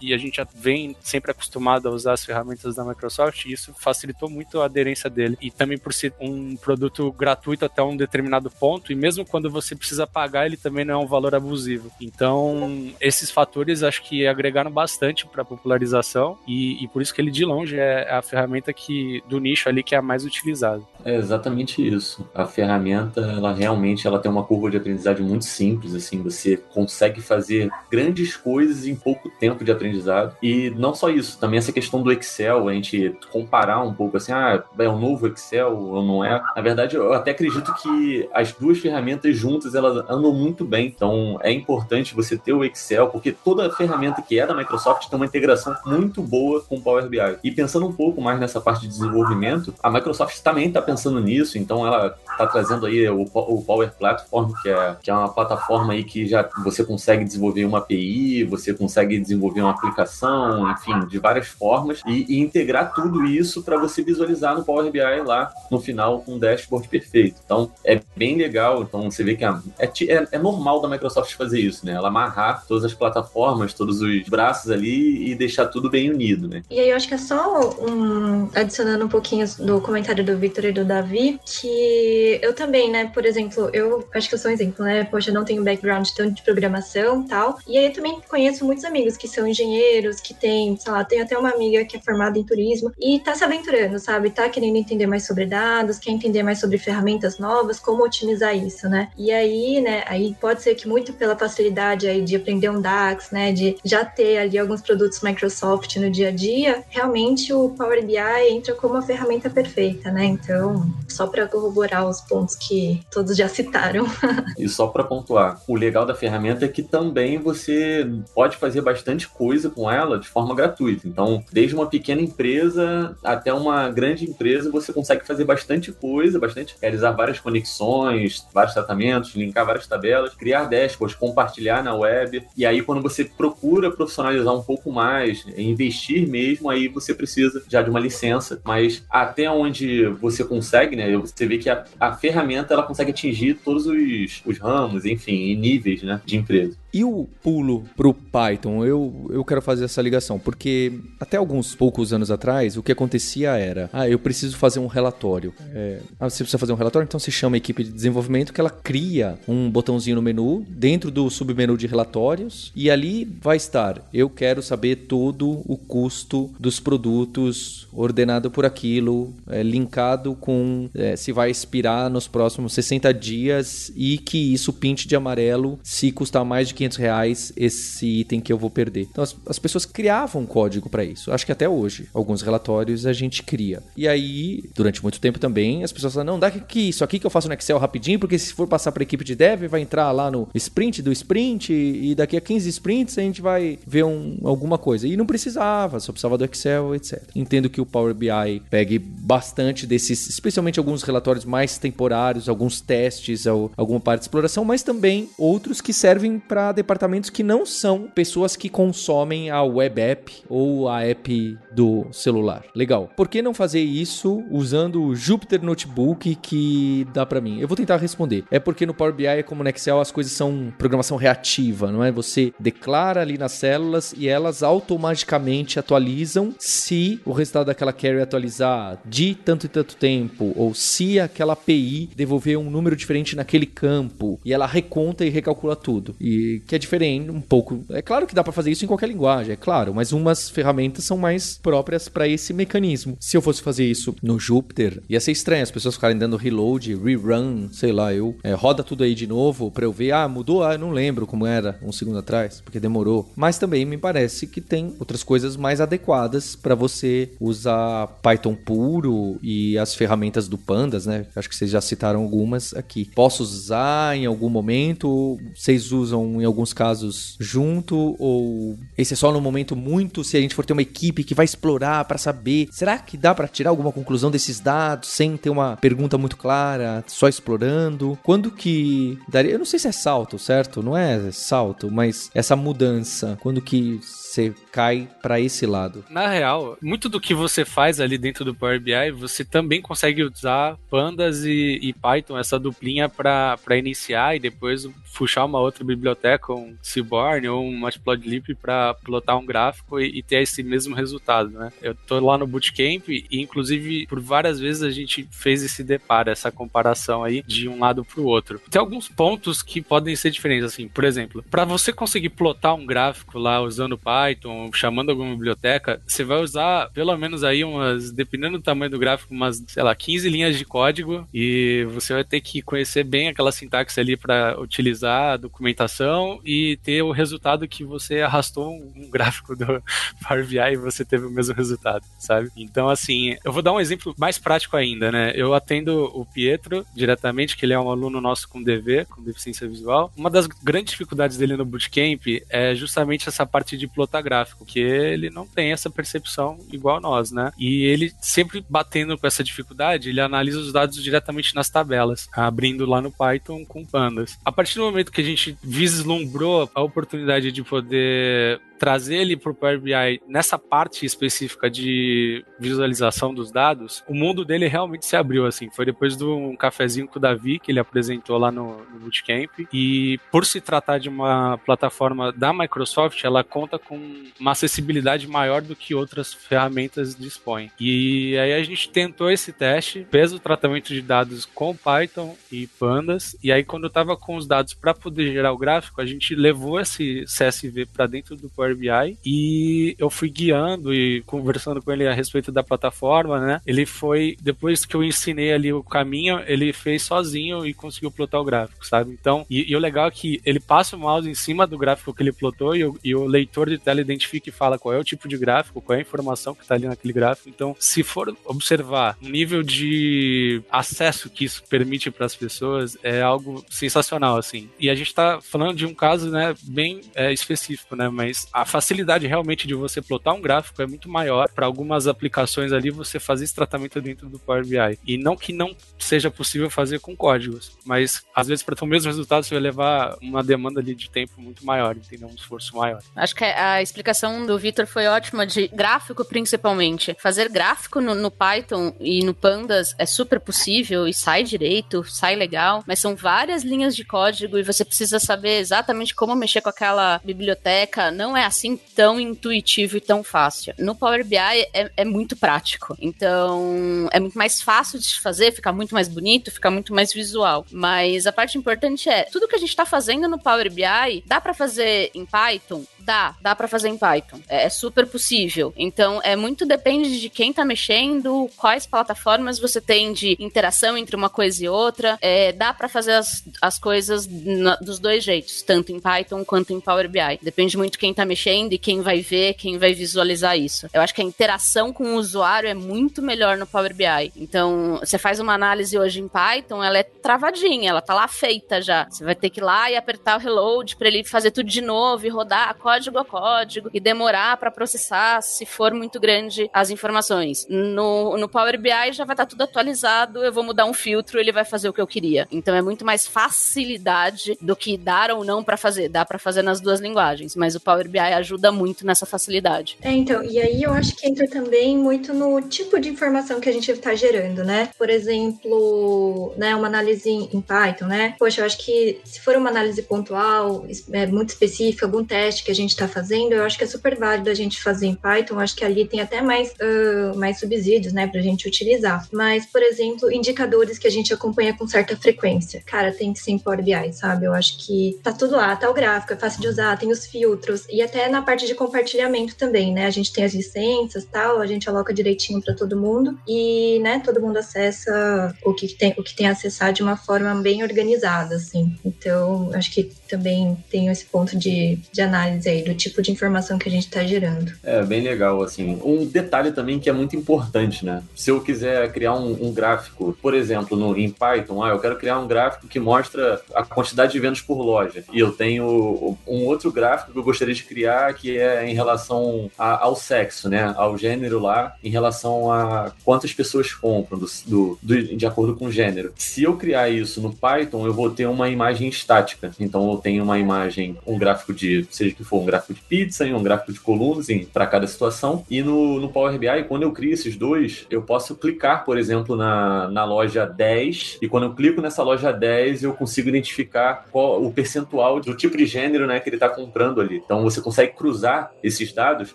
e 0.00 0.14
a 0.14 0.18
gente 0.18 0.36
já 0.36 0.46
vem 0.54 0.96
sempre 1.00 1.30
acostumado 1.30 1.88
a 1.88 1.92
usar 1.92 2.12
as 2.14 2.24
ferramentas 2.24 2.74
da 2.74 2.84
Microsoft 2.84 3.44
e 3.44 3.52
isso 3.52 3.74
facilitou 3.78 4.28
muito 4.28 4.60
a 4.60 4.64
aderência 4.64 5.10
dele. 5.10 5.36
E 5.40 5.50
também 5.50 5.78
por 5.78 5.92
ser 5.92 6.12
um 6.20 6.56
produto 6.56 7.10
gratuito 7.12 7.64
até 7.64 7.82
um 7.82 7.96
determinado 7.96 8.50
ponto, 8.50 8.92
e 8.92 8.94
mesmo 8.94 9.24
quando 9.24 9.50
você 9.50 9.74
precisa 9.74 10.06
pagar, 10.06 10.46
ele 10.46 10.56
também 10.56 10.84
não 10.84 10.94
é 10.94 11.04
um 11.04 11.06
valor 11.06 11.34
abusivo. 11.34 11.90
Então, 12.00 12.90
esses 13.00 13.30
fatores 13.30 13.82
acho 13.82 14.02
que 14.02 14.26
agregaram 14.26 14.70
bastante 14.70 15.26
para 15.26 15.42
a 15.42 15.44
popularização 15.44 16.38
e, 16.46 16.82
e, 16.82 16.88
por 16.88 17.02
isso 17.02 17.14
que 17.14 17.20
ele 17.20 17.30
de 17.30 17.44
longe 17.44 17.76
é 17.76 18.10
a 18.10 18.22
ferramenta 18.22 18.72
que 18.72 19.22
do 19.28 19.38
nicho 19.38 19.68
ali 19.68 19.82
que 19.82 19.94
é 19.94 19.98
a 19.98 20.02
mais 20.02 20.24
utilizada. 20.24 20.82
É 21.04 21.16
exatamente 21.16 21.86
isso. 21.86 22.28
A 22.34 22.46
ferramenta, 22.46 23.20
ela 23.20 23.52
realmente 23.52 24.06
ela 24.06 24.18
tem 24.18 24.30
uma 24.30 24.44
curva 24.44 24.70
de 24.70 24.76
aprendizagem 24.76 25.24
muito 25.24 25.44
simples, 25.44 25.94
assim, 25.94 26.22
você 26.22 26.56
consegue 26.56 27.20
fazer 27.20 27.70
grandes 27.90 28.36
coisas 28.36 28.86
em 28.86 28.94
pouco 28.94 29.19
tempo 29.38 29.64
de 29.64 29.72
aprendizado. 29.72 30.36
E 30.42 30.70
não 30.70 30.94
só 30.94 31.08
isso, 31.08 31.38
também 31.38 31.58
essa 31.58 31.72
questão 31.72 32.02
do 32.02 32.12
Excel, 32.12 32.68
a 32.68 32.72
gente 32.72 33.16
comparar 33.32 33.80
um 33.82 33.92
pouco 33.92 34.16
assim, 34.16 34.32
ah, 34.32 34.62
é 34.78 34.88
um 34.88 34.98
novo 34.98 35.26
Excel 35.26 35.76
ou 35.76 36.02
não 36.02 36.24
é? 36.24 36.42
Na 36.54 36.62
verdade, 36.62 36.96
eu 36.96 37.12
até 37.12 37.30
acredito 37.30 37.72
que 37.82 38.28
as 38.32 38.52
duas 38.52 38.78
ferramentas 38.78 39.36
juntas, 39.36 39.74
elas 39.74 40.04
andam 40.08 40.32
muito 40.32 40.64
bem. 40.64 40.86
Então, 40.86 41.38
é 41.42 41.52
importante 41.52 42.14
você 42.14 42.36
ter 42.36 42.52
o 42.52 42.64
Excel, 42.64 43.08
porque 43.08 43.32
toda 43.32 43.70
ferramenta 43.70 44.22
que 44.22 44.38
é 44.38 44.46
da 44.46 44.54
Microsoft 44.54 45.08
tem 45.08 45.16
uma 45.16 45.26
integração 45.26 45.74
muito 45.84 46.22
boa 46.22 46.60
com 46.62 46.76
o 46.76 46.80
Power 46.80 47.08
BI. 47.08 47.18
E 47.42 47.50
pensando 47.50 47.86
um 47.86 47.92
pouco 47.92 48.20
mais 48.20 48.38
nessa 48.38 48.60
parte 48.60 48.82
de 48.82 48.88
desenvolvimento, 48.88 49.74
a 49.82 49.90
Microsoft 49.90 50.40
também 50.40 50.68
está 50.68 50.80
pensando 50.80 51.20
nisso, 51.20 51.58
então 51.58 51.86
ela 51.86 52.16
está 52.30 52.46
trazendo 52.46 52.86
aí 52.86 53.08
o, 53.08 53.22
o, 53.22 53.62
Power 53.62 53.92
Platform, 53.92 54.52
que 54.62 54.68
é, 54.68 54.96
que 55.02 55.10
é 55.10 55.14
uma 55.14 55.28
plataforma 55.28 55.92
aí 55.92 56.04
que 56.04 56.26
já 56.26 56.48
você 56.64 56.84
consegue 56.84 57.24
desenvolver 57.24 57.64
uma 57.64 57.78
API, 57.78 58.44
você 58.44 58.72
consegue 58.74 59.09
desenvolver 59.18 59.60
uma 59.60 59.70
aplicação, 59.70 60.70
enfim, 60.70 61.06
de 61.06 61.18
várias 61.18 61.48
formas, 61.48 62.00
e, 62.06 62.26
e 62.28 62.40
integrar 62.40 62.94
tudo 62.94 63.24
isso 63.24 63.62
para 63.62 63.78
você 63.78 64.02
visualizar 64.02 64.56
no 64.56 64.64
Power 64.64 64.90
BI 64.90 65.00
lá 65.24 65.52
no 65.70 65.80
final 65.80 66.24
um 66.26 66.38
dashboard 66.38 66.88
perfeito. 66.88 67.40
Então, 67.44 67.70
é 67.84 68.00
bem 68.16 68.36
legal. 68.36 68.82
Então, 68.82 69.10
você 69.10 69.22
vê 69.22 69.34
que 69.34 69.44
é, 69.44 69.50
é, 69.78 70.28
é 70.32 70.38
normal 70.38 70.80
da 70.80 70.88
Microsoft 70.88 71.34
fazer 71.34 71.60
isso, 71.60 71.84
né? 71.86 71.92
Ela 71.92 72.08
amarrar 72.08 72.64
todas 72.66 72.84
as 72.84 72.94
plataformas, 72.94 73.74
todos 73.74 74.00
os 74.00 74.28
braços 74.28 74.70
ali 74.70 75.30
e 75.30 75.34
deixar 75.34 75.66
tudo 75.66 75.90
bem 75.90 76.10
unido, 76.10 76.48
né? 76.48 76.62
E 76.70 76.78
aí, 76.78 76.90
eu 76.90 76.96
acho 76.96 77.08
que 77.08 77.14
é 77.14 77.18
só 77.18 77.70
um, 77.80 78.48
adicionando 78.54 79.04
um 79.04 79.08
pouquinho 79.08 79.46
do 79.58 79.80
comentário 79.80 80.24
do 80.24 80.36
Victor 80.36 80.66
e 80.66 80.72
do 80.72 80.84
Davi, 80.84 81.40
que 81.44 82.38
eu 82.42 82.54
também, 82.54 82.90
né, 82.90 83.10
por 83.12 83.24
exemplo, 83.24 83.70
eu 83.72 84.06
acho 84.14 84.28
que 84.28 84.34
eu 84.34 84.38
sou 84.38 84.50
um 84.50 84.54
exemplo, 84.54 84.84
né? 84.84 85.04
Poxa, 85.04 85.30
eu 85.30 85.34
não 85.34 85.44
tenho 85.44 85.64
background 85.64 86.08
tanto 86.16 86.34
de 86.34 86.42
programação 86.42 87.26
tal. 87.26 87.58
E 87.66 87.78
aí 87.78 87.86
eu 87.86 87.92
também 87.92 88.20
conheço 88.28 88.64
muitos 88.64 88.84
amigos 88.90 89.16
que 89.16 89.28
são 89.28 89.46
engenheiros, 89.46 90.20
que 90.20 90.34
tem, 90.34 90.76
sei 90.76 90.92
lá, 90.92 91.04
tem 91.04 91.20
até 91.20 91.38
uma 91.38 91.50
amiga 91.50 91.84
que 91.84 91.96
é 91.96 92.00
formada 92.00 92.38
em 92.38 92.44
turismo 92.44 92.92
e 93.00 93.20
tá 93.20 93.34
se 93.34 93.44
aventurando, 93.44 93.98
sabe? 93.98 94.30
Tá 94.30 94.48
querendo 94.48 94.76
entender 94.76 95.06
mais 95.06 95.26
sobre 95.26 95.46
dados, 95.46 95.98
quer 95.98 96.10
entender 96.10 96.42
mais 96.42 96.58
sobre 96.58 96.76
ferramentas 96.76 97.38
novas, 97.38 97.78
como 97.78 98.04
otimizar 98.04 98.56
isso, 98.56 98.88
né? 98.88 99.10
E 99.16 99.30
aí, 99.30 99.80
né, 99.80 100.02
aí 100.06 100.36
pode 100.40 100.62
ser 100.62 100.74
que 100.74 100.88
muito 100.88 101.12
pela 101.12 101.36
facilidade 101.36 102.08
aí 102.08 102.22
de 102.22 102.36
aprender 102.36 102.68
um 102.68 102.80
DAX, 102.80 103.30
né, 103.30 103.52
de 103.52 103.76
já 103.84 104.04
ter 104.04 104.38
ali 104.38 104.58
alguns 104.58 104.82
produtos 104.82 105.20
Microsoft 105.22 105.96
no 105.96 106.10
dia 106.10 106.28
a 106.28 106.32
dia, 106.32 106.84
realmente 106.88 107.52
o 107.52 107.70
Power 107.70 108.04
BI 108.04 108.18
entra 108.50 108.74
como 108.74 108.96
a 108.96 109.02
ferramenta 109.02 109.48
perfeita, 109.48 110.10
né? 110.10 110.24
Então, 110.24 110.84
só 111.08 111.26
para 111.26 111.46
corroborar 111.46 112.08
os 112.08 112.20
pontos 112.20 112.56
que 112.56 113.00
todos 113.10 113.36
já 113.36 113.48
citaram. 113.48 114.06
e 114.58 114.68
só 114.68 114.88
para 114.88 115.04
pontuar, 115.04 115.60
o 115.68 115.76
legal 115.76 116.04
da 116.04 116.14
ferramenta 116.14 116.64
é 116.64 116.68
que 116.68 116.82
também 116.82 117.38
você 117.38 118.08
pode 118.34 118.56
fazer 118.56 118.79
bastante 118.82 119.28
coisa 119.28 119.70
com 119.70 119.90
ela 119.90 120.18
de 120.18 120.28
forma 120.28 120.54
gratuita. 120.54 121.06
Então, 121.06 121.42
desde 121.52 121.74
uma 121.74 121.86
pequena 121.86 122.20
empresa 122.20 123.16
até 123.22 123.52
uma 123.52 123.88
grande 123.90 124.24
empresa, 124.24 124.70
você 124.70 124.92
consegue 124.92 125.26
fazer 125.26 125.44
bastante 125.44 125.92
coisa, 125.92 126.38
bastante 126.38 126.76
realizar 126.80 127.12
várias 127.12 127.40
conexões, 127.40 128.46
vários 128.52 128.74
tratamentos, 128.74 129.34
linkar 129.34 129.66
várias 129.66 129.86
tabelas, 129.86 130.34
criar 130.34 130.64
dashboards, 130.64 131.16
compartilhar 131.16 131.82
na 131.82 131.94
web. 131.94 132.42
E 132.56 132.66
aí, 132.66 132.82
quando 132.82 133.02
você 133.02 133.24
procura 133.24 133.90
profissionalizar 133.90 134.54
um 134.54 134.62
pouco 134.62 134.90
mais, 134.90 135.44
investir 135.56 136.28
mesmo, 136.28 136.70
aí 136.70 136.88
você 136.88 137.14
precisa 137.14 137.62
já 137.68 137.82
de 137.82 137.90
uma 137.90 138.00
licença. 138.00 138.60
Mas 138.64 139.04
até 139.10 139.50
onde 139.50 140.06
você 140.20 140.44
consegue, 140.44 140.96
né? 140.96 141.16
Você 141.16 141.46
vê 141.46 141.58
que 141.58 141.68
a, 141.68 141.84
a 141.98 142.12
ferramenta 142.12 142.74
ela 142.74 142.82
consegue 142.82 143.10
atingir 143.10 143.54
todos 143.54 143.86
os, 143.86 144.42
os 144.44 144.58
ramos, 144.58 145.04
enfim, 145.04 145.50
e 145.50 145.56
níveis 145.56 146.02
né, 146.02 146.20
de 146.24 146.36
empresa. 146.36 146.76
E 146.92 147.04
o 147.04 147.28
pulo 147.42 147.84
pro 147.96 148.12
Python? 148.12 148.84
Eu, 148.84 149.30
eu 149.30 149.44
quero 149.44 149.62
fazer 149.62 149.84
essa 149.84 150.02
ligação, 150.02 150.38
porque 150.38 150.92
até 151.20 151.36
alguns 151.36 151.74
poucos 151.74 152.12
anos 152.12 152.30
atrás, 152.30 152.76
o 152.76 152.82
que 152.82 152.92
acontecia 152.92 153.56
era: 153.56 153.88
ah, 153.92 154.08
eu 154.08 154.18
preciso 154.18 154.56
fazer 154.56 154.80
um 154.80 154.86
relatório. 154.86 155.54
É, 155.72 156.00
ah, 156.18 156.28
você 156.28 156.42
precisa 156.42 156.58
fazer 156.58 156.72
um 156.72 156.76
relatório? 156.76 157.06
Então 157.06 157.20
se 157.20 157.30
chama 157.30 157.56
a 157.56 157.58
equipe 157.58 157.84
de 157.84 157.92
desenvolvimento 157.92 158.52
que 158.52 158.60
ela 158.60 158.70
cria 158.70 159.38
um 159.46 159.70
botãozinho 159.70 160.16
no 160.16 160.22
menu, 160.22 160.64
dentro 160.68 161.10
do 161.10 161.30
submenu 161.30 161.76
de 161.76 161.86
relatórios, 161.86 162.72
e 162.74 162.90
ali 162.90 163.24
vai 163.40 163.56
estar: 163.56 164.02
eu 164.12 164.28
quero 164.28 164.62
saber 164.62 164.96
todo 165.08 165.62
o 165.66 165.76
custo 165.76 166.50
dos 166.58 166.80
produtos 166.80 167.86
ordenado 167.92 168.50
por 168.50 168.64
aquilo, 168.64 169.32
é, 169.46 169.62
linkado 169.62 170.34
com 170.34 170.88
é, 170.94 171.16
se 171.16 171.32
vai 171.32 171.50
expirar 171.50 172.10
nos 172.10 172.26
próximos 172.26 172.72
60 172.72 173.12
dias 173.14 173.92
e 173.94 174.18
que 174.18 174.52
isso 174.52 174.72
pinte 174.72 175.06
de 175.06 175.14
amarelo 175.14 175.78
se 175.82 176.10
custar 176.10 176.44
mais 176.44 176.68
de 176.68 176.74
500 176.80 176.96
reais 176.96 177.52
esse 177.56 178.06
item 178.20 178.40
que 178.40 178.52
eu 178.52 178.56
vou 178.56 178.70
perder. 178.70 179.02
Então 179.10 179.22
as, 179.22 179.36
as 179.46 179.58
pessoas 179.58 179.84
criavam 179.84 180.46
código 180.46 180.88
para 180.88 181.04
isso. 181.04 181.30
Acho 181.30 181.44
que 181.44 181.52
até 181.52 181.68
hoje, 181.68 182.08
alguns 182.14 182.40
relatórios 182.40 183.04
a 183.06 183.12
gente 183.12 183.42
cria. 183.42 183.82
E 183.96 184.08
aí, 184.08 184.64
durante 184.74 185.02
muito 185.02 185.20
tempo 185.20 185.38
também, 185.38 185.84
as 185.84 185.92
pessoas 185.92 186.14
falam: 186.14 186.34
não, 186.34 186.38
dá 186.38 186.46
aqui 186.46 186.88
isso 186.88 187.04
aqui 187.04 187.18
que 187.18 187.26
eu 187.26 187.30
faço 187.30 187.48
no 187.48 187.54
Excel 187.54 187.78
rapidinho, 187.78 188.18
porque 188.18 188.38
se 188.38 188.52
for 188.52 188.66
passar 188.66 188.92
para 188.92 189.02
equipe 189.02 189.24
de 189.24 189.34
dev, 189.34 189.64
vai 189.64 189.82
entrar 189.82 190.10
lá 190.12 190.30
no 190.30 190.48
sprint 190.54 191.02
do 191.02 191.12
sprint 191.12 191.72
e 191.72 192.14
daqui 192.14 192.36
a 192.36 192.40
15 192.40 192.68
sprints 192.70 193.18
a 193.18 193.22
gente 193.22 193.42
vai 193.42 193.78
ver 193.86 194.04
um, 194.04 194.38
alguma 194.44 194.78
coisa. 194.78 195.06
E 195.06 195.16
não 195.16 195.26
precisava, 195.26 196.00
só 196.00 196.12
precisava 196.12 196.38
do 196.38 196.44
Excel, 196.44 196.94
etc. 196.94 197.22
Entendo 197.34 197.68
que 197.68 197.80
o 197.80 197.86
Power 197.86 198.14
BI 198.14 198.62
pegue 198.70 198.98
bastante 198.98 199.86
desses, 199.86 200.28
especialmente 200.28 200.78
alguns 200.78 201.02
relatórios 201.02 201.44
mais 201.44 201.76
temporários, 201.76 202.48
alguns 202.48 202.80
testes, 202.80 203.46
alguma 203.46 204.00
parte 204.00 204.20
de 204.20 204.24
exploração, 204.24 204.64
mas 204.64 204.82
também 204.82 205.28
outros 205.36 205.80
que 205.80 205.92
servem 205.92 206.38
para 206.38 206.69
departamentos 206.72 207.30
que 207.30 207.42
não 207.42 207.64
são 207.64 208.08
pessoas 208.14 208.56
que 208.56 208.68
consomem 208.68 209.50
a 209.50 209.62
web 209.62 210.00
app 210.00 210.32
ou 210.48 210.88
a 210.88 211.04
app 211.04 211.58
do 211.72 212.06
celular. 212.12 212.64
Legal. 212.74 213.10
Por 213.16 213.28
que 213.28 213.42
não 213.42 213.54
fazer 213.54 213.80
isso 213.80 214.42
usando 214.50 215.02
o 215.02 215.14
Jupyter 215.14 215.62
Notebook 215.62 216.34
que 216.36 217.06
dá 217.12 217.24
para 217.24 217.40
mim? 217.40 217.60
Eu 217.60 217.68
vou 217.68 217.76
tentar 217.76 217.96
responder. 217.96 218.44
É 218.50 218.58
porque 218.58 218.86
no 218.86 218.94
Power 218.94 219.12
BI, 219.12 219.42
como 219.46 219.62
no 219.62 219.68
Excel, 219.68 220.00
as 220.00 220.10
coisas 220.10 220.32
são 220.32 220.72
programação 220.78 221.16
reativa, 221.16 221.90
não 221.90 222.02
é? 222.02 222.10
Você 222.10 222.52
declara 222.58 223.20
ali 223.20 223.38
nas 223.38 223.52
células 223.52 224.14
e 224.16 224.28
elas 224.28 224.62
automaticamente 224.62 225.78
atualizam 225.78 226.54
se 226.58 227.20
o 227.24 227.32
resultado 227.32 227.66
daquela 227.66 227.92
query 227.92 228.20
atualizar 228.20 228.98
de 229.04 229.34
tanto 229.34 229.66
e 229.66 229.68
tanto 229.68 229.96
tempo 229.96 230.52
ou 230.56 230.74
se 230.74 231.20
aquela 231.20 231.52
API 231.52 232.10
devolver 232.14 232.58
um 232.58 232.70
número 232.70 232.96
diferente 232.96 233.36
naquele 233.36 233.66
campo 233.66 234.40
e 234.44 234.52
ela 234.52 234.66
reconta 234.66 235.24
e 235.24 235.30
recalcula 235.30 235.76
tudo. 235.76 236.14
E 236.20 236.62
que 236.66 236.74
é 236.74 236.78
diferente 236.78 237.30
um 237.30 237.40
pouco. 237.40 237.84
É 237.90 238.02
claro 238.02 238.26
que 238.26 238.34
dá 238.34 238.42
para 238.42 238.52
fazer 238.52 238.70
isso 238.70 238.84
em 238.84 238.88
qualquer 238.88 239.08
linguagem, 239.08 239.52
é 239.52 239.56
claro, 239.56 239.94
mas 239.94 240.12
umas 240.12 240.48
ferramentas 240.48 241.04
são 241.04 241.16
mais 241.16 241.59
próprias 241.62 242.08
para 242.08 242.28
esse 242.28 242.52
mecanismo. 242.52 243.16
Se 243.20 243.36
eu 243.36 243.42
fosse 243.42 243.62
fazer 243.62 243.84
isso 243.84 244.14
no 244.22 244.38
Júpiter, 244.38 245.02
ia 245.08 245.20
ser 245.20 245.32
estranho 245.32 245.62
as 245.62 245.70
pessoas 245.70 245.94
ficarem 245.94 246.18
dando 246.18 246.36
reload, 246.36 246.94
rerun, 246.96 247.68
sei 247.72 247.92
lá, 247.92 248.12
eu 248.12 248.36
é, 248.42 248.52
roda 248.52 248.82
tudo 248.82 249.04
aí 249.04 249.14
de 249.14 249.26
novo 249.26 249.70
para 249.70 249.84
eu 249.84 249.92
ver, 249.92 250.12
ah, 250.12 250.28
mudou, 250.28 250.64
ah, 250.64 250.74
eu 250.74 250.78
não 250.78 250.90
lembro 250.90 251.26
como 251.26 251.46
era 251.46 251.78
um 251.82 251.92
segundo 251.92 252.18
atrás, 252.18 252.60
porque 252.60 252.80
demorou. 252.80 253.30
Mas 253.36 253.58
também 253.58 253.84
me 253.84 253.98
parece 253.98 254.46
que 254.46 254.60
tem 254.60 254.94
outras 254.98 255.22
coisas 255.22 255.56
mais 255.56 255.80
adequadas 255.80 256.56
para 256.56 256.74
você 256.74 257.30
usar 257.40 258.06
Python 258.22 258.54
puro 258.54 259.38
e 259.42 259.76
as 259.78 259.94
ferramentas 259.94 260.48
do 260.48 260.58
Pandas, 260.58 261.06
né? 261.06 261.26
Acho 261.34 261.48
que 261.48 261.56
vocês 261.56 261.70
já 261.70 261.80
citaram 261.80 262.22
algumas 262.22 262.74
aqui. 262.74 263.10
Posso 263.14 263.42
usar 263.42 264.16
em 264.16 264.26
algum 264.26 264.48
momento? 264.48 265.38
Vocês 265.54 265.92
usam 265.92 266.40
em 266.40 266.44
alguns 266.44 266.72
casos 266.72 267.36
junto 267.38 268.16
ou 268.18 268.78
esse 268.96 269.14
é 269.14 269.16
só 269.16 269.32
no 269.32 269.40
momento 269.40 269.74
muito 269.74 270.22
se 270.24 270.36
a 270.36 270.40
gente 270.40 270.54
for 270.54 270.64
ter 270.64 270.72
uma 270.72 270.82
equipe 270.82 271.24
que 271.24 271.34
vai 271.34 271.46
explorar 271.50 272.04
para 272.04 272.18
saber, 272.18 272.68
será 272.70 272.98
que 272.98 273.16
dá 273.16 273.34
para 273.34 273.48
tirar 273.48 273.70
alguma 273.70 273.92
conclusão 273.92 274.30
desses 274.30 274.60
dados 274.60 275.08
sem 275.08 275.36
ter 275.36 275.50
uma 275.50 275.76
pergunta 275.76 276.16
muito 276.18 276.36
clara, 276.36 277.04
só 277.06 277.28
explorando? 277.28 278.18
Quando 278.22 278.50
que 278.50 279.18
daria, 279.28 279.52
eu 279.52 279.58
não 279.58 279.66
sei 279.66 279.78
se 279.78 279.88
é 279.88 279.92
salto, 279.92 280.38
certo? 280.38 280.82
Não 280.82 280.96
é 280.96 281.30
salto, 281.30 281.90
mas 281.90 282.30
essa 282.34 282.56
mudança, 282.56 283.38
quando 283.40 283.60
que 283.60 284.00
você 284.30 284.54
cai 284.70 285.08
para 285.20 285.40
esse 285.40 285.66
lado. 285.66 286.04
Na 286.08 286.28
real, 286.28 286.78
muito 286.80 287.08
do 287.08 287.20
que 287.20 287.34
você 287.34 287.64
faz 287.64 288.00
ali 288.00 288.16
dentro 288.16 288.44
do 288.44 288.54
Power 288.54 288.80
BI, 288.80 289.10
você 289.10 289.44
também 289.44 289.82
consegue 289.82 290.22
usar 290.22 290.78
Pandas 290.88 291.44
e, 291.44 291.80
e 291.82 291.92
Python, 291.92 292.38
essa 292.38 292.58
duplinha 292.58 293.08
para 293.08 293.58
iniciar 293.76 294.36
e 294.36 294.38
depois 294.38 294.88
puxar 295.16 295.44
uma 295.44 295.58
outra 295.58 295.84
biblioteca, 295.84 296.52
um 296.52 296.76
Seaborn 296.80 297.48
ou 297.48 297.64
um 297.64 297.76
Matplotlib 297.76 298.54
para 298.54 298.94
plotar 298.94 299.36
um 299.36 299.44
gráfico 299.44 299.98
e, 299.98 300.18
e, 300.18 300.22
ter 300.22 300.42
esse 300.42 300.62
mesmo 300.62 300.94
resultado, 300.94 301.50
né? 301.50 301.72
Eu 301.82 301.94
tô 301.94 302.20
lá 302.24 302.38
no 302.38 302.46
Bootcamp 302.46 303.08
e 303.08 303.26
inclusive 303.32 304.06
por 304.06 304.20
várias 304.20 304.60
vezes 304.60 304.82
a 304.82 304.90
gente 304.90 305.26
fez 305.32 305.62
esse 305.62 305.82
deparo, 305.82 306.30
essa 306.30 306.52
comparação 306.52 307.24
aí 307.24 307.42
de 307.42 307.68
um 307.68 307.80
lado 307.80 308.04
para 308.04 308.20
o 308.20 308.26
outro. 308.26 308.60
Tem 308.70 308.78
alguns 308.78 309.08
pontos 309.08 309.62
que 309.62 309.80
podem 309.80 310.14
ser 310.14 310.30
diferentes, 310.30 310.64
assim, 310.64 310.86
por 310.86 311.04
exemplo, 311.04 311.44
para 311.50 311.64
você 311.64 311.92
conseguir 311.92 312.30
plotar 312.30 312.74
um 312.74 312.86
gráfico 312.86 313.38
lá 313.38 313.60
usando 313.60 313.98
Python 313.98 314.19
Python, 314.20 314.70
chamando 314.72 315.10
alguma 315.10 315.30
biblioteca, 315.30 316.00
você 316.06 316.22
vai 316.22 316.42
usar 316.42 316.90
pelo 316.90 317.16
menos 317.16 317.42
aí 317.42 317.64
umas, 317.64 318.12
dependendo 318.12 318.58
do 318.58 318.64
tamanho 318.64 318.90
do 318.90 318.98
gráfico, 318.98 319.32
umas, 319.32 319.62
sei 319.66 319.82
lá, 319.82 319.94
15 319.94 320.28
linhas 320.28 320.58
de 320.58 320.64
código 320.64 321.26
e 321.32 321.86
você 321.92 322.12
vai 322.12 322.24
ter 322.24 322.40
que 322.40 322.60
conhecer 322.60 323.04
bem 323.04 323.28
aquela 323.28 323.52
sintaxe 323.52 323.98
ali 323.98 324.16
para 324.16 324.60
utilizar 324.60 325.32
a 325.32 325.36
documentação 325.36 326.40
e 326.44 326.78
ter 326.82 327.02
o 327.02 327.10
resultado 327.10 327.66
que 327.68 327.84
você 327.84 328.20
arrastou 328.20 328.70
um 328.70 329.08
gráfico 329.10 329.56
do 329.56 329.82
Power 330.26 330.46
BI 330.46 330.58
e 330.58 330.76
você 330.76 331.04
teve 331.04 331.26
o 331.26 331.30
mesmo 331.30 331.54
resultado, 331.54 332.04
sabe? 332.18 332.50
Então, 332.56 332.88
assim, 332.88 333.36
eu 333.44 333.52
vou 333.52 333.62
dar 333.62 333.72
um 333.72 333.80
exemplo 333.80 334.14
mais 334.18 334.38
prático 334.38 334.76
ainda, 334.76 335.10
né? 335.10 335.32
Eu 335.34 335.54
atendo 335.54 336.04
o 336.14 336.26
Pietro 336.26 336.84
diretamente, 336.94 337.56
que 337.56 337.64
ele 337.64 337.72
é 337.72 337.80
um 337.80 337.90
aluno 337.90 338.20
nosso 338.20 338.48
com 338.48 338.62
DV, 338.62 339.06
com 339.06 339.22
deficiência 339.22 339.66
visual. 339.66 340.12
Uma 340.16 340.30
das 340.30 340.46
grandes 340.46 340.92
dificuldades 340.92 341.36
dele 341.36 341.56
no 341.56 341.64
Bootcamp 341.64 342.26
é 342.48 342.74
justamente 342.74 343.28
essa 343.28 343.46
parte 343.46 343.76
de 343.76 343.88
plotar 343.88 344.09
gráfico, 344.18 344.64
que 344.64 344.80
ele 344.80 345.28
não 345.28 345.46
tem 345.46 345.72
essa 345.72 345.90
percepção 345.90 346.58
igual 346.72 347.00
nós, 347.00 347.30
né? 347.30 347.52
E 347.58 347.84
ele 347.84 348.14
sempre 348.18 348.64
batendo 348.66 349.18
com 349.18 349.26
essa 349.26 349.44
dificuldade, 349.44 350.08
ele 350.08 350.20
analisa 350.20 350.58
os 350.58 350.72
dados 350.72 351.02
diretamente 351.02 351.54
nas 351.54 351.68
tabelas, 351.68 352.30
abrindo 352.32 352.86
lá 352.86 353.02
no 353.02 353.12
Python 353.12 353.66
com 353.66 353.84
pandas. 353.84 354.38
A 354.42 354.50
partir 354.50 354.76
do 354.76 354.84
momento 354.84 355.12
que 355.12 355.20
a 355.20 355.24
gente 355.24 355.58
vislumbrou 355.62 356.70
a 356.74 356.80
oportunidade 356.80 357.52
de 357.52 357.62
poder 357.62 358.60
trazer 358.80 359.16
ele 359.16 359.36
para 359.36 359.52
o 359.52 359.54
Power 359.54 359.78
BI 359.78 360.22
nessa 360.26 360.58
parte 360.58 361.04
específica 361.04 361.68
de 361.68 362.42
visualização 362.58 363.34
dos 363.34 363.52
dados, 363.52 364.02
o 364.08 364.14
mundo 364.14 364.42
dele 364.42 364.66
realmente 364.66 365.04
se 365.04 365.14
abriu, 365.14 365.44
assim. 365.44 365.68
Foi 365.70 365.84
depois 365.84 366.16
de 366.16 366.24
um 366.24 366.56
cafezinho 366.56 367.06
com 367.06 367.18
o 367.18 367.22
Davi 367.22 367.58
que 367.58 367.70
ele 367.70 367.78
apresentou 367.78 368.38
lá 368.38 368.50
no, 368.50 368.78
no 368.84 369.00
Bootcamp. 369.00 369.50
E 369.70 370.18
por 370.32 370.46
se 370.46 370.62
tratar 370.62 370.96
de 370.96 371.10
uma 371.10 371.58
plataforma 371.58 372.32
da 372.32 372.54
Microsoft, 372.54 373.22
ela 373.22 373.44
conta 373.44 373.78
com 373.78 374.00
uma 374.40 374.52
acessibilidade 374.52 375.28
maior 375.28 375.60
do 375.60 375.76
que 375.76 375.94
outras 375.94 376.32
ferramentas 376.32 377.14
dispõem. 377.14 377.70
E 377.78 378.38
aí 378.38 378.54
a 378.54 378.62
gente 378.62 378.88
tentou 378.88 379.30
esse 379.30 379.52
teste, 379.52 380.06
fez 380.10 380.32
o 380.32 380.38
tratamento 380.38 380.88
de 380.88 381.02
dados 381.02 381.44
com 381.44 381.76
Python 381.76 382.34
e 382.50 382.66
Pandas, 382.66 383.36
e 383.42 383.52
aí 383.52 383.62
quando 383.62 383.84
eu 383.84 383.88
estava 383.88 384.16
com 384.16 384.36
os 384.36 384.46
dados 384.46 384.72
para 384.72 384.94
poder 384.94 385.30
gerar 385.32 385.52
o 385.52 385.58
gráfico, 385.58 386.00
a 386.00 386.06
gente 386.06 386.34
levou 386.34 386.80
esse 386.80 387.24
CSV 387.26 387.86
para 387.86 388.06
dentro 388.06 388.36
do 388.36 388.48
Power 388.48 388.69
Power 388.70 388.76
BI 388.76 389.18
e 389.24 389.94
eu 389.98 390.08
fui 390.08 390.30
guiando 390.30 390.94
e 390.94 391.22
conversando 391.22 391.82
com 391.82 391.92
ele 391.92 392.06
a 392.06 392.14
respeito 392.14 392.52
da 392.52 392.62
plataforma, 392.62 393.40
né? 393.40 393.60
Ele 393.66 393.84
foi, 393.84 394.36
depois 394.40 394.84
que 394.84 394.94
eu 394.94 395.02
ensinei 395.02 395.52
ali 395.52 395.72
o 395.72 395.82
caminho, 395.82 396.40
ele 396.46 396.72
fez 396.72 397.02
sozinho 397.02 397.66
e 397.66 397.74
conseguiu 397.74 398.10
plotar 398.10 398.40
o 398.40 398.44
gráfico, 398.44 398.86
sabe? 398.86 399.16
Então, 399.18 399.44
e, 399.50 399.70
e 399.70 399.76
o 399.76 399.78
legal 399.78 400.08
é 400.08 400.10
que 400.10 400.40
ele 400.44 400.60
passa 400.60 400.96
o 400.96 400.98
mouse 400.98 401.28
em 401.28 401.34
cima 401.34 401.66
do 401.66 401.78
gráfico 401.78 402.14
que 402.14 402.22
ele 402.22 402.32
plotou 402.32 402.76
e 402.76 402.84
o, 402.84 402.98
e 403.02 403.14
o 403.14 403.26
leitor 403.26 403.68
de 403.68 403.78
tela 403.78 404.00
identifica 404.00 404.48
e 404.48 404.52
fala 404.52 404.78
qual 404.78 404.94
é 404.94 404.98
o 404.98 405.04
tipo 405.04 405.28
de 405.28 405.36
gráfico, 405.36 405.80
qual 405.80 405.96
é 405.96 405.98
a 405.98 406.02
informação 406.02 406.54
que 406.54 406.62
está 406.62 406.74
ali 406.74 406.86
naquele 406.86 407.12
gráfico. 407.12 407.48
Então, 407.48 407.74
se 407.78 408.02
for 408.02 408.34
observar 408.44 409.16
o 409.22 409.28
nível 409.28 409.62
de 409.62 410.62
acesso 410.70 411.30
que 411.30 411.44
isso 411.44 411.62
permite 411.68 412.10
para 412.10 412.26
as 412.26 412.36
pessoas, 412.36 412.96
é 413.02 413.20
algo 413.22 413.64
sensacional, 413.68 414.36
assim. 414.36 414.68
E 414.78 414.88
a 414.90 414.94
gente 414.94 415.08
está 415.08 415.40
falando 415.40 415.76
de 415.76 415.86
um 415.86 415.94
caso, 415.94 416.30
né, 416.30 416.54
bem 416.62 417.00
é, 417.14 417.32
específico, 417.32 417.96
né? 417.96 418.08
Mas 418.08 418.46
a 418.52 418.59
facilidade 418.64 419.26
realmente 419.26 419.66
de 419.66 419.74
você 419.74 420.00
plotar 420.00 420.34
um 420.34 420.40
gráfico 420.40 420.82
é 420.82 420.86
muito 420.86 421.08
maior. 421.08 421.48
Para 421.50 421.66
algumas 421.66 422.06
aplicações 422.06 422.72
ali, 422.72 422.90
você 422.90 423.18
fazer 423.18 423.44
esse 423.44 423.54
tratamento 423.54 424.00
dentro 424.00 424.28
do 424.28 424.38
Power 424.38 424.66
BI. 424.66 424.98
E 425.06 425.18
não 425.18 425.36
que 425.36 425.52
não 425.52 425.74
seja 425.98 426.30
possível 426.30 426.70
fazer 426.70 427.00
com 427.00 427.16
códigos, 427.16 427.76
mas 427.84 428.22
às 428.34 428.48
vezes 428.48 428.62
para 428.62 428.76
ter 428.76 428.84
o 428.84 428.88
mesmo 428.88 429.10
resultado 429.10 429.44
você 429.44 429.54
vai 429.54 429.62
levar 429.62 430.16
uma 430.20 430.42
demanda 430.42 430.80
ali 430.80 430.94
de 430.94 431.10
tempo 431.10 431.40
muito 431.40 431.64
maior, 431.64 431.96
entendeu? 431.96 432.28
Um 432.28 432.34
esforço 432.34 432.76
maior. 432.76 433.02
Acho 433.14 433.34
que 433.34 433.44
a 433.44 433.82
explicação 433.82 434.46
do 434.46 434.58
Vitor 434.58 434.86
foi 434.86 435.06
ótima 435.06 435.46
de 435.46 435.68
gráfico 435.68 436.24
principalmente. 436.24 437.16
Fazer 437.20 437.48
gráfico 437.48 438.00
no, 438.00 438.14
no 438.14 438.30
Python 438.30 438.94
e 439.00 439.24
no 439.24 439.34
Pandas 439.34 439.94
é 439.98 440.06
super 440.06 440.40
possível 440.40 441.06
e 441.06 441.14
sai 441.14 441.42
direito, 441.42 442.04
sai 442.04 442.36
legal, 442.36 442.82
mas 442.86 442.98
são 442.98 443.14
várias 443.14 443.62
linhas 443.62 443.94
de 443.94 444.04
código 444.04 444.58
e 444.58 444.62
você 444.62 444.84
precisa 444.84 445.18
saber 445.18 445.58
exatamente 445.58 446.14
como 446.14 446.34
mexer 446.34 446.60
com 446.60 446.68
aquela 446.68 447.20
biblioteca. 447.24 448.10
Não 448.10 448.36
é 448.36 448.44
assim 448.50 448.76
tão 448.94 449.18
intuitivo 449.18 449.96
e 449.96 450.00
tão 450.00 450.22
fácil. 450.22 450.74
No 450.78 450.94
Power 450.94 451.24
BI 451.24 451.36
é, 451.36 451.90
é 451.96 452.04
muito 452.04 452.36
prático. 452.36 452.96
Então, 453.00 454.08
é 454.12 454.20
muito 454.20 454.36
mais 454.36 454.60
fácil 454.60 454.98
de 454.98 455.18
fazer, 455.20 455.52
fica 455.52 455.72
muito 455.72 455.94
mais 455.94 456.08
bonito, 456.08 456.50
fica 456.50 456.70
muito 456.70 456.94
mais 456.94 457.12
visual. 457.12 457.64
Mas 457.70 458.26
a 458.26 458.32
parte 458.32 458.58
importante 458.58 459.08
é, 459.08 459.24
tudo 459.24 459.48
que 459.48 459.56
a 459.56 459.58
gente 459.58 459.70
está 459.70 459.86
fazendo 459.86 460.28
no 460.28 460.38
Power 460.38 460.70
BI, 460.70 461.24
dá 461.24 461.40
para 461.40 461.54
fazer 461.54 462.10
em 462.14 462.26
Python? 462.26 462.84
Dá, 463.02 463.34
dá 463.40 463.54
para 463.54 463.68
fazer 463.68 463.88
em 463.88 463.98
Python. 463.98 464.40
É, 464.48 464.64
é, 464.64 464.68
super 464.68 465.06
possível. 465.06 465.72
Então, 465.76 466.20
é 466.22 466.36
muito 466.36 466.66
depende 466.66 467.20
de 467.20 467.28
quem 467.28 467.52
tá 467.52 467.64
mexendo, 467.64 468.48
quais 468.56 468.86
plataformas 468.86 469.58
você 469.58 469.80
tem 469.80 470.12
de 470.12 470.36
interação 470.38 470.96
entre 470.96 471.16
uma 471.16 471.28
coisa 471.28 471.64
e 471.64 471.68
outra. 471.68 472.18
É, 472.20 472.52
dá 472.52 472.72
para 472.72 472.88
fazer 472.88 473.12
as, 473.12 473.44
as 473.60 473.78
coisas 473.78 474.26
na, 474.26 474.76
dos 474.76 474.98
dois 474.98 475.24
jeitos, 475.24 475.62
tanto 475.62 475.92
em 475.92 476.00
Python 476.00 476.44
quanto 476.44 476.72
em 476.72 476.80
Power 476.80 477.08
BI. 477.08 477.38
Depende 477.42 477.76
muito 477.76 477.98
quem 477.98 478.12
tá 478.12 478.24
mexendo 478.24 478.72
e 478.72 478.78
quem 478.78 479.00
vai 479.00 479.20
ver, 479.20 479.54
quem 479.54 479.78
vai 479.78 479.92
visualizar 479.92 480.58
isso. 480.58 480.88
Eu 480.92 481.00
acho 481.00 481.14
que 481.14 481.22
a 481.22 481.24
interação 481.24 481.92
com 481.92 482.14
o 482.14 482.16
usuário 482.16 482.68
é 482.68 482.74
muito 482.74 483.22
melhor 483.22 483.56
no 483.56 483.66
Power 483.66 483.94
BI. 483.94 484.32
Então, 484.36 484.98
você 485.00 485.18
faz 485.18 485.40
uma 485.40 485.54
análise 485.54 485.98
hoje 485.98 486.20
em 486.20 486.28
Python, 486.28 486.82
ela 486.82 486.98
é 486.98 487.02
travadinha, 487.02 487.90
ela 487.90 488.00
tá 488.00 488.14
lá 488.14 488.28
feita 488.28 488.80
já. 488.80 489.06
Você 489.08 489.24
vai 489.24 489.34
ter 489.34 489.50
que 489.50 489.60
ir 489.60 489.64
lá 489.64 489.90
e 489.90 489.96
apertar 489.96 490.38
o 490.38 490.40
reload 490.40 490.96
para 490.96 491.08
ele 491.08 491.24
fazer 491.24 491.50
tudo 491.50 491.68
de 491.68 491.80
novo 491.80 492.26
e 492.26 492.28
rodar 492.28 492.70
código 492.90 493.18
a 493.18 493.24
código 493.24 493.90
e 493.94 494.00
demorar 494.00 494.56
para 494.56 494.68
processar 494.68 495.40
se 495.42 495.64
for 495.64 495.94
muito 495.94 496.18
grande 496.18 496.68
as 496.72 496.90
informações. 496.90 497.64
No, 497.68 498.36
no 498.36 498.48
Power 498.48 498.76
BI 498.80 499.12
já 499.12 499.24
vai 499.24 499.34
estar 499.34 499.44
tá 499.44 499.46
tudo 499.46 499.62
atualizado, 499.62 500.42
eu 500.42 500.52
vou 500.52 500.64
mudar 500.64 500.86
um 500.86 500.92
filtro, 500.92 501.38
ele 501.38 501.52
vai 501.52 501.64
fazer 501.64 501.88
o 501.88 501.92
que 501.92 502.00
eu 502.00 502.06
queria. 502.06 502.48
Então 502.50 502.74
é 502.74 502.82
muito 502.82 503.04
mais 503.04 503.28
facilidade 503.28 504.58
do 504.60 504.74
que 504.74 504.96
dar 504.96 505.30
ou 505.30 505.44
não 505.44 505.62
para 505.62 505.76
fazer. 505.76 506.08
Dá 506.08 506.24
para 506.24 506.36
fazer 506.38 506.62
nas 506.62 506.80
duas 506.80 506.98
linguagens, 506.98 507.54
mas 507.54 507.76
o 507.76 507.80
Power 507.80 508.08
BI 508.08 508.18
ajuda 508.18 508.72
muito 508.72 509.06
nessa 509.06 509.24
facilidade. 509.24 509.96
É, 510.02 510.10
então, 510.10 510.42
e 510.42 510.58
aí 510.58 510.82
eu 510.82 510.92
acho 510.92 511.14
que 511.14 511.28
entra 511.28 511.46
também 511.48 511.96
muito 511.96 512.34
no 512.34 512.60
tipo 512.62 512.98
de 512.98 513.08
informação 513.08 513.60
que 513.60 513.68
a 513.68 513.72
gente 513.72 513.88
está 513.88 514.16
gerando, 514.16 514.64
né? 514.64 514.90
Por 514.98 515.08
exemplo, 515.08 516.54
né, 516.56 516.74
uma 516.74 516.88
análise 516.88 517.30
em 517.30 517.60
Python, 517.60 518.06
né? 518.06 518.34
Poxa, 518.36 518.62
eu 518.62 518.66
acho 518.66 518.78
que 518.84 519.20
se 519.24 519.40
for 519.40 519.54
uma 519.54 519.70
análise 519.70 520.02
pontual, 520.02 520.84
é 521.12 521.26
muito 521.26 521.50
específica, 521.50 522.06
algum 522.06 522.24
teste 522.24 522.64
que 522.64 522.70
a 522.70 522.74
gente 522.74 522.79
gente 522.80 522.90
está 522.90 523.08
fazendo, 523.08 523.52
eu 523.52 523.64
acho 523.64 523.78
que 523.78 523.84
é 523.84 523.86
super 523.86 524.16
válido 524.16 524.50
a 524.50 524.54
gente 524.54 524.82
fazer 524.82 525.06
em 525.06 525.14
Python. 525.14 525.58
Acho 525.58 525.76
que 525.76 525.84
ali 525.84 526.06
tem 526.06 526.20
até 526.20 526.40
mais, 526.40 526.72
uh, 526.72 527.36
mais 527.36 527.58
subsídios, 527.58 528.12
né, 528.12 528.26
para 528.26 528.40
a 528.40 528.42
gente 528.42 528.66
utilizar. 528.66 529.26
Mas, 529.32 529.66
por 529.66 529.82
exemplo, 529.82 530.30
indicadores 530.32 530.98
que 530.98 531.06
a 531.06 531.10
gente 531.10 531.32
acompanha 531.32 531.76
com 531.76 531.86
certa 531.86 532.16
frequência. 532.16 532.82
Cara, 532.84 533.12
tem 533.12 533.32
que 533.32 533.40
ser 533.40 533.52
em 533.52 533.58
Power 533.58 533.82
BI, 533.82 534.12
sabe? 534.12 534.46
Eu 534.46 534.52
acho 534.52 534.78
que 534.78 535.18
tá 535.22 535.32
tudo 535.32 535.56
lá, 535.56 535.74
tá 535.76 535.88
o 535.90 535.94
gráfico, 535.94 536.32
é 536.32 536.36
fácil 536.36 536.60
de 536.60 536.68
usar, 536.68 536.98
tem 536.98 537.10
os 537.10 537.26
filtros 537.26 537.84
e 537.90 538.02
até 538.02 538.28
na 538.28 538.42
parte 538.42 538.66
de 538.66 538.74
compartilhamento 538.74 539.54
também, 539.56 539.92
né? 539.92 540.06
A 540.06 540.10
gente 540.10 540.32
tem 540.32 540.44
as 540.44 540.54
licenças, 540.54 541.24
tal, 541.24 541.60
a 541.60 541.66
gente 541.66 541.88
aloca 541.88 542.12
direitinho 542.12 542.60
para 542.62 542.74
todo 542.74 542.98
mundo 542.98 543.38
e, 543.46 543.98
né, 544.00 544.20
todo 544.24 544.40
mundo 544.40 544.56
acessa 544.58 545.54
o 545.64 545.74
que 545.74 545.88
tem, 545.88 546.14
o 546.16 546.22
que 546.22 546.34
tem 546.34 546.48
a 546.48 546.52
acessar 546.52 546.92
de 546.92 547.02
uma 547.02 547.16
forma 547.16 547.54
bem 547.56 547.82
organizada, 547.82 548.56
assim. 548.56 548.96
Então, 549.04 549.70
acho 549.74 549.92
que 549.92 550.04
também 550.28 550.76
tem 550.90 551.08
esse 551.08 551.24
ponto 551.26 551.58
de, 551.58 551.98
de 552.12 552.20
análise 552.20 552.68
do 552.78 552.94
tipo 552.94 553.20
de 553.22 553.30
informação 553.30 553.78
que 553.78 553.88
a 553.88 553.92
gente 553.92 554.06
está 554.06 554.24
gerando. 554.24 554.72
É, 554.82 555.02
bem 555.02 555.22
legal, 555.22 555.62
assim. 555.62 556.00
Um 556.04 556.24
detalhe 556.24 556.72
também 556.72 556.98
que 556.98 557.08
é 557.08 557.12
muito 557.12 557.36
importante, 557.36 558.04
né? 558.04 558.22
Se 558.34 558.50
eu 558.50 558.60
quiser 558.60 559.10
criar 559.12 559.34
um, 559.34 559.68
um 559.68 559.72
gráfico, 559.72 560.36
por 560.40 560.54
exemplo, 560.54 560.96
no, 560.96 561.16
em 561.16 561.30
Python, 561.30 561.82
ah, 561.82 561.90
eu 561.90 561.98
quero 561.98 562.16
criar 562.16 562.38
um 562.38 562.46
gráfico 562.46 562.86
que 562.86 563.00
mostra 563.00 563.60
a 563.74 563.82
quantidade 563.82 564.32
de 564.32 564.40
vendas 564.40 564.60
por 564.60 564.80
loja. 564.80 565.24
E 565.32 565.38
eu 565.38 565.52
tenho 565.52 566.36
um 566.46 566.64
outro 566.64 566.92
gráfico 566.92 567.32
que 567.32 567.38
eu 567.38 567.42
gostaria 567.42 567.74
de 567.74 567.82
criar 567.82 568.32
que 568.34 568.58
é 568.58 568.88
em 568.88 568.94
relação 568.94 569.70
a, 569.78 570.04
ao 570.04 570.16
sexo, 570.16 570.68
né? 570.68 570.94
Ao 570.96 571.16
gênero 571.16 571.58
lá, 571.58 571.94
em 572.02 572.10
relação 572.10 572.72
a 572.72 573.12
quantas 573.24 573.52
pessoas 573.52 573.92
compram 573.92 574.38
do, 574.38 574.46
do, 574.66 574.98
do, 575.02 575.36
de 575.36 575.46
acordo 575.46 575.74
com 575.74 575.86
o 575.86 575.92
gênero. 575.92 576.32
Se 576.36 576.62
eu 576.62 576.76
criar 576.76 577.08
isso 577.08 577.40
no 577.40 577.54
Python, 577.54 578.06
eu 578.06 578.14
vou 578.14 578.30
ter 578.30 578.46
uma 578.46 578.68
imagem 578.68 579.08
estática. 579.08 579.72
Então 579.78 580.10
eu 580.10 580.18
tenho 580.18 580.42
uma 580.42 580.58
imagem, 580.58 581.16
um 581.26 581.38
gráfico 581.38 581.72
de, 581.72 582.06
seja 582.10 582.34
que 582.34 582.44
for 582.44 582.59
um 582.60 582.64
gráfico 582.64 582.94
de 582.94 583.00
pizza 583.00 583.46
e 583.46 583.54
um 583.54 583.62
gráfico 583.62 583.92
de 583.92 584.00
colunas 584.00 584.46
para 584.72 584.86
cada 584.86 585.06
situação. 585.06 585.64
E 585.70 585.82
no, 585.82 586.20
no 586.20 586.28
Power 586.28 586.58
BI, 586.58 586.84
quando 586.88 587.02
eu 587.02 587.12
crio 587.12 587.32
esses 587.32 587.56
dois, 587.56 588.06
eu 588.10 588.22
posso 588.22 588.54
clicar, 588.54 589.04
por 589.04 589.18
exemplo, 589.18 589.56
na, 589.56 590.08
na 590.08 590.24
loja 590.24 590.66
10. 590.66 591.38
E 591.42 591.48
quando 591.48 591.64
eu 591.64 591.74
clico 591.74 592.00
nessa 592.00 592.22
loja 592.22 592.52
10, 592.52 593.02
eu 593.04 593.12
consigo 593.12 593.48
identificar 593.48 594.26
qual 594.30 594.62
o 594.62 594.72
percentual 594.72 595.40
do 595.40 595.54
tipo 595.54 595.76
de 595.76 595.86
gênero 595.86 596.26
né, 596.26 596.40
que 596.40 596.48
ele 596.48 596.56
está 596.56 596.68
comprando 596.68 597.20
ali. 597.20 597.42
Então 597.44 597.62
você 597.62 597.80
consegue 597.80 598.12
cruzar 598.14 598.72
esses 598.82 599.12
dados 599.12 599.52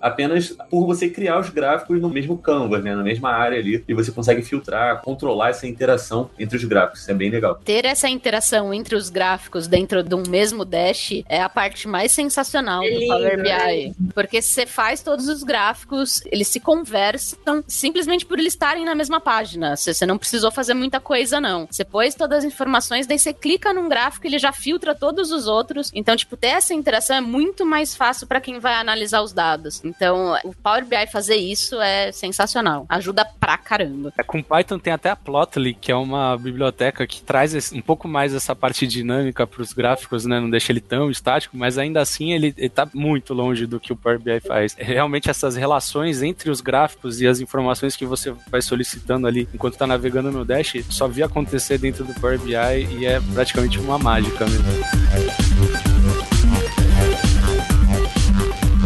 apenas 0.00 0.56
por 0.70 0.86
você 0.86 1.08
criar 1.08 1.38
os 1.38 1.50
gráficos 1.50 2.00
no 2.00 2.08
mesmo 2.08 2.38
canvas, 2.38 2.82
né, 2.82 2.94
na 2.94 3.02
mesma 3.02 3.30
área 3.30 3.58
ali. 3.58 3.84
E 3.86 3.94
você 3.94 4.10
consegue 4.10 4.42
filtrar, 4.42 5.02
controlar 5.02 5.50
essa 5.50 5.66
interação 5.66 6.30
entre 6.38 6.56
os 6.56 6.64
gráficos. 6.64 7.00
Isso 7.00 7.10
é 7.10 7.14
bem 7.14 7.30
legal. 7.30 7.60
Ter 7.64 7.84
essa 7.84 8.08
interação 8.08 8.72
entre 8.72 8.94
os 8.94 9.10
gráficos 9.10 9.66
dentro 9.66 10.02
de 10.02 10.14
um 10.14 10.22
mesmo 10.28 10.64
dash 10.64 11.22
é 11.28 11.40
a 11.40 11.48
parte 11.48 11.88
mais 11.88 12.12
sensacional 12.12 12.82
lindo, 12.94 13.08
Power 13.08 13.42
BI. 13.42 13.94
Porque 14.14 14.40
você 14.40 14.66
faz 14.66 15.02
todos 15.02 15.28
os 15.28 15.42
gráficos, 15.42 16.22
eles 16.26 16.48
se 16.48 16.60
conversam 16.60 17.64
simplesmente 17.66 18.24
por 18.24 18.38
eles 18.38 18.54
estarem 18.54 18.84
na 18.84 18.94
mesma 18.94 19.20
página. 19.20 19.76
Você 19.76 20.06
não 20.06 20.18
precisou 20.18 20.50
fazer 20.50 20.74
muita 20.74 21.00
coisa, 21.00 21.40
não. 21.40 21.66
Você 21.70 21.84
pôs 21.84 22.14
todas 22.14 22.38
as 22.38 22.44
informações, 22.44 23.06
daí 23.06 23.18
você 23.18 23.32
clica 23.32 23.72
num 23.72 23.88
gráfico, 23.88 24.26
ele 24.26 24.38
já 24.38 24.52
filtra 24.52 24.94
todos 24.94 25.30
os 25.30 25.46
outros. 25.46 25.90
Então, 25.94 26.16
tipo, 26.16 26.36
ter 26.36 26.48
essa 26.48 26.72
interação 26.72 27.16
é 27.16 27.20
muito 27.20 27.66
mais 27.66 27.94
fácil 27.94 28.26
para 28.26 28.40
quem 28.40 28.58
vai 28.58 28.74
analisar 28.74 29.22
os 29.22 29.32
dados. 29.32 29.82
Então, 29.84 30.36
o 30.44 30.54
Power 30.54 30.84
BI 30.84 31.06
fazer 31.10 31.36
isso 31.36 31.80
é 31.80 32.12
sensacional. 32.12 32.86
Ajuda 32.88 33.24
pra 33.24 33.58
caramba. 33.58 34.12
É, 34.16 34.22
com 34.22 34.42
Python 34.42 34.78
tem 34.78 34.92
até 34.92 35.10
a 35.10 35.16
Plotly, 35.16 35.74
que 35.74 35.90
é 35.90 35.96
uma 35.96 36.36
biblioteca 36.36 37.06
que 37.06 37.22
traz 37.22 37.72
um 37.72 37.80
pouco 37.80 38.06
mais 38.08 38.34
essa 38.34 38.54
parte 38.54 38.86
dinâmica 38.86 39.46
para 39.46 39.62
os 39.62 39.72
gráficos, 39.72 40.24
né? 40.24 40.40
Não 40.40 40.50
deixa 40.50 40.72
ele 40.72 40.80
tão 40.80 41.10
estático, 41.10 41.56
mas 41.56 41.78
ainda 41.78 42.00
assim 42.00 42.32
ele, 42.32 42.54
está 42.84 42.98
muito 42.98 43.34
longe 43.34 43.66
do 43.66 43.80
que 43.80 43.92
o 43.92 43.96
Power 43.96 44.18
BI 44.18 44.40
faz. 44.40 44.74
É, 44.78 44.84
realmente 44.84 45.30
essas 45.30 45.56
relações 45.56 46.22
entre 46.22 46.50
os 46.50 46.60
gráficos 46.60 47.20
e 47.20 47.26
as 47.26 47.40
informações 47.40 47.96
que 47.96 48.06
você 48.06 48.34
vai 48.50 48.62
solicitando 48.62 49.26
ali 49.26 49.48
enquanto 49.52 49.74
está 49.74 49.86
navegando 49.86 50.30
no 50.30 50.44
Dash, 50.44 50.74
só 50.90 51.08
vi 51.08 51.22
acontecer 51.22 51.78
dentro 51.78 52.04
do 52.04 52.14
Power 52.14 52.38
BI 52.38 52.54
e 52.98 53.06
é 53.06 53.20
praticamente 53.32 53.78
uma 53.78 53.98
mágica 53.98 54.46
mesmo. 54.46 55.93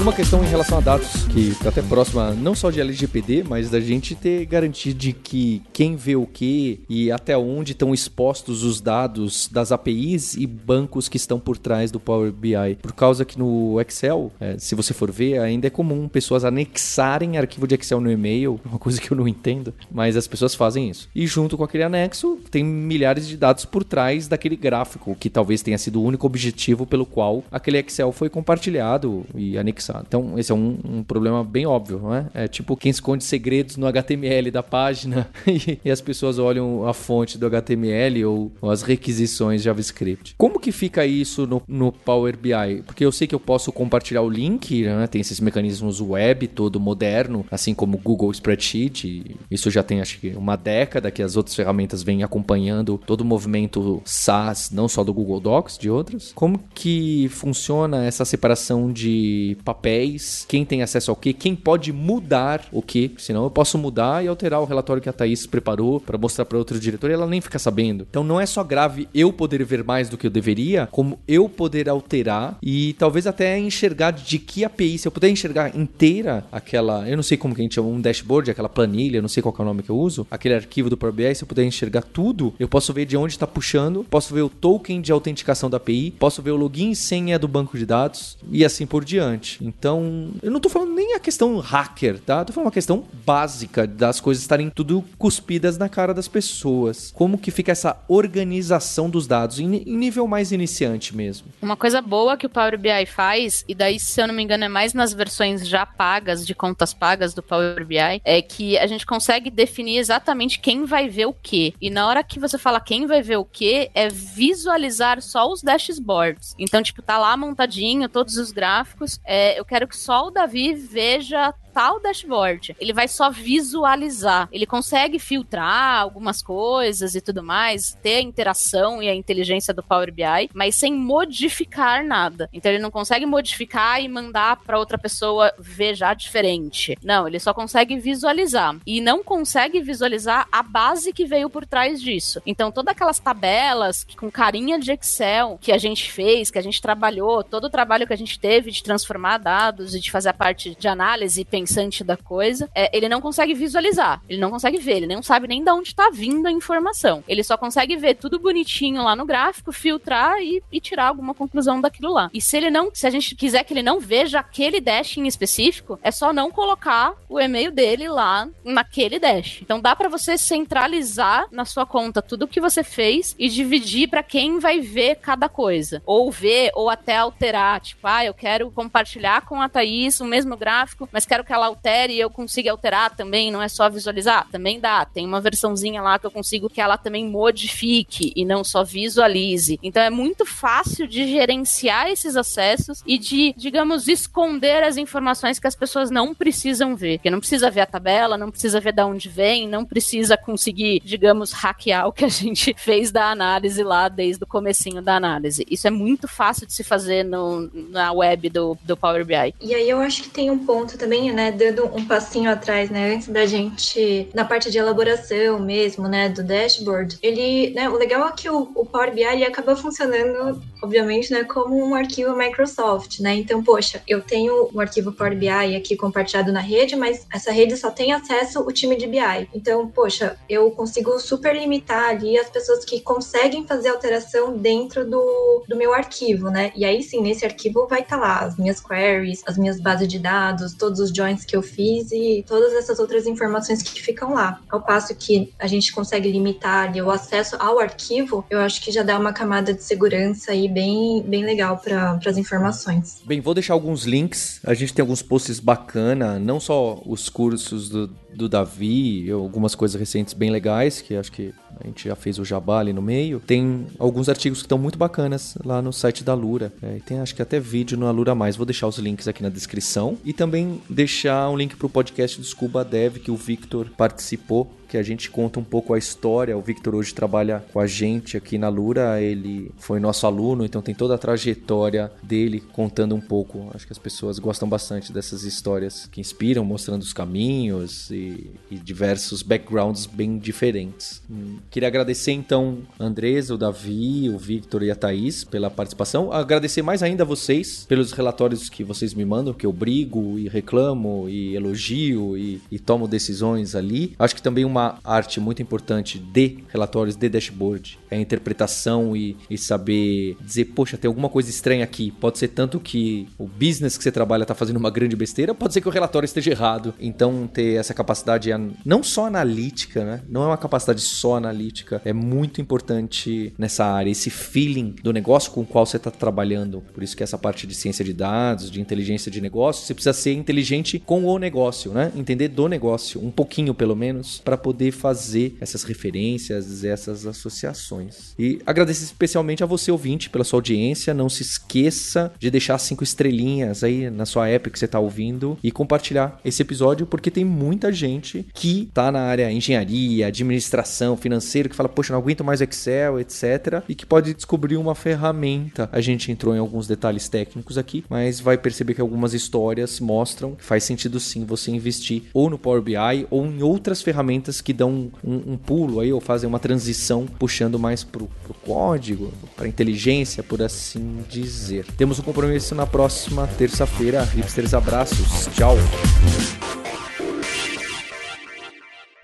Uma 0.08 0.16
questão 0.16 0.42
em 0.42 0.48
relação 0.48 0.78
a 0.78 0.80
dados, 0.80 1.26
que 1.26 1.50
está 1.50 1.68
até 1.68 1.82
próxima 1.82 2.30
não 2.30 2.54
só 2.54 2.70
de 2.70 2.80
LGPD, 2.80 3.44
mas 3.46 3.68
da 3.68 3.78
gente 3.78 4.14
ter 4.14 4.46
garantia 4.46 4.94
de 4.94 5.12
que 5.12 5.62
quem 5.70 5.96
vê 5.96 6.16
o 6.16 6.26
que 6.26 6.80
e 6.88 7.12
até 7.12 7.36
onde 7.36 7.72
estão 7.72 7.92
expostos 7.92 8.64
os 8.64 8.80
dados 8.80 9.50
das 9.52 9.70
APIs 9.70 10.32
e 10.34 10.46
bancos 10.46 11.10
que 11.10 11.18
estão 11.18 11.38
por 11.38 11.58
trás 11.58 11.90
do 11.90 12.00
Power 12.00 12.32
BI. 12.32 12.78
Por 12.80 12.94
causa 12.94 13.22
que 13.22 13.38
no 13.38 13.78
Excel, 13.82 14.32
é, 14.40 14.56
se 14.58 14.74
você 14.74 14.94
for 14.94 15.12
ver, 15.12 15.40
ainda 15.40 15.66
é 15.66 15.70
comum 15.70 16.08
pessoas 16.08 16.42
anexarem 16.42 17.36
arquivo 17.36 17.66
de 17.66 17.74
Excel 17.74 18.00
no 18.00 18.10
e-mail, 18.10 18.58
uma 18.64 18.78
coisa 18.78 19.02
que 19.02 19.10
eu 19.10 19.16
não 19.16 19.28
entendo, 19.28 19.74
mas 19.92 20.16
as 20.16 20.26
pessoas 20.26 20.54
fazem 20.54 20.88
isso. 20.88 21.10
E 21.14 21.26
junto 21.26 21.54
com 21.54 21.64
aquele 21.64 21.84
anexo, 21.84 22.38
tem 22.50 22.64
milhares 22.64 23.28
de 23.28 23.36
dados 23.36 23.66
por 23.66 23.84
trás 23.84 24.26
daquele 24.26 24.56
gráfico, 24.56 25.14
que 25.14 25.28
talvez 25.28 25.60
tenha 25.60 25.76
sido 25.76 26.00
o 26.00 26.04
único 26.04 26.26
objetivo 26.26 26.86
pelo 26.86 27.04
qual 27.04 27.44
aquele 27.52 27.76
Excel 27.76 28.10
foi 28.10 28.30
compartilhado 28.30 29.26
e 29.34 29.58
anexado 29.58 29.97
então, 30.06 30.38
esse 30.38 30.52
é 30.52 30.54
um, 30.54 30.78
um, 30.84 31.02
problema 31.02 31.42
bem 31.42 31.66
óbvio, 31.66 31.98
não 31.98 32.14
é? 32.14 32.26
É 32.34 32.48
tipo 32.48 32.76
quem 32.76 32.90
esconde 32.90 33.24
segredos 33.24 33.76
no 33.76 33.86
HTML 33.86 34.50
da 34.50 34.62
página 34.62 35.28
e, 35.46 35.78
e 35.84 35.90
as 35.90 36.00
pessoas 36.00 36.38
olham 36.38 36.86
a 36.86 36.94
fonte 36.94 37.38
do 37.38 37.46
HTML 37.46 38.24
ou, 38.24 38.52
ou, 38.60 38.70
as 38.70 38.82
requisições 38.82 39.62
JavaScript. 39.62 40.34
Como 40.36 40.60
que 40.60 40.72
fica 40.72 41.04
isso 41.06 41.46
no, 41.46 41.62
no 41.66 41.92
Power 41.92 42.36
BI? 42.36 42.82
Porque 42.86 43.04
eu 43.04 43.12
sei 43.12 43.26
que 43.26 43.34
eu 43.34 43.40
posso 43.40 43.72
compartilhar 43.72 44.22
o 44.22 44.30
link, 44.30 44.84
né? 44.84 45.06
Tem 45.06 45.20
esses 45.20 45.40
mecanismos 45.40 46.00
web 46.00 46.46
todo 46.48 46.78
moderno, 46.78 47.44
assim 47.50 47.74
como 47.74 47.98
Google 47.98 48.30
Spreadsheet. 48.30 49.36
Isso 49.50 49.70
já 49.70 49.82
tem 49.82 50.00
acho 50.00 50.20
que 50.20 50.30
uma 50.30 50.56
década 50.56 51.10
que 51.10 51.22
as 51.22 51.36
outras 51.36 51.54
ferramentas 51.54 52.02
vêm 52.02 52.22
acompanhando 52.22 53.00
todo 53.06 53.22
o 53.22 53.24
movimento 53.24 54.02
SaaS, 54.04 54.70
não 54.70 54.88
só 54.88 55.02
do 55.02 55.12
Google 55.12 55.40
Docs, 55.40 55.78
de 55.78 55.90
outras. 55.90 56.32
Como 56.34 56.60
que 56.74 57.28
funciona 57.30 58.04
essa 58.04 58.24
separação 58.24 58.92
de 58.92 59.56
papel 59.64 59.87
papéis, 59.88 60.44
quem 60.46 60.64
tem 60.64 60.82
acesso 60.82 61.10
ao 61.10 61.16
que, 61.16 61.32
quem 61.32 61.56
pode 61.56 61.92
mudar 61.92 62.66
o 62.70 62.82
que, 62.82 63.12
senão 63.16 63.44
eu 63.44 63.50
posso 63.50 63.78
mudar 63.78 64.22
e 64.22 64.28
alterar 64.28 64.60
o 64.60 64.66
relatório 64.66 65.02
que 65.02 65.08
a 65.08 65.12
Thaís 65.12 65.46
preparou 65.46 65.98
para 65.98 66.18
mostrar 66.18 66.44
para 66.44 66.58
outro 66.58 66.78
diretor 66.78 67.10
e 67.10 67.14
ela 67.14 67.26
nem 67.26 67.40
fica 67.40 67.58
sabendo. 67.58 68.06
Então 68.08 68.22
não 68.22 68.38
é 68.38 68.44
só 68.44 68.62
grave 68.62 69.08
eu 69.14 69.32
poder 69.32 69.64
ver 69.64 69.82
mais 69.82 70.08
do 70.08 70.18
que 70.18 70.26
eu 70.26 70.30
deveria, 70.30 70.86
como 70.92 71.18
eu 71.26 71.48
poder 71.48 71.88
alterar 71.88 72.58
e 72.62 72.92
talvez 72.98 73.26
até 73.26 73.58
enxergar 73.58 74.10
de 74.10 74.38
que 74.38 74.64
API, 74.64 74.98
se 74.98 75.08
eu 75.08 75.12
puder 75.12 75.30
enxergar 75.30 75.74
inteira 75.74 76.44
aquela, 76.52 77.08
eu 77.08 77.16
não 77.16 77.22
sei 77.22 77.38
como 77.38 77.54
que 77.54 77.62
a 77.62 77.64
gente 77.64 77.74
chama, 77.74 77.88
um 77.88 78.00
dashboard, 78.00 78.50
aquela 78.50 78.68
planilha, 78.68 79.22
não 79.22 79.28
sei 79.28 79.42
qual 79.42 79.54
é 79.58 79.62
o 79.62 79.64
nome 79.64 79.82
que 79.82 79.90
eu 79.90 79.96
uso, 79.96 80.26
aquele 80.30 80.54
arquivo 80.54 80.90
do 80.90 80.96
Power 80.96 81.14
BI, 81.14 81.34
se 81.34 81.44
eu 81.44 81.48
puder 81.48 81.64
enxergar 81.64 82.02
tudo, 82.02 82.52
eu 82.58 82.68
posso 82.68 82.92
ver 82.92 83.06
de 83.06 83.16
onde 83.16 83.32
está 83.32 83.46
puxando, 83.46 84.04
posso 84.04 84.34
ver 84.34 84.42
o 84.42 84.48
token 84.48 85.00
de 85.00 85.12
autenticação 85.12 85.70
da 85.70 85.78
API, 85.78 86.10
posso 86.18 86.42
ver 86.42 86.50
o 86.50 86.56
login 86.56 86.90
e 86.90 86.96
senha 86.96 87.38
do 87.38 87.48
banco 87.48 87.78
de 87.78 87.86
dados 87.86 88.36
e 88.50 88.64
assim 88.64 88.86
por 88.86 89.04
diante. 89.04 89.64
Então, 89.68 90.32
eu 90.42 90.50
não 90.50 90.60
tô 90.60 90.68
falando 90.68 90.94
nem 90.94 91.14
a 91.14 91.20
questão 91.20 91.58
hacker, 91.58 92.18
tá? 92.20 92.44
tô 92.44 92.52
falando 92.52 92.66
uma 92.66 92.72
questão 92.72 93.04
básica 93.24 93.86
das 93.86 94.20
coisas 94.20 94.42
estarem 94.42 94.70
tudo 94.70 95.04
cuspidas 95.18 95.76
na 95.76 95.88
cara 95.88 96.14
das 96.14 96.28
pessoas. 96.28 97.12
Como 97.14 97.38
que 97.38 97.50
fica 97.50 97.72
essa 97.72 97.98
organização 98.08 99.10
dos 99.10 99.26
dados 99.26 99.60
em, 99.60 99.76
em 99.76 99.96
nível 99.96 100.26
mais 100.26 100.52
iniciante 100.52 101.14
mesmo? 101.14 101.48
Uma 101.60 101.76
coisa 101.76 102.00
boa 102.00 102.36
que 102.36 102.46
o 102.46 102.50
Power 102.50 102.78
BI 102.78 103.06
faz, 103.06 103.64
e 103.68 103.74
daí, 103.74 104.00
se 104.00 104.20
eu 104.20 104.26
não 104.26 104.34
me 104.34 104.42
engano, 104.42 104.64
é 104.64 104.68
mais 104.68 104.94
nas 104.94 105.12
versões 105.12 105.66
já 105.66 105.84
pagas, 105.84 106.46
de 106.46 106.54
contas 106.54 106.94
pagas 106.94 107.34
do 107.34 107.42
Power 107.42 107.84
BI, 107.84 108.20
é 108.24 108.40
que 108.40 108.78
a 108.78 108.86
gente 108.86 109.04
consegue 109.04 109.50
definir 109.50 109.98
exatamente 109.98 110.58
quem 110.58 110.84
vai 110.84 111.08
ver 111.08 111.26
o 111.26 111.32
que. 111.34 111.74
E 111.80 111.90
na 111.90 112.06
hora 112.06 112.24
que 112.24 112.40
você 112.40 112.56
fala 112.56 112.80
quem 112.80 113.06
vai 113.06 113.22
ver 113.22 113.36
o 113.36 113.44
que, 113.44 113.90
é 113.94 114.08
visualizar 114.08 115.20
só 115.20 115.50
os 115.50 115.62
dashboards. 115.62 116.54
Então, 116.58 116.82
tipo, 116.82 117.02
tá 117.02 117.18
lá 117.18 117.36
montadinho 117.36 118.08
todos 118.08 118.36
os 118.36 118.50
gráficos. 118.50 119.20
É, 119.24 119.57
eu 119.58 119.64
quero 119.64 119.88
que 119.88 119.96
só 119.96 120.28
o 120.28 120.30
Davi 120.30 120.72
veja 120.72 121.52
tal 121.78 122.00
dashboard. 122.00 122.74
Ele 122.80 122.92
vai 122.92 123.06
só 123.06 123.30
visualizar. 123.30 124.48
Ele 124.50 124.66
consegue 124.66 125.20
filtrar 125.20 126.00
algumas 126.00 126.42
coisas 126.42 127.14
e 127.14 127.20
tudo 127.20 127.40
mais, 127.40 127.96
ter 128.02 128.16
a 128.16 128.20
interação 128.20 129.00
e 129.00 129.08
a 129.08 129.14
inteligência 129.14 129.72
do 129.72 129.80
Power 129.80 130.12
BI, 130.12 130.50
mas 130.52 130.74
sem 130.74 130.92
modificar 130.92 132.04
nada. 132.04 132.50
Então 132.52 132.72
ele 132.72 132.82
não 132.82 132.90
consegue 132.90 133.24
modificar 133.24 134.02
e 134.02 134.08
mandar 134.08 134.56
para 134.56 134.76
outra 134.76 134.98
pessoa 134.98 135.54
ver 135.56 135.94
já 135.94 136.12
diferente. 136.14 136.98
Não, 137.00 137.28
ele 137.28 137.38
só 137.38 137.54
consegue 137.54 137.96
visualizar. 137.96 138.76
E 138.84 139.00
não 139.00 139.22
consegue 139.22 139.80
visualizar 139.80 140.48
a 140.50 140.64
base 140.64 141.12
que 141.12 141.26
veio 141.26 141.48
por 141.48 141.64
trás 141.64 142.02
disso. 142.02 142.42
Então 142.44 142.72
todas 142.72 142.90
aquelas 142.90 143.20
tabelas 143.20 144.04
com 144.18 144.32
carinha 144.32 144.80
de 144.80 144.90
Excel 144.90 145.56
que 145.60 145.70
a 145.70 145.78
gente 145.78 146.10
fez, 146.10 146.50
que 146.50 146.58
a 146.58 146.62
gente 146.62 146.82
trabalhou, 146.82 147.44
todo 147.44 147.66
o 147.66 147.70
trabalho 147.70 148.04
que 148.04 148.12
a 148.12 148.18
gente 148.18 148.36
teve 148.36 148.72
de 148.72 148.82
transformar 148.82 149.38
dados 149.38 149.94
e 149.94 150.00
de 150.00 150.10
fazer 150.10 150.30
a 150.30 150.34
parte 150.34 150.74
de 150.74 150.88
análise 150.88 151.42
e 151.42 151.44
pensar 151.44 151.67
interessante 151.68 152.02
da 152.02 152.16
coisa, 152.16 152.68
é, 152.74 152.96
ele 152.96 153.08
não 153.08 153.20
consegue 153.20 153.52
visualizar, 153.54 154.22
ele 154.28 154.40
não 154.40 154.50
consegue 154.50 154.78
ver, 154.78 154.96
ele 154.96 155.14
não 155.14 155.22
sabe 155.22 155.46
nem 155.46 155.62
de 155.62 155.70
onde 155.70 155.88
está 155.88 156.10
vindo 156.10 156.46
a 156.46 156.50
informação. 156.50 157.22
Ele 157.28 157.44
só 157.44 157.56
consegue 157.56 157.96
ver 157.96 158.14
tudo 158.14 158.38
bonitinho 158.38 159.02
lá 159.02 159.14
no 159.14 159.26
gráfico, 159.26 159.70
filtrar 159.70 160.40
e, 160.40 160.62
e 160.72 160.80
tirar 160.80 161.08
alguma 161.08 161.34
conclusão 161.34 161.80
daquilo 161.80 162.12
lá. 162.12 162.30
E 162.32 162.40
se 162.40 162.56
ele 162.56 162.70
não, 162.70 162.90
se 162.92 163.06
a 163.06 163.10
gente 163.10 163.34
quiser 163.34 163.64
que 163.64 163.74
ele 163.74 163.82
não 163.82 164.00
veja 164.00 164.40
aquele 164.40 164.80
dash 164.80 165.18
em 165.18 165.26
específico, 165.26 165.98
é 166.02 166.10
só 166.10 166.32
não 166.32 166.50
colocar 166.50 167.12
o 167.28 167.38
e-mail 167.38 167.70
dele 167.70 168.08
lá 168.08 168.48
naquele 168.64 169.18
dash. 169.18 169.60
Então 169.62 169.80
dá 169.80 169.94
para 169.94 170.08
você 170.08 170.38
centralizar 170.38 171.46
na 171.50 171.64
sua 171.64 171.84
conta 171.84 172.22
tudo 172.22 172.44
o 172.44 172.48
que 172.48 172.60
você 172.60 172.82
fez 172.82 173.34
e 173.38 173.48
dividir 173.48 174.08
para 174.08 174.22
quem 174.22 174.58
vai 174.58 174.80
ver 174.80 175.16
cada 175.16 175.48
coisa. 175.48 176.02
Ou 176.06 176.30
ver, 176.30 176.70
ou 176.74 176.88
até 176.88 177.16
alterar. 177.16 177.80
Tipo, 177.80 178.06
ah, 178.06 178.24
eu 178.24 178.32
quero 178.32 178.70
compartilhar 178.70 179.42
com 179.42 179.60
a 179.60 179.68
Thaís 179.68 180.20
o 180.20 180.24
mesmo 180.24 180.56
gráfico, 180.56 181.08
mas 181.12 181.26
quero 181.26 181.44
que 181.48 181.52
ela 181.54 181.66
altere 181.66 182.12
e 182.12 182.20
eu 182.20 182.28
consiga 182.28 182.70
alterar 182.70 183.16
também, 183.16 183.50
não 183.50 183.62
é 183.62 183.68
só 183.68 183.88
visualizar. 183.88 184.46
Também 184.52 184.78
dá. 184.78 185.04
Tem 185.06 185.26
uma 185.26 185.40
versãozinha 185.40 186.02
lá 186.02 186.18
que 186.18 186.26
eu 186.26 186.30
consigo 186.30 186.68
que 186.68 186.80
ela 186.80 186.98
também 186.98 187.26
modifique 187.26 188.32
e 188.36 188.44
não 188.44 188.62
só 188.62 188.84
visualize. 188.84 189.80
Então 189.82 190.02
é 190.02 190.10
muito 190.10 190.44
fácil 190.44 191.06
de 191.06 191.26
gerenciar 191.26 192.10
esses 192.10 192.36
acessos 192.36 193.02
e 193.06 193.18
de, 193.18 193.54
digamos, 193.56 194.08
esconder 194.08 194.84
as 194.84 194.98
informações 194.98 195.58
que 195.58 195.66
as 195.66 195.74
pessoas 195.74 196.10
não 196.10 196.34
precisam 196.34 196.94
ver. 196.94 197.18
Porque 197.18 197.30
não 197.30 197.40
precisa 197.40 197.70
ver 197.70 197.80
a 197.80 197.86
tabela, 197.86 198.36
não 198.36 198.50
precisa 198.50 198.78
ver 198.78 198.92
de 198.92 199.02
onde 199.02 199.28
vem, 199.30 199.66
não 199.66 199.86
precisa 199.86 200.36
conseguir, 200.36 201.00
digamos, 201.02 201.52
hackear 201.52 202.06
o 202.06 202.12
que 202.12 202.26
a 202.26 202.28
gente 202.28 202.74
fez 202.78 203.10
da 203.10 203.30
análise 203.30 203.82
lá 203.82 204.08
desde 204.08 204.44
o 204.44 204.46
comecinho 204.46 205.00
da 205.00 205.16
análise. 205.16 205.66
Isso 205.70 205.86
é 205.86 205.90
muito 205.90 206.28
fácil 206.28 206.66
de 206.66 206.74
se 206.74 206.84
fazer 206.84 207.24
no, 207.24 207.70
na 207.72 208.12
web 208.12 208.50
do, 208.50 208.76
do 208.82 208.96
Power 208.96 209.24
BI. 209.24 209.54
E 209.62 209.74
aí 209.74 209.88
eu 209.88 209.98
acho 210.00 210.22
que 210.22 210.28
tem 210.28 210.50
um 210.50 210.58
ponto 210.58 210.98
também, 210.98 211.32
né, 211.38 211.52
dando 211.52 211.86
um 211.96 212.04
passinho 212.04 212.50
atrás, 212.50 212.90
né, 212.90 213.14
antes 213.14 213.28
da 213.28 213.46
gente, 213.46 214.28
na 214.34 214.44
parte 214.44 214.72
de 214.72 214.76
elaboração 214.76 215.60
mesmo, 215.60 216.08
né, 216.08 216.28
do 216.28 216.42
dashboard, 216.42 217.16
ele, 217.22 217.72
né, 217.74 217.88
o 217.88 217.96
legal 217.96 218.26
é 218.26 218.32
que 218.32 218.50
o, 218.50 218.68
o 218.74 218.84
Power 218.84 219.14
BI 219.14 219.22
ele 219.22 219.44
acaba 219.44 219.76
funcionando, 219.76 220.60
obviamente, 220.82 221.30
né, 221.32 221.44
como 221.44 221.76
um 221.76 221.94
arquivo 221.94 222.34
Microsoft, 222.36 223.20
né, 223.20 223.36
então, 223.36 223.62
poxa, 223.62 224.02
eu 224.08 224.20
tenho 224.20 224.68
um 224.74 224.80
arquivo 224.80 225.12
Power 225.12 225.38
BI 225.38 225.76
aqui 225.76 225.94
compartilhado 225.94 226.50
na 226.50 226.58
rede, 226.58 226.96
mas 226.96 227.24
essa 227.32 227.52
rede 227.52 227.76
só 227.76 227.88
tem 227.88 228.12
acesso 228.12 228.60
o 228.62 228.72
time 228.72 228.96
de 228.96 229.06
BI. 229.06 229.48
Então, 229.54 229.86
poxa, 229.86 230.36
eu 230.48 230.68
consigo 230.72 231.20
super 231.20 231.54
limitar 231.54 232.10
ali 232.10 232.36
as 232.36 232.50
pessoas 232.50 232.84
que 232.84 233.00
conseguem 233.00 233.64
fazer 233.64 233.90
alteração 233.90 234.56
dentro 234.56 235.08
do, 235.08 235.62
do 235.68 235.76
meu 235.76 235.94
arquivo, 235.94 236.50
né, 236.50 236.72
e 236.74 236.84
aí 236.84 237.00
sim, 237.00 237.22
nesse 237.22 237.44
arquivo 237.44 237.86
vai 237.86 238.00
estar 238.00 238.18
tá 238.18 238.22
lá 238.22 238.38
as 238.40 238.58
minhas 238.58 238.80
queries, 238.80 239.44
as 239.46 239.56
minhas 239.56 239.80
bases 239.80 240.08
de 240.08 240.18
dados, 240.18 240.74
todos 240.74 240.98
os 240.98 241.10
joins 241.10 241.27
que 241.36 241.56
eu 241.56 241.62
fiz 241.62 242.10
e 242.12 242.44
todas 242.46 242.72
essas 242.74 242.98
outras 242.98 243.26
informações 243.26 243.82
que 243.82 244.00
ficam 244.00 244.34
lá. 244.34 244.60
Ao 244.68 244.80
passo 244.80 245.14
que 245.14 245.52
a 245.58 245.66
gente 245.66 245.92
consegue 245.92 246.30
limitar 246.30 246.94
o 246.96 247.10
acesso 247.10 247.56
ao 247.58 247.78
arquivo, 247.78 248.44
eu 248.50 248.60
acho 248.60 248.82
que 248.82 248.90
já 248.90 249.02
dá 249.02 249.18
uma 249.18 249.32
camada 249.32 249.72
de 249.72 249.82
segurança 249.82 250.52
aí 250.52 250.68
bem, 250.68 251.22
bem 251.26 251.44
legal 251.44 251.78
para 251.78 252.18
as 252.26 252.36
informações. 252.36 253.22
Bem, 253.24 253.40
vou 253.40 253.54
deixar 253.54 253.74
alguns 253.74 254.04
links. 254.04 254.60
A 254.64 254.74
gente 254.74 254.92
tem 254.94 255.02
alguns 255.02 255.22
posts 255.22 255.60
bacana, 255.60 256.38
não 256.38 256.60
só 256.60 257.00
os 257.04 257.28
cursos 257.28 257.88
do, 257.88 258.08
do 258.34 258.48
Davi, 258.48 259.30
algumas 259.30 259.74
coisas 259.74 259.98
recentes 259.98 260.34
bem 260.34 260.50
legais, 260.50 261.00
que 261.00 261.16
acho 261.16 261.32
que 261.32 261.52
a 261.82 261.86
gente 261.86 262.08
já 262.08 262.14
fez 262.14 262.38
o 262.38 262.44
jabá 262.44 262.80
ali 262.80 262.92
no 262.92 263.02
meio. 263.02 263.40
Tem 263.46 263.86
alguns 263.98 264.28
artigos 264.28 264.60
que 264.60 264.66
estão 264.66 264.78
muito 264.78 264.98
bacanas 264.98 265.56
lá 265.64 265.80
no 265.80 265.92
site 265.92 266.24
da 266.24 266.34
Lura. 266.34 266.72
É, 266.82 266.96
e 266.96 267.00
tem 267.00 267.20
acho 267.20 267.34
que 267.34 267.42
até 267.42 267.60
vídeo 267.60 267.96
no 267.98 268.06
Alura 268.06 268.34
Mais. 268.34 268.56
Vou 268.56 268.66
deixar 268.66 268.86
os 268.86 268.98
links 268.98 269.28
aqui 269.28 269.42
na 269.42 269.48
descrição. 269.48 270.18
E 270.24 270.32
também 270.32 270.80
deixar 270.88 271.48
um 271.50 271.56
link 271.56 271.76
para 271.76 271.86
o 271.86 271.90
podcast 271.90 272.40
do 272.40 272.46
Scuba 272.46 272.84
Dev 272.84 273.16
que 273.16 273.30
o 273.30 273.36
Victor 273.36 273.90
participou 273.96 274.77
que 274.88 274.96
a 274.96 275.02
gente 275.02 275.30
conta 275.30 275.60
um 275.60 275.64
pouco 275.64 275.92
a 275.92 275.98
história. 275.98 276.56
O 276.56 276.62
Victor 276.62 276.94
hoje 276.94 277.14
trabalha 277.14 277.62
com 277.72 277.78
a 277.78 277.86
gente 277.86 278.36
aqui 278.36 278.56
na 278.56 278.68
Lura, 278.68 279.20
ele 279.20 279.70
foi 279.76 280.00
nosso 280.00 280.26
aluno, 280.26 280.64
então 280.64 280.80
tem 280.80 280.94
toda 280.94 281.14
a 281.14 281.18
trajetória 281.18 282.10
dele 282.22 282.62
contando 282.72 283.14
um 283.14 283.20
pouco. 283.20 283.70
Acho 283.74 283.86
que 283.86 283.92
as 283.92 283.98
pessoas 283.98 284.38
gostam 284.38 284.68
bastante 284.68 285.12
dessas 285.12 285.44
histórias 285.44 286.08
que 286.10 286.20
inspiram, 286.20 286.64
mostrando 286.64 287.02
os 287.02 287.12
caminhos 287.12 288.10
e, 288.10 288.50
e 288.70 288.76
diversos 288.76 289.42
backgrounds 289.42 290.06
bem 290.06 290.38
diferentes. 290.38 291.20
Hum, 291.30 291.58
queria 291.70 291.88
agradecer 291.88 292.32
então 292.32 292.78
Andresa, 292.98 293.54
o 293.54 293.58
Davi, 293.58 294.30
o 294.30 294.38
Victor 294.38 294.82
e 294.82 294.90
a 294.90 294.96
Thaís 294.96 295.44
pela 295.44 295.70
participação. 295.70 296.32
Agradecer 296.32 296.82
mais 296.82 297.02
ainda 297.02 297.24
a 297.24 297.26
vocês 297.26 297.84
pelos 297.86 298.12
relatórios 298.12 298.68
que 298.68 298.82
vocês 298.82 299.12
me 299.12 299.24
mandam, 299.24 299.52
que 299.52 299.66
eu 299.66 299.72
brigo 299.72 300.38
e 300.38 300.48
reclamo 300.48 301.28
e 301.28 301.54
elogio 301.54 302.36
e, 302.36 302.62
e 302.70 302.78
tomo 302.78 303.06
decisões 303.06 303.74
ali. 303.74 304.14
Acho 304.18 304.34
que 304.34 304.42
também 304.42 304.64
uma 304.64 304.77
uma 304.78 304.98
arte 305.04 305.40
muito 305.40 305.60
importante 305.60 306.18
de 306.18 306.58
relatórios 306.68 307.16
de 307.16 307.28
dashboard 307.28 307.98
é 308.10 308.16
a 308.16 308.20
interpretação 308.20 309.16
e, 309.16 309.36
e 309.50 309.58
saber 309.58 310.36
dizer, 310.40 310.66
poxa, 310.66 310.96
tem 310.96 311.08
alguma 311.08 311.28
coisa 311.28 311.50
estranha 311.50 311.84
aqui. 311.84 312.10
Pode 312.12 312.38
ser 312.38 312.48
tanto 312.48 312.80
que 312.80 313.28
o 313.36 313.46
business 313.46 313.96
que 313.96 314.04
você 314.04 314.12
trabalha 314.12 314.42
está 314.42 314.54
fazendo 314.54 314.76
uma 314.76 314.90
grande 314.90 315.16
besteira, 315.16 315.54
pode 315.54 315.72
ser 315.74 315.80
que 315.80 315.88
o 315.88 315.90
relatório 315.90 316.24
esteja 316.24 316.50
errado. 316.50 316.94
Então, 317.00 317.48
ter 317.52 317.74
essa 317.74 317.92
capacidade 317.92 318.50
não 318.84 319.02
só 319.02 319.26
analítica, 319.26 320.04
né? 320.04 320.22
Não 320.28 320.42
é 320.42 320.46
uma 320.46 320.56
capacidade 320.56 321.00
só 321.00 321.36
analítica, 321.36 322.00
é 322.04 322.12
muito 322.12 322.60
importante 322.60 323.52
nessa 323.58 323.84
área, 323.84 324.10
esse 324.10 324.30
feeling 324.30 324.94
do 325.02 325.12
negócio 325.12 325.50
com 325.52 325.62
o 325.62 325.66
qual 325.66 325.84
você 325.84 325.96
está 325.96 326.10
trabalhando. 326.10 326.82
Por 326.94 327.02
isso 327.02 327.16
que 327.16 327.22
essa 327.22 327.38
parte 327.38 327.66
de 327.66 327.74
ciência 327.74 328.04
de 328.04 328.12
dados, 328.12 328.70
de 328.70 328.80
inteligência 328.80 329.30
de 329.30 329.40
negócio, 329.40 329.84
você 329.84 329.94
precisa 329.94 330.12
ser 330.12 330.32
inteligente 330.32 330.98
com 330.98 331.24
o 331.24 331.38
negócio, 331.38 331.92
né? 331.92 332.12
Entender 332.16 332.48
do 332.48 332.68
negócio, 332.68 333.20
um 333.24 333.30
pouquinho 333.30 333.74
pelo 333.74 333.96
menos, 333.96 334.40
para 334.44 334.56
poder 334.56 334.67
fazer 334.92 335.56
essas 335.60 335.82
referências, 335.82 336.84
essas 336.84 337.26
associações. 337.26 338.34
E 338.38 338.60
agradeço 338.66 339.04
especialmente 339.04 339.62
a 339.62 339.66
você, 339.66 339.90
ouvinte, 339.90 340.30
pela 340.30 340.44
sua 340.44 340.58
audiência. 340.58 341.14
Não 341.14 341.28
se 341.28 341.42
esqueça 341.42 342.32
de 342.38 342.50
deixar 342.50 342.78
cinco 342.78 343.04
estrelinhas 343.04 343.84
aí 343.84 344.10
na 344.10 344.26
sua 344.26 344.48
app 344.48 344.70
que 344.70 344.78
você 344.78 344.84
está 344.84 344.98
ouvindo 344.98 345.58
e 345.62 345.70
compartilhar 345.70 346.40
esse 346.44 346.62
episódio, 346.62 347.06
porque 347.06 347.30
tem 347.30 347.44
muita 347.44 347.92
gente 347.92 348.46
que 348.54 348.82
está 348.82 349.10
na 349.10 349.20
área 349.20 349.50
engenharia, 349.50 350.26
administração, 350.26 351.16
financeiro, 351.16 351.68
que 351.68 351.76
fala, 351.76 351.88
poxa, 351.88 352.12
não 352.12 352.20
aguento 352.20 352.44
mais 352.44 352.60
Excel, 352.60 353.20
etc. 353.20 353.82
E 353.88 353.94
que 353.94 354.06
pode 354.06 354.34
descobrir 354.34 354.76
uma 354.76 354.94
ferramenta. 354.94 355.88
A 355.92 356.00
gente 356.00 356.30
entrou 356.30 356.54
em 356.54 356.58
alguns 356.58 356.86
detalhes 356.86 357.28
técnicos 357.28 357.78
aqui, 357.78 358.04
mas 358.08 358.40
vai 358.40 358.56
perceber 358.56 358.94
que 358.94 359.00
algumas 359.00 359.34
histórias 359.34 360.00
mostram 360.00 360.54
que 360.54 360.64
faz 360.64 360.84
sentido 360.84 361.20
sim 361.20 361.44
você 361.44 361.70
investir 361.70 362.22
ou 362.32 362.50
no 362.50 362.58
Power 362.58 362.82
BI 362.82 363.26
ou 363.30 363.46
em 363.46 363.62
outras 363.62 364.02
ferramentas 364.02 364.57
que 364.60 364.72
dão 364.72 365.10
um, 365.24 365.52
um, 365.52 365.56
pulo 365.56 366.00
aí 366.00 366.12
ou 366.12 366.20
fazem 366.20 366.48
uma 366.48 366.58
transição 366.58 367.26
puxando 367.26 367.78
mais 367.78 368.04
pro, 368.04 368.28
pro 368.42 368.54
código, 368.54 369.32
para 369.56 369.68
inteligência, 369.68 370.42
por 370.42 370.62
assim 370.62 371.24
dizer. 371.28 371.86
Temos 371.96 372.18
um 372.18 372.22
compromisso 372.22 372.74
na 372.74 372.86
próxima 372.86 373.46
terça-feira. 373.46 374.22
Hipsters, 374.24 374.74
abraços. 374.74 375.46
Tchau. 375.54 375.76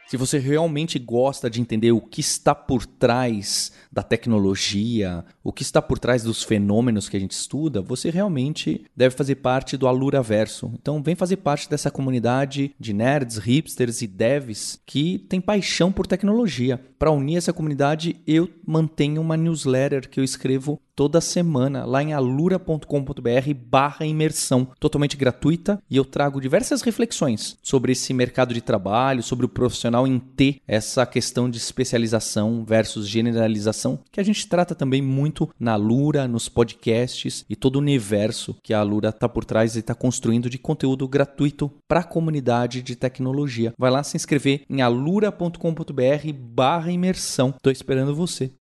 Se 0.07 0.16
você 0.16 0.39
realmente 0.39 0.99
gosta 0.99 1.51
de 1.51 1.61
entender 1.61 1.91
o 1.91 2.01
que 2.01 2.20
está 2.20 2.55
por 2.55 2.87
trás 2.87 3.72
da 3.95 4.03
tecnologia, 4.03 5.24
o 5.42 5.53
que 5.53 5.62
está 5.62 5.80
por 5.80 6.01
trás 6.01 6.24
dos 6.24 6.42
fenômenos 6.42 7.09
que 7.09 7.16
a 7.16 7.20
gente 7.20 7.30
estuda, 7.30 7.80
você 7.80 8.11
realmente 8.11 8.84
deve 8.97 9.14
fazer 9.14 9.36
parte 9.36 9.76
do 9.76 9.86
Alura 9.86 10.20
Verso. 10.20 10.72
Então, 10.74 11.01
vem 11.01 11.14
fazer 11.14 11.36
parte 11.36 11.70
dessa 11.70 11.92
comunidade 11.92 12.74
de 12.78 12.92
nerds, 12.92 13.38
hipsters 13.38 14.03
e 14.03 14.09
devs 14.09 14.80
que 14.84 15.18
tem 15.18 15.40
paixão 15.40 15.92
por 15.92 16.09
tecnologia. 16.09 16.80
Para 16.99 17.12
unir 17.12 17.36
essa 17.36 17.53
comunidade, 17.53 18.16
eu 18.26 18.51
mantenho 18.66 19.20
uma 19.20 19.36
newsletter 19.36 20.09
que 20.09 20.18
eu 20.18 20.24
escrevo 20.24 20.80
toda 20.95 21.20
semana 21.20 21.84
lá 21.84 22.03
em 22.03 22.12
alura.com.br 22.12 23.55
barra 23.66 24.07
imersão, 24.07 24.68
totalmente 24.78 25.16
gratuita, 25.16 25.82
e 25.90 25.97
eu 25.97 26.05
trago 26.05 26.40
diversas 26.40 26.82
reflexões 26.82 27.59
sobre 27.62 27.92
esse 27.92 28.14
mercado 28.14 28.55
de 28.55 28.61
trabalho, 28.61 29.22
sobre 29.22 29.45
o 29.45 29.49
profissional 29.49 30.07
em 30.07 30.18
ter 30.18 30.61
essa 30.66 31.05
questão 31.05 31.51
de 31.51 31.59
especialização 31.59 32.64
versus 32.64 33.09
generalização, 33.09 33.84
que 34.11 34.20
a 34.20 34.22
gente 34.22 34.47
trata 34.47 34.74
também 34.74 35.03
muito 35.03 35.49
na 35.59 35.72
Alura, 35.72 36.26
nos 36.26 36.49
podcasts 36.49 37.45
e 37.49 37.57
todo 37.57 37.76
o 37.76 37.80
universo 37.80 38.57
que 38.62 38.72
a 38.72 38.80
Alura 38.80 39.11
está 39.11 39.28
por 39.28 39.45
trás 39.45 39.76
e 39.76 39.80
está 39.80 39.95
construindo 39.95 40.49
de 40.49 40.59
conteúdo 40.59 41.07
gratuito 41.07 41.70
para 41.89 42.01
a 42.01 42.05
comunidade 42.05 42.82
de 42.82 42.97
tecnologia. 42.97 43.72
Vai 43.78 43.91
lá 43.91 44.03
se 44.03 44.16
inscrever 44.16 44.62
em 44.70 44.80
alura.com.br 44.80 46.32
barra 46.35 46.91
imersão. 46.91 47.55
Estou 47.57 47.72
esperando 47.72 48.14
você. 48.14 48.53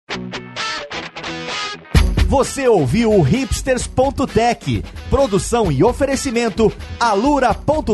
Você 2.33 2.67
ouviu 2.67 3.13
o 3.13 3.21
hipsters.tech, 3.21 4.83
produção 5.07 5.71
e 5.71 5.83
oferecimento 5.83 6.73
alura.com.br, 6.99 7.93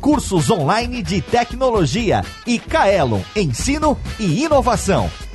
cursos 0.00 0.50
online 0.50 1.02
de 1.02 1.20
tecnologia 1.20 2.24
e 2.46 2.58
Kaelon, 2.58 3.20
ensino 3.36 3.94
e 4.18 4.42
inovação. 4.42 5.10